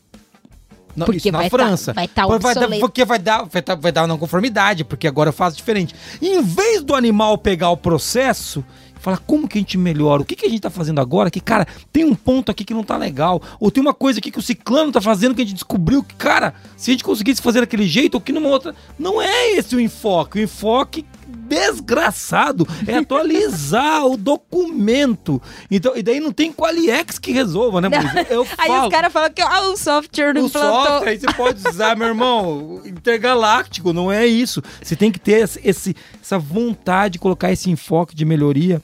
Não, 0.95 1.07
Porque 1.07 1.17
isso 1.19 1.33
na 1.33 1.39
vai 1.39 1.49
tá- 1.51 1.57
França. 1.57 1.93
vai 1.95 2.07
tá 2.07 2.27
Porque 2.27 2.43
dar, 2.43 2.49
obsoleto. 2.51 2.81
porque 2.81 3.05
vai 3.07 3.19
dar, 3.19 3.45
vai, 3.45 3.63
tá- 3.63 3.75
vai 3.75 3.91
dar 3.91 4.05
uma 4.05 4.19
conformidade, 4.19 4.85
porque 4.85 5.07
agora 5.09 5.31
eu 5.31 5.33
faço 5.33 5.57
diferente. 5.57 5.95
Em 6.21 6.43
vez 6.43 6.83
do 6.83 6.95
animal 6.95 7.39
pegar 7.39 7.71
o 7.71 7.77
processo 7.79 8.63
falar 9.03 9.19
como 9.19 9.49
que 9.49 9.59
a 9.59 9.61
gente 9.61 9.77
melhora, 9.77 10.23
o 10.23 10.25
que, 10.25 10.37
que 10.37 10.47
a 10.47 10.49
gente 10.49 10.61
tá 10.61 10.71
fazendo 10.71 11.01
agora, 11.01 11.31
que, 11.31 11.41
cara, 11.41 11.67
tem 11.93 12.05
um 12.05 12.15
ponto 12.15 12.51
aqui 12.51 12.65
que 12.65 12.73
não 12.73 12.85
tá 12.85 12.97
legal, 12.97 13.43
ou 13.59 13.71
tem 13.71 13.83
uma 13.83 13.93
coisa 13.93 14.21
aqui 14.21 14.31
que 14.31 14.39
o 14.39 14.43
ciclano 14.43 14.93
tá 14.93 15.01
fazendo 15.01 15.35
que 15.35 15.43
a 15.43 15.45
gente 15.45 15.55
descobriu 15.55 16.03
que, 16.05 16.15
cara, 16.15 16.55
se 16.77 16.91
a 16.91 16.95
gente 16.95 17.05
conseguisse 17.05 17.43
fazer 17.43 17.61
daquele 17.61 17.87
jeito 17.87 18.15
ou 18.15 18.21
que 18.21 18.33
numa 18.33 18.49
outra. 18.49 18.75
Não 18.99 19.21
é 19.21 19.53
esse 19.53 19.75
o 19.75 19.81
enfoque. 19.81 20.39
O 20.39 20.43
enfoque 20.43 21.05
desgraçado 21.27 22.67
é 22.87 22.97
atualizar 22.97 24.05
o 24.07 24.17
documento. 24.17 25.41
Então, 25.71 25.93
e 25.97 26.03
daí 26.03 26.21
não 26.21 26.33
tem 26.33 26.53
Qualiex 26.53 27.19
que 27.19 27.33
resolva, 27.33 27.81
né? 27.81 27.89
Eu 28.31 28.47
Aí 28.59 28.69
falo. 28.69 28.85
os 28.85 28.91
caras 28.93 29.13
falam 29.13 29.31
que 29.31 29.43
ah, 29.43 29.63
o 29.69 29.77
software 29.77 30.35
não 30.35 30.43
O 30.43 30.47
implantou. 30.47 30.85
software 30.87 31.11
aí 31.11 31.19
você 31.19 31.33
pode 31.35 31.69
usar, 31.69 31.97
meu 31.97 32.09
irmão, 32.09 32.81
intergaláctico, 32.87 33.93
não 33.93 34.11
é 34.11 34.27
isso. 34.27 34.63
Você 34.83 34.97
tem 34.97 35.11
que 35.11 35.19
ter 35.19 35.49
esse, 35.65 35.95
essa 36.23 36.39
vontade 36.39 37.15
de 37.15 37.19
colocar 37.19 37.51
esse 37.53 37.71
enfoque 37.71 38.15
de 38.15 38.25
melhoria 38.25 38.81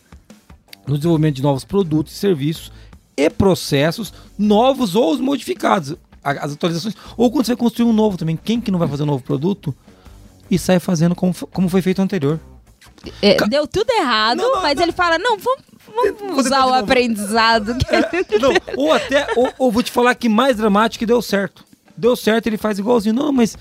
no 0.89 0.97
desenvolvimento 0.97 1.37
de 1.37 1.43
novos 1.43 1.65
produtos 1.65 2.13
e 2.15 2.17
serviços 2.17 2.73
e 3.17 3.29
processos 3.29 4.13
novos 4.39 4.95
ou 4.95 5.13
os 5.13 5.21
modificados. 5.21 5.95
As 6.23 6.53
atualizações. 6.53 6.95
Ou 7.17 7.31
quando 7.31 7.47
você 7.47 7.55
construir 7.57 7.89
um 7.89 7.93
novo 7.93 8.17
também. 8.17 8.37
Quem 8.37 8.61
que 8.61 8.71
não 8.71 8.79
vai 8.79 8.89
fazer 8.89 9.03
um 9.05 9.07
novo 9.07 9.23
produto 9.23 9.75
e 10.51 10.59
sai 10.59 10.79
fazendo 10.79 11.15
como, 11.15 11.33
como 11.53 11.69
foi 11.69 11.81
feito 11.83 11.99
o 12.01 12.03
anterior? 12.03 12.41
É, 13.23 13.37
deu 13.47 13.67
tudo 13.67 13.91
errado, 13.93 14.39
Não, 14.39 14.57
não, 14.57 14.63
mas 14.63 14.75
não. 14.77 14.83
ele 14.83 14.93
fala: 14.93 15.19
não, 15.19 15.37
vamos, 15.39 15.63
vamos 16.19 16.47
usar 16.47 16.65
o 16.67 16.71
novo. 16.71 16.75
aprendizado. 16.75 17.77
Não, 18.41 18.53
ou 18.77 18.93
até, 18.93 19.27
ou, 19.37 19.53
ou 19.59 19.73
vou 19.73 19.83
te 19.83 19.91
falar 19.93 20.15
que 20.15 20.29
mais 20.29 20.57
dramático 20.57 21.01
que 21.01 21.07
deu 21.07 21.23
certo. 21.23 21.65
Deu 21.97 22.15
certo, 22.17 22.47
ele 22.47 22.57
faz 22.57 22.79
igualzinho. 22.79 23.15
Não, 23.15 23.33
mas 23.33 23.57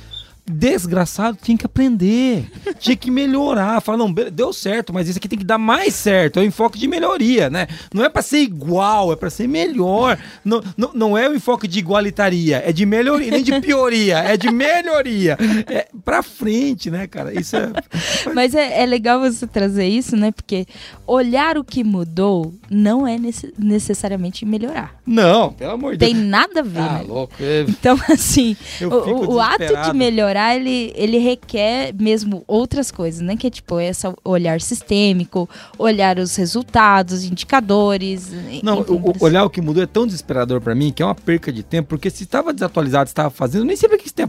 desgraçado 0.49 1.38
tinha 1.41 1.57
que 1.57 1.65
aprender, 1.65 2.49
tinha 2.79 2.95
que 2.95 3.12
melhorar. 3.12 3.81
Fala, 3.81 3.97
não, 3.97 4.12
deu 4.12 4.53
certo, 4.53 4.93
mas 4.93 5.07
isso 5.07 5.17
aqui 5.17 5.27
tem 5.27 5.39
que 5.39 5.45
dar 5.45 5.57
mais 5.57 5.93
certo. 5.93 6.39
É 6.39 6.43
o 6.43 6.45
enfoque 6.45 6.79
de 6.79 6.88
melhoria, 6.88 7.50
né? 7.50 7.67
Não 7.93 8.04
é 8.04 8.10
para 8.10 8.21
ser 8.21 8.39
igual, 8.39 9.12
é 9.12 9.15
para 9.15 9.29
ser 9.29 9.48
melhor. 9.48 10.17
Não, 10.43 10.63
não, 10.75 10.91
não 10.93 11.17
é 11.17 11.27
o 11.27 11.35
enfoque 11.35 11.67
de 11.67 11.79
igualitaria, 11.79 12.63
é 12.65 12.71
de 12.71 12.85
melhoria, 12.85 13.31
nem 13.31 13.43
de 13.43 13.60
pioria, 13.60 14.19
é 14.19 14.37
de 14.37 14.52
melhoria. 14.52 15.37
É 15.67 15.87
pra 16.04 16.23
frente, 16.23 16.89
né, 16.89 17.08
cara? 17.08 17.37
Isso 17.37 17.56
é. 17.56 17.71
Mas 18.33 18.56
é, 18.56 18.83
é 18.83 18.85
legal 18.85 19.19
você 19.19 19.45
trazer 19.45 19.87
isso, 19.87 20.15
né? 20.15 20.31
Porque 20.31 20.65
olhar 21.06 21.58
o 21.58 21.63
que 21.63 21.83
mudou 21.83 22.54
não 22.69 23.08
é 23.08 23.17
necessariamente 23.58 24.45
melhorar. 24.45 24.95
Não, 25.06 25.52
pelo 25.54 25.71
amor 25.71 25.93
de 25.93 25.98
Deus. 26.00 26.12
Tem 26.12 26.21
nada 26.21 26.60
a 26.60 26.63
ver. 26.63 26.79
Ah, 26.79 26.93
né? 27.00 27.06
louco. 27.08 27.33
Então, 27.67 27.98
assim, 28.10 28.56
o, 28.81 29.35
o 29.35 29.39
ato 29.39 29.89
de 29.89 29.98
melhorar, 29.98 30.37
ele, 30.56 30.94
ele 30.96 31.17
requer 31.17 31.94
mesmo 31.94 32.44
outras 32.48 32.92
coisas, 32.92 33.21
né? 33.21 33.35
Que 33.35 33.48
é 33.48 33.50
tipo, 33.50 33.79
esse 33.79 34.08
olhar 34.23 34.62
sistêmico, 34.62 35.50
olhar 35.77 36.19
os 36.19 36.35
resultados, 36.35 37.23
indicadores. 37.23 38.29
Não, 38.63 38.81
o, 38.81 39.13
olhar 39.19 39.44
o 39.44 39.50
que 39.50 39.62
mudou 39.62 39.81
é 39.81 39.88
tão 39.88 40.06
desesperador 40.06 40.62
para 40.62 40.75
mim 40.75 40.92
que 40.92 41.02
é 41.02 41.06
uma 41.06 41.15
perca 41.15 41.52
de 41.52 41.63
tempo, 41.63 41.90
porque 41.90 42.10
se 42.10 42.23
estava 42.23 42.54
desatualizado, 42.54 43.08
estava 43.08 43.29
fazendo, 43.29 43.65
nem 43.65 43.75
sempre 43.75 43.98
que 43.98 44.12
tem 44.12 44.27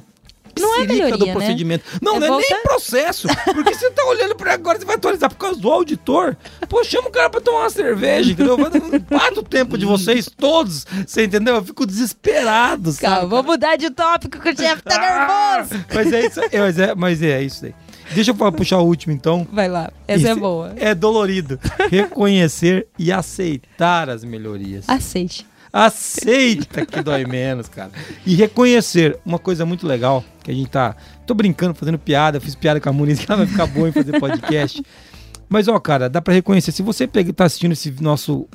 é 0.83 0.87
melhoria, 0.87 1.17
do 1.17 1.27
né? 1.27 1.33
procedimento. 1.33 1.85
Né? 1.93 1.99
Não, 2.03 2.17
é 2.17 2.21
não 2.21 2.41
é 2.41 2.45
nem 2.49 2.63
processo. 2.63 3.29
Porque 3.45 3.75
você 3.75 3.91
tá 3.91 4.05
olhando 4.05 4.35
para 4.35 4.55
agora, 4.55 4.79
você 4.79 4.85
vai 4.85 4.97
atualizar 4.97 5.31
por 5.31 5.37
causa 5.37 5.61
do 5.61 5.71
auditor. 5.71 6.37
Pô, 6.69 6.83
chama 6.85 7.09
o 7.09 7.11
cara 7.11 7.31
para 7.31 7.41
tomar 7.41 7.61
uma 7.61 7.71
cerveja, 7.71 8.33
entendeu? 8.33 8.57
Bata 8.57 9.41
o 9.41 9.43
tempo 9.43 9.77
de 9.77 9.85
vocês 9.85 10.29
todos, 10.35 10.87
você 11.07 11.25
entendeu? 11.25 11.57
Eu 11.57 11.65
fico 11.65 11.87
desesperado, 11.87 12.93
sabe? 12.93 13.15
Calma, 13.15 13.29
vou 13.29 13.43
mudar 13.43 13.77
de 13.77 13.91
tópico 13.91 14.41
que 14.41 14.51
o 14.51 14.55
Jeff 14.55 14.83
tá 14.83 14.97
ah, 14.97 15.59
nervoso. 15.59 15.85
Mas 15.95 16.13
é 16.13 16.27
isso, 16.27 16.41
é, 16.41 16.61
mas 16.61 16.79
é, 16.79 16.95
mas 16.95 17.23
é 17.23 17.43
isso 17.43 17.65
aí. 17.67 17.75
Deixa 18.15 18.31
eu 18.31 18.53
puxar 18.53 18.79
o 18.79 18.87
último, 18.87 19.13
então. 19.13 19.47
Vai 19.53 19.69
lá, 19.69 19.91
essa 20.07 20.29
é 20.29 20.35
boa. 20.35 20.73
É 20.77 20.95
dolorido. 20.95 21.59
Reconhecer 21.91 22.87
e 22.99 23.13
aceitar 23.13 24.09
as 24.09 24.25
melhorias. 24.25 24.89
Aceite. 24.89 25.47
Aceita 25.73 26.87
que 26.87 27.03
dói 27.03 27.27
menos, 27.27 27.69
cara. 27.69 27.91
E 28.25 28.35
reconhecer 28.35 29.19
uma 29.25 29.39
coisa 29.39 29.67
muito 29.67 29.87
legal, 29.87 30.25
que 30.49 30.53
a 30.53 30.55
gente 30.55 30.71
tá. 30.71 30.97
Tô 31.27 31.35
brincando, 31.35 31.75
fazendo 31.75 31.99
piada, 31.99 32.41
fiz 32.41 32.55
piada 32.55 32.81
com 32.81 32.89
a 32.89 32.93
Muniz, 32.93 33.21
que 33.21 33.27
ela 33.31 33.45
vai 33.45 33.47
ficar 33.47 33.67
boa 33.67 33.89
em 33.89 33.93
fazer 33.93 34.19
podcast. 34.19 34.83
Mas, 35.49 35.69
ó, 35.69 35.79
cara, 35.79 36.09
dá 36.09 36.23
para 36.23 36.33
reconhecer. 36.33 36.73
Se 36.73 36.83
você 36.83 37.07
pega, 37.07 37.33
tá 37.33 37.45
assistindo 37.45 37.73
esse 37.73 37.91
nosso 38.03 38.49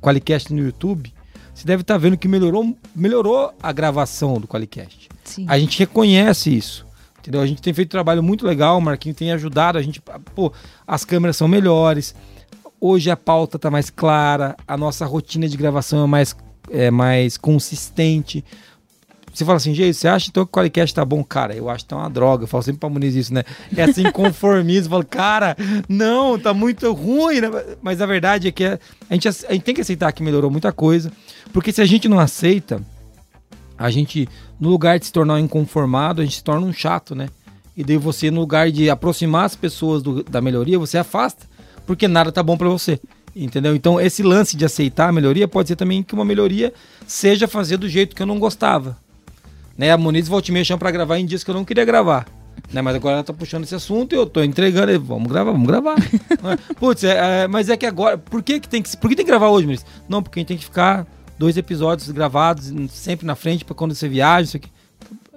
Qualicast 0.00 0.52
no 0.52 0.62
YouTube, 0.62 1.12
você 1.54 1.66
deve 1.66 1.82
estar 1.82 1.94
tá 1.94 1.98
vendo 1.98 2.16
que 2.16 2.26
melhorou, 2.26 2.76
melhorou 2.96 3.52
a 3.62 3.72
gravação 3.72 4.40
do 4.40 4.48
Qualicast. 4.48 5.08
Sim. 5.22 5.44
A 5.48 5.58
gente 5.58 5.78
reconhece 5.78 6.54
isso. 6.54 6.86
Entendeu? 7.18 7.40
A 7.40 7.46
gente 7.46 7.62
tem 7.62 7.72
feito 7.72 7.88
um 7.88 7.90
trabalho 7.90 8.22
muito 8.22 8.46
legal, 8.46 8.78
o 8.78 8.82
Marquinho 8.82 9.14
tem 9.14 9.32
ajudado 9.32 9.78
a 9.78 9.82
gente. 9.82 10.00
Pô, 10.34 10.52
as 10.86 11.04
câmeras 11.04 11.36
são 11.36 11.48
melhores. 11.48 12.14
Hoje 12.80 13.10
a 13.10 13.16
pauta 13.16 13.58
tá 13.58 13.70
mais 13.70 13.88
clara, 13.88 14.56
a 14.68 14.76
nossa 14.76 15.06
rotina 15.06 15.48
de 15.48 15.56
gravação 15.56 16.04
é 16.04 16.06
mais 16.06 16.36
é, 16.70 16.90
mais 16.90 17.36
consistente. 17.36 18.44
Você 19.34 19.44
fala 19.44 19.56
assim, 19.56 19.74
gente, 19.74 19.94
você 19.94 20.06
acha 20.06 20.28
então 20.28 20.44
que 20.44 20.48
o 20.48 20.52
Qualicast 20.52 20.94
tá 20.94 21.04
bom? 21.04 21.24
Cara, 21.24 21.56
eu 21.56 21.68
acho 21.68 21.82
que 21.84 21.88
tá 21.90 21.96
uma 21.96 22.08
droga. 22.08 22.44
Eu 22.44 22.46
falo 22.46 22.62
sempre 22.62 22.78
pra 22.78 22.88
Muniz 22.88 23.16
isso, 23.16 23.34
né? 23.34 23.42
É 23.76 23.82
assim, 23.82 24.04
conformismo. 24.12 24.86
Eu 24.86 24.90
falo, 24.90 25.04
cara, 25.04 25.56
não, 25.88 26.38
tá 26.38 26.54
muito 26.54 26.92
ruim. 26.92 27.40
Né? 27.40 27.50
Mas 27.82 28.00
a 28.00 28.06
verdade 28.06 28.46
é 28.46 28.52
que 28.52 28.64
a 28.64 28.78
gente, 29.10 29.26
a 29.26 29.52
gente 29.52 29.62
tem 29.62 29.74
que 29.74 29.80
aceitar 29.80 30.12
que 30.12 30.22
melhorou 30.22 30.52
muita 30.52 30.70
coisa. 30.70 31.10
Porque 31.52 31.72
se 31.72 31.82
a 31.82 31.84
gente 31.84 32.08
não 32.08 32.20
aceita, 32.20 32.80
a 33.76 33.90
gente, 33.90 34.28
no 34.60 34.68
lugar 34.68 35.00
de 35.00 35.06
se 35.06 35.12
tornar 35.12 35.34
um 35.34 35.38
inconformado, 35.38 36.22
a 36.22 36.24
gente 36.24 36.36
se 36.36 36.44
torna 36.44 36.64
um 36.64 36.72
chato, 36.72 37.16
né? 37.16 37.28
E 37.76 37.82
daí 37.82 37.96
você, 37.96 38.30
no 38.30 38.38
lugar 38.40 38.70
de 38.70 38.88
aproximar 38.88 39.46
as 39.46 39.56
pessoas 39.56 40.00
do, 40.00 40.22
da 40.22 40.40
melhoria, 40.40 40.78
você 40.78 40.96
afasta. 40.96 41.44
Porque 41.84 42.06
nada 42.06 42.30
tá 42.30 42.40
bom 42.40 42.56
para 42.56 42.68
você. 42.68 43.00
Entendeu? 43.34 43.74
Então, 43.74 44.00
esse 44.00 44.22
lance 44.22 44.56
de 44.56 44.64
aceitar 44.64 45.08
a 45.08 45.12
melhoria 45.12 45.48
pode 45.48 45.66
ser 45.68 45.74
também 45.74 46.04
que 46.04 46.14
uma 46.14 46.24
melhoria 46.24 46.72
seja 47.04 47.48
fazer 47.48 47.78
do 47.78 47.88
jeito 47.88 48.14
que 48.14 48.22
eu 48.22 48.26
não 48.26 48.38
gostava. 48.38 48.96
Né? 49.76 49.90
A 49.90 49.98
Moniz 49.98 50.28
volta 50.28 50.52
e 50.52 50.64
chama 50.64 50.78
pra 50.78 50.90
gravar 50.90 51.18
em 51.18 51.26
dias 51.26 51.42
que 51.42 51.50
eu 51.50 51.54
não 51.54 51.64
queria 51.64 51.84
gravar. 51.84 52.26
Né? 52.72 52.80
Mas 52.80 52.94
agora 52.94 53.16
ela 53.16 53.24
tá 53.24 53.32
puxando 53.32 53.64
esse 53.64 53.74
assunto 53.74 54.14
e 54.14 54.16
eu 54.16 54.26
tô 54.26 54.42
entregando. 54.42 54.98
Vamos 55.00 55.28
gravar, 55.28 55.52
vamos 55.52 55.66
gravar. 55.66 55.96
Putz, 56.78 57.04
é, 57.04 57.44
é, 57.44 57.48
mas 57.48 57.68
é 57.68 57.76
que 57.76 57.86
agora. 57.86 58.16
Por 58.18 58.42
que, 58.42 58.60
que 58.60 58.68
tem 58.68 58.82
que. 58.82 58.96
Por 58.96 59.08
que 59.08 59.16
tem 59.16 59.24
que 59.24 59.30
gravar 59.30 59.48
hoje, 59.48 59.66
Moniz? 59.66 59.84
Não, 60.08 60.22
porque 60.22 60.38
a 60.38 60.40
gente 60.40 60.48
tem 60.48 60.56
que 60.56 60.64
ficar 60.64 61.06
dois 61.38 61.56
episódios 61.56 62.10
gravados 62.10 62.72
sempre 62.90 63.26
na 63.26 63.34
frente 63.34 63.64
para 63.64 63.74
quando 63.74 63.94
você 63.94 64.08
viaja, 64.08 64.44
isso 64.44 64.56
aqui 64.56 64.70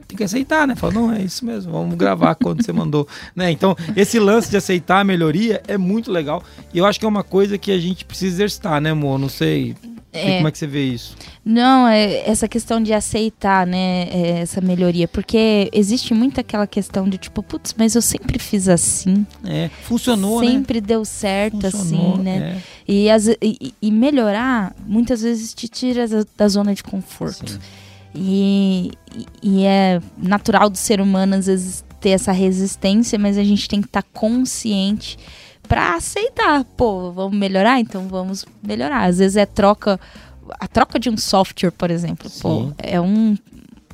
tem 0.08 0.18
que 0.18 0.24
aceitar, 0.24 0.66
né? 0.66 0.76
Fala, 0.76 0.94
não, 0.94 1.12
é 1.12 1.22
isso 1.22 1.46
mesmo, 1.46 1.74
vamos 1.74 1.96
gravar 1.96 2.36
quando 2.36 2.64
você 2.64 2.72
mandou. 2.72 3.08
Né? 3.36 3.52
Então, 3.52 3.76
esse 3.96 4.20
lance 4.20 4.50
de 4.50 4.58
aceitar 4.58 5.02
a 5.02 5.04
melhoria 5.04 5.62
é 5.68 5.78
muito 5.78 6.12
legal. 6.12 6.44
E 6.74 6.78
eu 6.78 6.86
acho 6.86 7.00
que 7.00 7.06
é 7.06 7.10
uma 7.10 7.24
coisa 7.24 7.58
que 7.58 7.72
a 7.72 7.78
gente 7.78 8.06
precisa 8.06 8.36
exercitar, 8.36 8.82
né, 8.82 8.92
amor? 8.92 9.20
Não 9.20 9.30
sei. 9.30 9.76
É. 10.12 10.38
Como 10.38 10.48
é 10.48 10.52
que 10.52 10.58
você 10.58 10.68
vê 10.68 10.86
isso? 10.86 11.16
Não, 11.44 11.88
é 11.88 12.28
essa 12.28 12.48
questão 12.48 12.82
de 12.82 12.94
aceitar, 12.94 13.68
né, 13.68 14.08
é 14.10 14.40
essa 14.42 14.62
melhoria, 14.62 15.08
porque 15.08 15.70
existe 15.74 16.14
muito 16.14 16.40
aquela 16.40 16.66
questão 16.66 17.08
de 17.08 17.18
tipo, 17.18 17.44
putz, 17.44 17.76
mas 17.78 17.94
eu 17.96 18.02
sempre 18.02 18.40
fiz 18.40 18.68
assim. 18.68 19.26
É, 19.46 19.70
funcionou, 19.84 20.42
né? 20.42 20.48
Sempre 20.48 20.82
né? 20.82 20.88
deu 20.88 21.06
certo 21.06 21.70
funcionou, 21.70 22.14
assim, 22.14 22.24
né? 22.24 22.62
É. 22.88 22.92
E, 22.92 23.10
as, 23.10 23.28
e, 23.28 23.74
e, 23.82 23.92
melhorar 23.92 24.74
muitas 24.86 25.22
vezes 25.22 25.54
te 25.54 25.68
tira 25.68 26.08
da, 26.08 26.26
da 26.38 26.48
zona 26.48 26.74
de 26.74 26.84
conforto. 26.84 27.52
Sim. 27.52 27.60
E, 28.16 28.92
e 29.44 29.64
é 29.64 30.02
natural 30.18 30.70
do 30.70 30.78
ser 30.78 31.00
humano, 31.02 31.36
às 31.36 31.46
vezes, 31.46 31.84
ter 32.00 32.12
essa 32.12 32.32
resistência, 32.32 33.20
mas 33.20 33.38
a 33.38 33.44
gente 33.44 33.68
tem 33.68 33.82
que 33.82 33.88
estar 33.88 34.02
tá 34.02 34.10
consciente 34.14 35.18
para 35.68 35.96
aceitar. 35.96 36.64
Pô, 36.76 37.12
vamos 37.12 37.38
melhorar? 37.38 37.80
Então 37.80 38.08
vamos 38.08 38.46
melhorar. 38.64 39.06
Às 39.06 39.20
vezes 39.20 39.38
é 39.38 39.46
troca. 39.46 40.00
A 40.60 40.68
troca 40.68 40.98
de 40.98 41.10
um 41.10 41.18
software, 41.18 41.72
por 41.72 41.92
exemplo, 41.92 42.32
pô, 42.42 42.72
é 42.78 43.00
um 43.02 43.38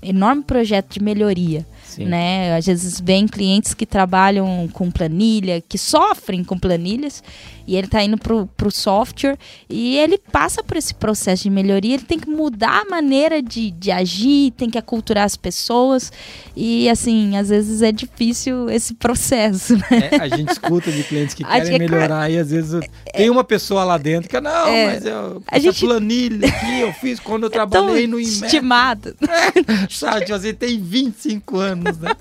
enorme 0.01 0.43
projeto 0.43 0.93
de 0.93 1.01
melhoria. 1.01 1.65
Sim. 1.84 2.05
né? 2.05 2.55
Às 2.55 2.65
vezes 2.65 2.99
vem 2.99 3.28
clientes 3.28 3.74
que 3.74 3.86
trabalham 3.86 4.67
com 4.74 4.89
planilha, 4.89 5.61
que 5.61 5.78
sofrem 5.78 6.43
com 6.43 6.57
planilhas 6.57 7.24
e 7.66 7.76
ele 7.76 7.88
está 7.88 8.03
indo 8.03 8.18
para 8.18 8.68
o 8.68 8.72
software 8.72 9.38
e 9.70 9.97
ele 9.97 10.18
passa 10.18 10.64
por 10.64 10.78
esse 10.78 10.93
processo 10.93 11.43
de 11.43 11.49
melhoria, 11.49 11.95
ele 11.95 12.03
tem 12.03 12.20
que 12.20 12.30
mudar 12.30 12.82
a 12.82 12.86
maneira 12.86 13.41
de, 13.41 13.72
de 13.72 13.91
agir, 13.91 14.51
tem 14.51 14.70
que 14.70 14.78
aculturar 14.78 15.24
as 15.24 15.36
pessoas 15.36 16.11
e 16.55 16.89
assim, 16.89 17.38
às 17.38 17.49
vezes 17.49 17.82
é 17.82 17.91
difícil 17.91 18.70
esse 18.70 18.93
processo. 18.95 19.76
Né? 19.76 20.09
É, 20.11 20.16
a 20.18 20.28
gente 20.28 20.51
escuta 20.51 20.91
de 20.91 21.03
clientes 21.03 21.34
que 21.34 21.43
querem 21.43 21.80
melhorar 21.80 22.30
e 22.30 22.38
às 22.38 22.51
vezes 22.51 22.74
é, 22.74 23.11
tem 23.18 23.30
uma 23.30 23.43
pessoa 23.43 23.84
lá 23.84 23.97
dentro 23.97 24.30
que 24.30 24.39
não, 24.39 24.68
é, 24.68 24.93
mas 24.93 25.05
eu, 25.05 25.43
a 25.47 25.59
gente, 25.59 25.86
planilha 25.86 26.47
aqui 26.47 26.82
eu 26.82 26.93
fiz 26.93 27.20
quando 27.20 27.43
eu 27.43 27.49
é 27.49 27.51
trabalhei 27.51 28.07
no 28.07 28.20
IMET. 28.20 28.45
Estimado. 28.45 29.16
É, 29.22 29.88
sabe, 29.89 30.26
você 30.28 30.53
tem 30.53 30.80
25 30.80 31.57
anos, 31.57 31.97
né? 31.97 32.11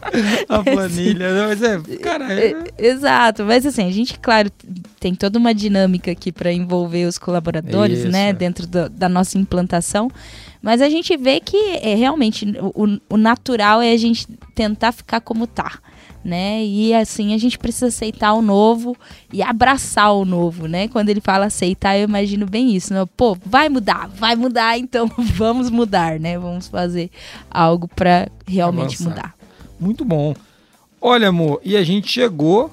A 0.48 0.62
planilha, 0.62 1.32
né? 1.32 1.46
mas 1.48 1.62
é, 1.62 1.80
cara... 1.98 2.32
É... 2.32 2.54
Exato, 2.78 3.44
mas 3.44 3.66
assim, 3.66 3.86
a 3.86 3.90
gente, 3.90 4.18
claro, 4.18 4.50
tem 5.00 5.14
toda 5.32 5.38
uma 5.38 5.54
dinâmica 5.54 6.10
aqui 6.10 6.30
para 6.30 6.52
envolver 6.52 7.06
os 7.06 7.16
colaboradores, 7.16 8.00
Isso. 8.00 8.08
né, 8.08 8.34
dentro 8.34 8.66
do, 8.66 8.90
da 8.90 9.08
nossa 9.08 9.38
implantação. 9.38 10.10
Mas 10.60 10.82
a 10.82 10.90
gente 10.90 11.16
vê 11.16 11.40
que 11.40 11.56
é 11.56 11.94
realmente 11.94 12.44
o, 12.60 12.98
o 13.08 13.16
natural 13.16 13.80
é 13.80 13.92
a 13.92 13.96
gente 13.96 14.26
tentar 14.54 14.92
ficar 14.92 15.20
como 15.22 15.46
tá 15.46 15.78
né? 16.24 16.64
E 16.64 16.94
assim 16.94 17.34
a 17.34 17.38
gente 17.38 17.58
precisa 17.58 17.88
aceitar 17.88 18.32
o 18.32 18.40
novo 18.40 18.96
e 19.32 19.42
abraçar 19.42 20.14
o 20.14 20.24
novo, 20.24 20.68
né? 20.68 20.86
Quando 20.86 21.08
ele 21.08 21.20
fala 21.20 21.46
aceitar, 21.46 21.98
eu 21.98 22.04
imagino 22.04 22.46
bem 22.46 22.76
isso, 22.76 22.94
né? 22.94 23.04
Pô, 23.16 23.36
vai 23.44 23.68
mudar, 23.68 24.06
vai 24.06 24.36
mudar, 24.36 24.78
então 24.78 25.10
vamos 25.18 25.68
mudar, 25.68 26.20
né? 26.20 26.38
Vamos 26.38 26.68
fazer 26.68 27.10
algo 27.50 27.88
para 27.88 28.28
realmente 28.46 28.94
Avançar. 29.02 29.08
mudar. 29.08 29.34
Muito 29.80 30.04
bom. 30.04 30.32
Olha, 31.00 31.26
amor, 31.26 31.60
e 31.64 31.76
a 31.76 31.82
gente 31.82 32.08
chegou 32.08 32.70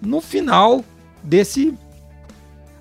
no 0.00 0.22
final 0.22 0.82
desse 1.26 1.74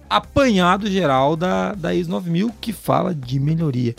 apanhado 0.10 0.90
geral 0.90 1.36
da, 1.36 1.74
da 1.74 1.94
IS 1.94 2.08
9000 2.08 2.54
que 2.62 2.72
fala 2.72 3.14
de 3.14 3.40
melhoria. 3.40 3.96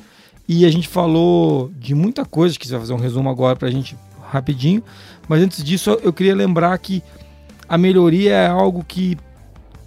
E 0.48 0.64
a 0.64 0.70
gente 0.70 0.86
falou 0.86 1.70
de 1.76 1.94
muita 1.94 2.24
coisa, 2.24 2.56
que 2.56 2.66
você 2.66 2.72
vai 2.72 2.80
fazer 2.80 2.92
um 2.92 2.98
resumo 2.98 3.28
agora 3.28 3.56
para 3.56 3.68
a 3.68 3.70
gente 3.70 3.96
rapidinho. 4.22 4.82
Mas 5.28 5.42
antes 5.42 5.62
disso, 5.62 5.98
eu 6.02 6.12
queria 6.12 6.34
lembrar 6.34 6.78
que 6.78 7.02
a 7.68 7.76
melhoria 7.76 8.32
é 8.32 8.46
algo 8.46 8.84
que, 8.84 9.18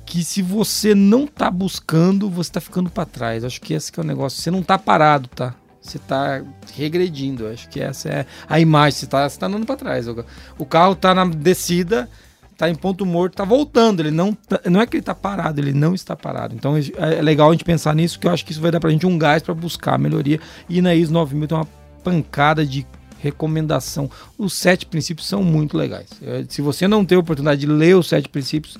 que 0.05 0.23
se 0.23 0.41
você 0.41 0.93
não 0.93 1.23
está 1.23 1.49
buscando, 1.49 2.29
você 2.29 2.49
está 2.49 2.59
ficando 2.59 2.89
para 2.89 3.05
trás. 3.05 3.45
Acho 3.45 3.61
que 3.61 3.73
esse 3.73 3.89
que 3.89 3.99
é 3.99 4.03
o 4.03 4.05
negócio. 4.05 4.41
Você 4.41 4.51
não 4.51 4.59
está 4.59 4.77
parado, 4.77 5.29
tá? 5.29 5.55
Você 5.81 5.95
está 5.95 6.43
regredindo. 6.75 7.47
Acho 7.47 7.69
que 7.69 7.79
essa 7.79 8.09
é 8.09 8.25
a 8.49 8.59
imagem. 8.59 8.99
Você 8.99 9.05
está 9.05 9.29
tá 9.29 9.45
andando 9.45 9.65
para 9.65 9.77
trás. 9.77 10.07
O 10.57 10.65
carro 10.65 10.91
está 10.91 11.15
na 11.15 11.25
descida 11.25 12.09
tá 12.59 12.69
em 12.69 12.75
ponto 12.75 13.05
morto, 13.05 13.35
tá 13.35 13.45
voltando. 13.45 14.01
Ele 14.01 14.11
não, 14.11 14.33
tá, 14.33 14.59
não 14.69 14.81
é 14.81 14.85
que 14.85 14.97
ele 14.97 15.01
tá 15.01 15.15
parado, 15.15 15.61
ele 15.61 15.71
não 15.71 15.95
está 15.95 16.13
parado. 16.13 16.53
Então 16.53 16.75
é, 16.75 16.81
é 17.17 17.21
legal 17.21 17.47
a 17.49 17.53
gente 17.53 17.63
pensar 17.63 17.95
nisso, 17.95 18.19
que 18.19 18.27
eu 18.27 18.31
acho 18.31 18.45
que 18.45 18.51
isso 18.51 18.59
vai 18.59 18.69
dar 18.69 18.81
pra 18.81 18.89
gente 18.89 19.07
um 19.07 19.17
gás 19.17 19.41
para 19.41 19.53
buscar 19.53 19.95
a 19.95 19.97
melhoria. 19.97 20.41
E 20.67 20.81
na 20.81 20.93
IS 20.93 21.09
9000 21.09 21.47
tem 21.47 21.57
uma 21.57 21.67
pancada 22.03 22.65
de 22.65 22.85
recomendação. 23.19 24.11
Os 24.37 24.53
sete 24.53 24.85
princípios 24.85 25.25
são 25.25 25.41
muito 25.41 25.77
legais. 25.77 26.09
É, 26.21 26.43
Se 26.49 26.61
você 26.61 26.85
não 26.85 27.05
tem 27.05 27.15
a 27.15 27.21
oportunidade 27.21 27.61
de 27.61 27.67
ler 27.67 27.95
os 27.95 28.09
sete 28.09 28.27
princípios, 28.27 28.77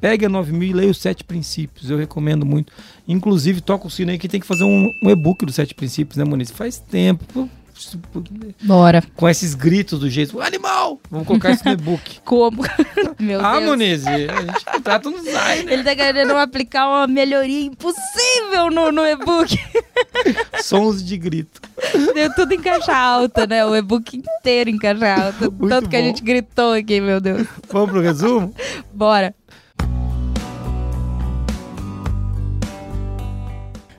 pegue 0.00 0.24
a 0.24 0.28
9000 0.28 0.62
e 0.62 0.72
leia 0.72 0.90
os 0.90 0.98
sete 0.98 1.24
princípios. 1.24 1.90
Eu 1.90 1.98
recomendo 1.98 2.46
muito. 2.46 2.72
Inclusive, 3.08 3.60
toca 3.60 3.88
o 3.88 3.90
sino 3.90 4.12
aí 4.12 4.18
que 4.18 4.28
tem 4.28 4.38
que 4.38 4.46
fazer 4.46 4.62
um, 4.62 4.88
um 5.02 5.10
e-book 5.10 5.44
dos 5.44 5.56
sete 5.56 5.74
princípios, 5.74 6.16
né, 6.16 6.24
Muniz? 6.24 6.52
Faz 6.52 6.78
tempo. 6.78 7.50
Bora. 8.62 9.02
Com 9.14 9.28
esses 9.28 9.54
gritos 9.54 10.00
do 10.00 10.08
jeito, 10.08 10.40
animal! 10.40 11.00
Vamos 11.10 11.26
colocar 11.26 11.50
isso 11.50 11.64
no 11.64 11.72
e-book. 11.72 12.20
Como? 12.24 12.62
Meu 13.18 13.44
ah, 13.44 13.58
Deus. 13.58 13.64
Muniz, 13.64 14.06
a 14.06 14.16
gente 14.18 14.64
contrata 14.64 15.10
no 15.10 15.22
Zai, 15.22 15.62
né? 15.62 15.72
Ele 15.74 15.84
tá 15.84 15.94
querendo 15.94 16.32
aplicar 16.32 16.88
uma 16.88 17.06
melhoria 17.06 17.64
impossível 17.66 18.70
no, 18.70 18.90
no 18.90 19.06
e-book. 19.06 19.58
Sons 20.62 21.04
de 21.04 21.16
grito. 21.16 21.60
Deu 22.14 22.34
tudo 22.34 22.52
em 22.52 22.60
caixa 22.60 22.96
alta, 22.96 23.46
né? 23.46 23.64
O 23.64 23.74
e-book 23.76 24.16
inteiro 24.16 24.70
em 24.70 24.78
caixa 24.78 25.14
alta. 25.14 25.50
Muito 25.50 25.68
Tanto 25.68 25.88
que 25.88 25.96
a 25.96 26.00
bom. 26.00 26.06
gente 26.06 26.22
gritou 26.22 26.72
aqui, 26.72 27.00
meu 27.00 27.20
Deus. 27.20 27.46
Vamos 27.70 27.90
pro 27.90 28.00
resumo? 28.00 28.54
Bora. 28.92 29.34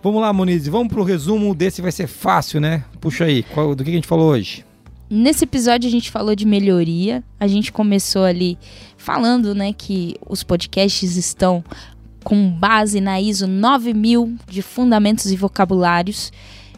Vamos 0.07 0.21
lá, 0.21 0.31
Muniz, 0.31 0.65
vamos 0.69 0.87
pro 0.87 1.03
resumo 1.03 1.53
desse, 1.53 1.81
vai 1.81 1.91
ser 1.91 2.07
fácil, 2.07 2.61
né? 2.61 2.81
Puxa 3.01 3.25
aí, 3.25 3.43
qual- 3.43 3.75
do 3.75 3.83
que 3.83 3.89
a 3.89 3.93
gente 3.93 4.07
falou 4.07 4.29
hoje? 4.31 4.63
Nesse 5.09 5.43
episódio 5.43 5.85
a 5.85 5.91
gente 5.91 6.09
falou 6.09 6.33
de 6.33 6.45
melhoria. 6.45 7.21
A 7.37 7.45
gente 7.45 7.73
começou 7.73 8.23
ali 8.23 8.57
falando, 8.95 9.53
né, 9.53 9.73
que 9.73 10.15
os 10.25 10.43
podcasts 10.43 11.17
estão 11.17 11.61
com 12.23 12.49
base 12.49 13.01
na 13.01 13.19
ISO 13.19 13.47
9000 13.47 14.33
de 14.49 14.61
fundamentos 14.61 15.29
e 15.29 15.35
vocabulários. 15.35 16.31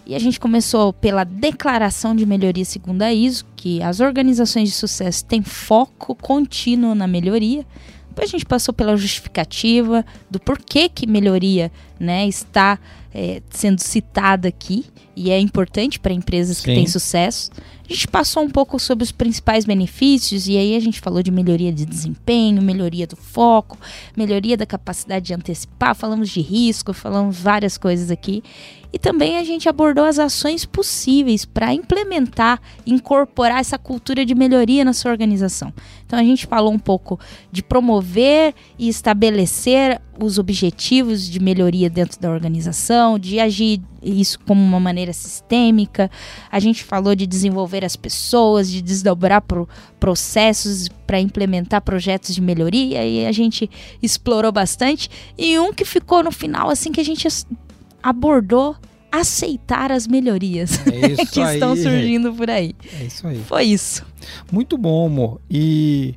E 0.07 0.15
a 0.15 0.19
gente 0.19 0.39
começou 0.39 0.91
pela 0.91 1.23
declaração 1.23 2.15
de 2.15 2.25
melhoria 2.25 2.65
segundo 2.65 3.03
a 3.03 3.13
ISO, 3.13 3.45
que 3.55 3.80
as 3.84 3.99
organizações 3.99 4.69
de 4.69 4.75
sucesso 4.75 5.23
têm 5.23 5.43
foco 5.43 6.15
contínuo 6.15 6.95
na 6.95 7.05
melhoria. 7.05 7.63
Depois 8.10 8.30
a 8.30 8.32
gente 8.32 8.45
passou 8.45 8.74
pela 8.74 8.97
justificativa 8.97 10.05
do 10.30 10.39
porquê 10.39 10.89
que 10.89 11.07
melhoria 11.07 11.72
né, 11.99 12.28
está 12.28 12.80
é, 13.14 13.41
sendo 13.49 13.80
citada 13.80 14.47
aqui 14.47 14.86
e 15.16 15.32
é 15.32 15.39
importante 15.39 15.99
para 15.99 16.14
empresas 16.14 16.60
que 16.60 16.70
Sim. 16.70 16.76
têm 16.76 16.88
sucesso. 16.88 17.51
A 17.89 17.93
gente 17.93 18.07
passou 18.07 18.43
um 18.43 18.49
pouco 18.49 18.80
sobre 18.80 19.03
os 19.03 19.12
principais 19.12 19.66
benefícios 19.66 20.47
e 20.47 20.55
aí 20.55 20.76
a 20.76 20.80
gente 20.80 21.01
falou 21.01 21.24
de 21.24 21.32
melhoria 21.32 21.74
de 21.74 21.86
desempenho, 21.86 22.62
melhoria 22.62 23.07
do 23.07 23.16
foco, 23.16 23.78
melhoria 24.16 24.55
da 24.55 24.66
capacidade 24.66 25.26
de 25.26 25.34
antecipar, 25.34 25.95
falamos 25.95 26.30
de 26.30 26.39
risco, 26.39 26.93
falamos 26.93 27.38
várias 27.38 27.78
coisas 27.78 28.12
aqui. 28.12 28.43
E 28.91 28.97
também 28.97 29.37
a 29.37 29.43
gente 29.43 29.69
abordou 29.69 30.03
as 30.03 30.17
ações 30.17 30.65
possíveis 30.65 31.45
para 31.45 31.73
implementar, 31.73 32.59
incorporar 32.85 33.59
essa 33.59 33.77
cultura 33.77 34.25
de 34.25 34.33
melhoria 34.33 34.83
na 34.83 34.93
sua 34.93 35.11
organização. 35.11 35.71
Então 36.05 36.17
a 36.17 36.23
gente 36.23 36.47
falou 36.47 36.73
um 36.73 36.79
pouco 36.79 37.19
de 37.51 37.61
promover 37.61 38.55
e 38.79 38.89
estabelecer 38.89 40.01
os 40.21 40.39
objetivos 40.39 41.29
de 41.29 41.39
melhoria 41.39 41.89
dentro 41.89 42.19
da 42.19 42.29
organização, 42.31 43.17
de 43.19 43.39
agir 43.39 43.79
isso 44.01 44.39
como 44.39 44.61
uma 44.61 44.79
maneira 44.79 45.13
sistêmica. 45.13 46.09
A 46.51 46.59
gente 46.59 46.83
falou 46.83 47.15
de 47.15 47.27
desenvolver 47.27 47.85
as 47.85 47.95
pessoas, 47.95 48.69
de 48.71 48.81
desdobrar 48.81 49.41
pro 49.41 49.69
processos 49.99 50.89
para 51.05 51.19
implementar 51.19 51.81
projetos 51.81 52.33
de 52.33 52.41
melhoria 52.41 53.05
e 53.05 53.25
a 53.25 53.31
gente 53.31 53.69
explorou 54.01 54.51
bastante. 54.51 55.09
E 55.37 55.59
um 55.59 55.71
que 55.71 55.85
ficou 55.85 56.23
no 56.23 56.31
final, 56.31 56.69
assim, 56.69 56.91
que 56.91 57.01
a 57.01 57.05
gente 57.05 57.27
abordou 58.01 58.75
aceitar 59.11 59.91
as 59.91 60.07
melhorias 60.07 60.79
É 60.87 61.25
que 61.25 61.39
estão 61.41 61.71
aí. 61.73 61.81
surgindo 61.81 62.33
por 62.33 62.49
aí. 62.49 62.75
É 62.99 63.05
isso 63.05 63.27
aí. 63.27 63.41
Foi 63.43 63.63
isso. 63.63 64.05
Muito 64.51 64.77
bom, 64.77 65.07
amor. 65.07 65.41
E 65.49 66.15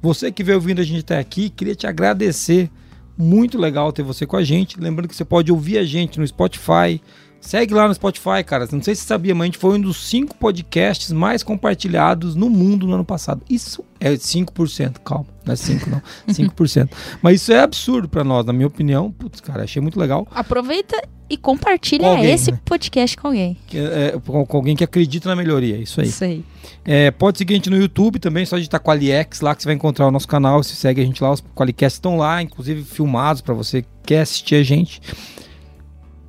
você 0.00 0.32
que 0.32 0.42
veio 0.42 0.58
ouvindo 0.58 0.80
a 0.80 0.84
gente 0.84 1.00
até 1.00 1.18
aqui, 1.18 1.48
queria 1.50 1.74
te 1.74 1.86
agradecer. 1.86 2.68
Muito 3.16 3.58
legal 3.58 3.92
ter 3.92 4.02
você 4.02 4.26
com 4.26 4.36
a 4.36 4.42
gente. 4.42 4.80
Lembrando 4.80 5.08
que 5.08 5.14
você 5.14 5.24
pode 5.24 5.52
ouvir 5.52 5.78
a 5.78 5.84
gente 5.84 6.18
no 6.18 6.26
Spotify. 6.26 7.00
Segue 7.42 7.74
lá 7.74 7.88
no 7.88 7.92
Spotify, 7.94 8.44
cara. 8.46 8.68
Não 8.70 8.80
sei 8.80 8.94
se 8.94 9.02
você 9.02 9.08
sabia, 9.08 9.34
mas 9.34 9.42
a 9.42 9.46
gente 9.46 9.58
foi 9.58 9.76
um 9.76 9.80
dos 9.80 10.08
cinco 10.08 10.34
podcasts 10.36 11.10
mais 11.10 11.42
compartilhados 11.42 12.36
no 12.36 12.48
mundo 12.48 12.86
no 12.86 12.94
ano 12.94 13.04
passado. 13.04 13.42
Isso 13.50 13.84
é 13.98 14.12
5%, 14.12 14.98
calma. 15.04 15.26
Não 15.44 15.52
é 15.52 15.56
5, 15.56 15.90
não. 15.90 16.00
5%. 16.32 16.88
mas 17.20 17.42
isso 17.42 17.52
é 17.52 17.58
absurdo 17.60 18.08
pra 18.08 18.22
nós, 18.22 18.46
na 18.46 18.52
minha 18.52 18.68
opinião. 18.68 19.10
Putz, 19.10 19.40
cara, 19.40 19.64
achei 19.64 19.82
muito 19.82 19.98
legal. 19.98 20.26
Aproveita 20.30 20.96
e 21.28 21.36
compartilha 21.36 22.04
Com 22.04 22.10
alguém, 22.10 22.32
esse 22.32 22.52
né? 22.52 22.60
podcast 22.64 23.16
com 23.16 23.26
alguém. 23.26 23.56
É- 23.74 24.12
é, 24.14 24.20
com, 24.24 24.46
com 24.46 24.56
alguém 24.56 24.76
que 24.76 24.84
acredita 24.84 25.28
na 25.28 25.34
melhoria. 25.34 25.76
Isso 25.78 26.00
aí. 26.00 26.06
Isso 26.06 26.22
aí. 26.22 26.44
É, 26.84 27.10
pode 27.10 27.38
seguir 27.38 27.54
a 27.54 27.56
gente 27.56 27.70
no 27.70 27.76
YouTube 27.76 28.20
também, 28.20 28.46
só 28.46 28.56
digitar 28.56 28.80
Qualiex 28.80 29.40
lá 29.40 29.52
que 29.54 29.62
você 29.62 29.68
vai 29.68 29.74
encontrar 29.74 30.06
o 30.06 30.12
nosso 30.12 30.28
canal. 30.28 30.62
Se 30.62 30.76
segue 30.76 31.00
a 31.00 31.04
gente 31.04 31.20
lá, 31.20 31.32
os 31.32 31.42
Qualicasts 31.56 31.96
estão 31.96 32.16
lá, 32.16 32.40
inclusive 32.40 32.84
filmados 32.84 33.42
para 33.42 33.52
você 33.52 33.82
que 33.82 33.88
quer 34.06 34.20
assistir 34.20 34.54
a 34.54 34.62
gente. 34.62 35.00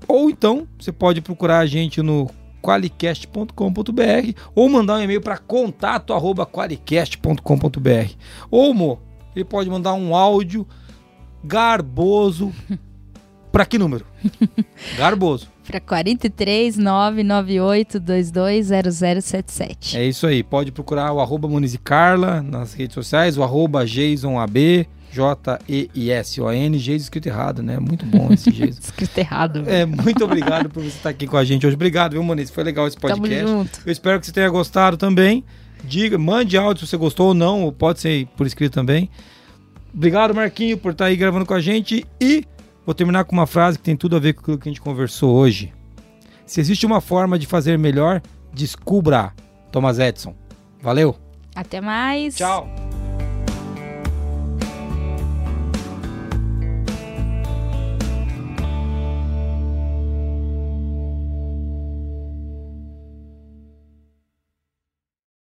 Ou 0.07 0.29
então, 0.29 0.67
você 0.79 0.91
pode 0.91 1.19
procurar 1.21 1.59
a 1.59 1.65
gente 1.65 2.01
no 2.01 2.29
qualicast.com.br 2.61 3.51
ou 4.55 4.69
mandar 4.69 4.95
um 4.95 5.01
e-mail 5.01 5.21
para 5.21 5.37
contato@qualicast.com.br. 5.37 8.13
Ou, 8.49 8.73
Mo, 8.73 9.01
ele 9.35 9.43
pode 9.43 9.69
mandar 9.69 9.93
um 9.93 10.15
áudio 10.15 10.65
garboso 11.43 12.53
para 13.51 13.65
que 13.65 13.77
número? 13.77 14.05
Garboso. 14.97 15.51
Para 15.67 15.79
43 15.79 16.77
998 16.77 17.99
220077. 17.99 19.97
É 19.97 20.05
isso 20.05 20.25
aí. 20.25 20.41
Pode 20.43 20.71
procurar 20.71 21.13
o 21.13 21.19
arroba 21.19 21.47
e 21.63 21.77
Carla 21.77 22.41
nas 22.41 22.73
redes 22.73 22.95
sociais, 22.95 23.37
o 23.37 23.43
arroba 23.43 23.85
JasonAB, 23.85 24.87
J-E-I-S-O-N, 25.13 26.77
escrito 26.95 27.27
errado, 27.27 27.61
né? 27.61 27.77
Muito 27.79 28.05
bom 28.05 28.29
esse 28.31 28.49
Jason. 28.51 28.79
Escrito 28.81 29.17
errado. 29.17 29.63
É, 29.67 29.85
muito 29.85 30.23
obrigado 30.23 30.69
por 30.71 30.81
você 30.81 30.89
estar 30.97 31.09
aqui 31.09 31.27
com 31.27 31.37
a 31.37 31.43
gente 31.43 31.65
hoje. 31.67 31.75
Obrigado, 31.75 32.13
viu, 32.13 32.23
Muniz? 32.23 32.49
Foi 32.49 32.63
legal 32.63 32.87
esse 32.87 32.97
Tamo 32.97 33.17
podcast. 33.17 33.47
junto. 33.47 33.79
Eu 33.85 33.91
espero 33.91 34.19
que 34.19 34.25
você 34.25 34.31
tenha 34.31 34.49
gostado 34.49 34.97
também. 34.97 35.43
Diga, 35.83 36.17
mande 36.17 36.57
áudio 36.57 36.85
se 36.85 36.89
você 36.91 36.97
gostou 36.97 37.27
ou 37.27 37.33
não, 37.33 37.63
ou 37.63 37.71
pode 37.71 37.99
ser 37.99 38.25
por 38.37 38.47
escrito 38.47 38.73
também. 38.73 39.09
Obrigado, 39.93 40.33
Marquinho, 40.33 40.77
por 40.77 40.93
estar 40.93 41.05
aí 41.05 41.15
gravando 41.15 41.45
com 41.45 41.53
a 41.53 41.61
gente. 41.61 42.05
E 42.19 42.45
vou 42.85 42.95
terminar 42.95 43.25
com 43.25 43.33
uma 43.33 43.45
frase 43.45 43.77
que 43.77 43.83
tem 43.83 43.95
tudo 43.95 44.15
a 44.15 44.19
ver 44.19 44.33
com 44.33 44.41
aquilo 44.41 44.57
que 44.57 44.69
a 44.69 44.71
gente 44.71 44.81
conversou 44.81 45.35
hoje. 45.35 45.71
Se 46.45 46.59
existe 46.59 46.85
uma 46.85 47.01
forma 47.01 47.37
de 47.37 47.45
fazer 47.45 47.77
melhor, 47.77 48.21
descubra. 48.53 49.33
Thomas 49.71 49.99
Edison. 49.99 50.35
Valeu. 50.81 51.15
Até 51.55 51.79
mais. 51.79 52.35
Tchau. 52.35 52.92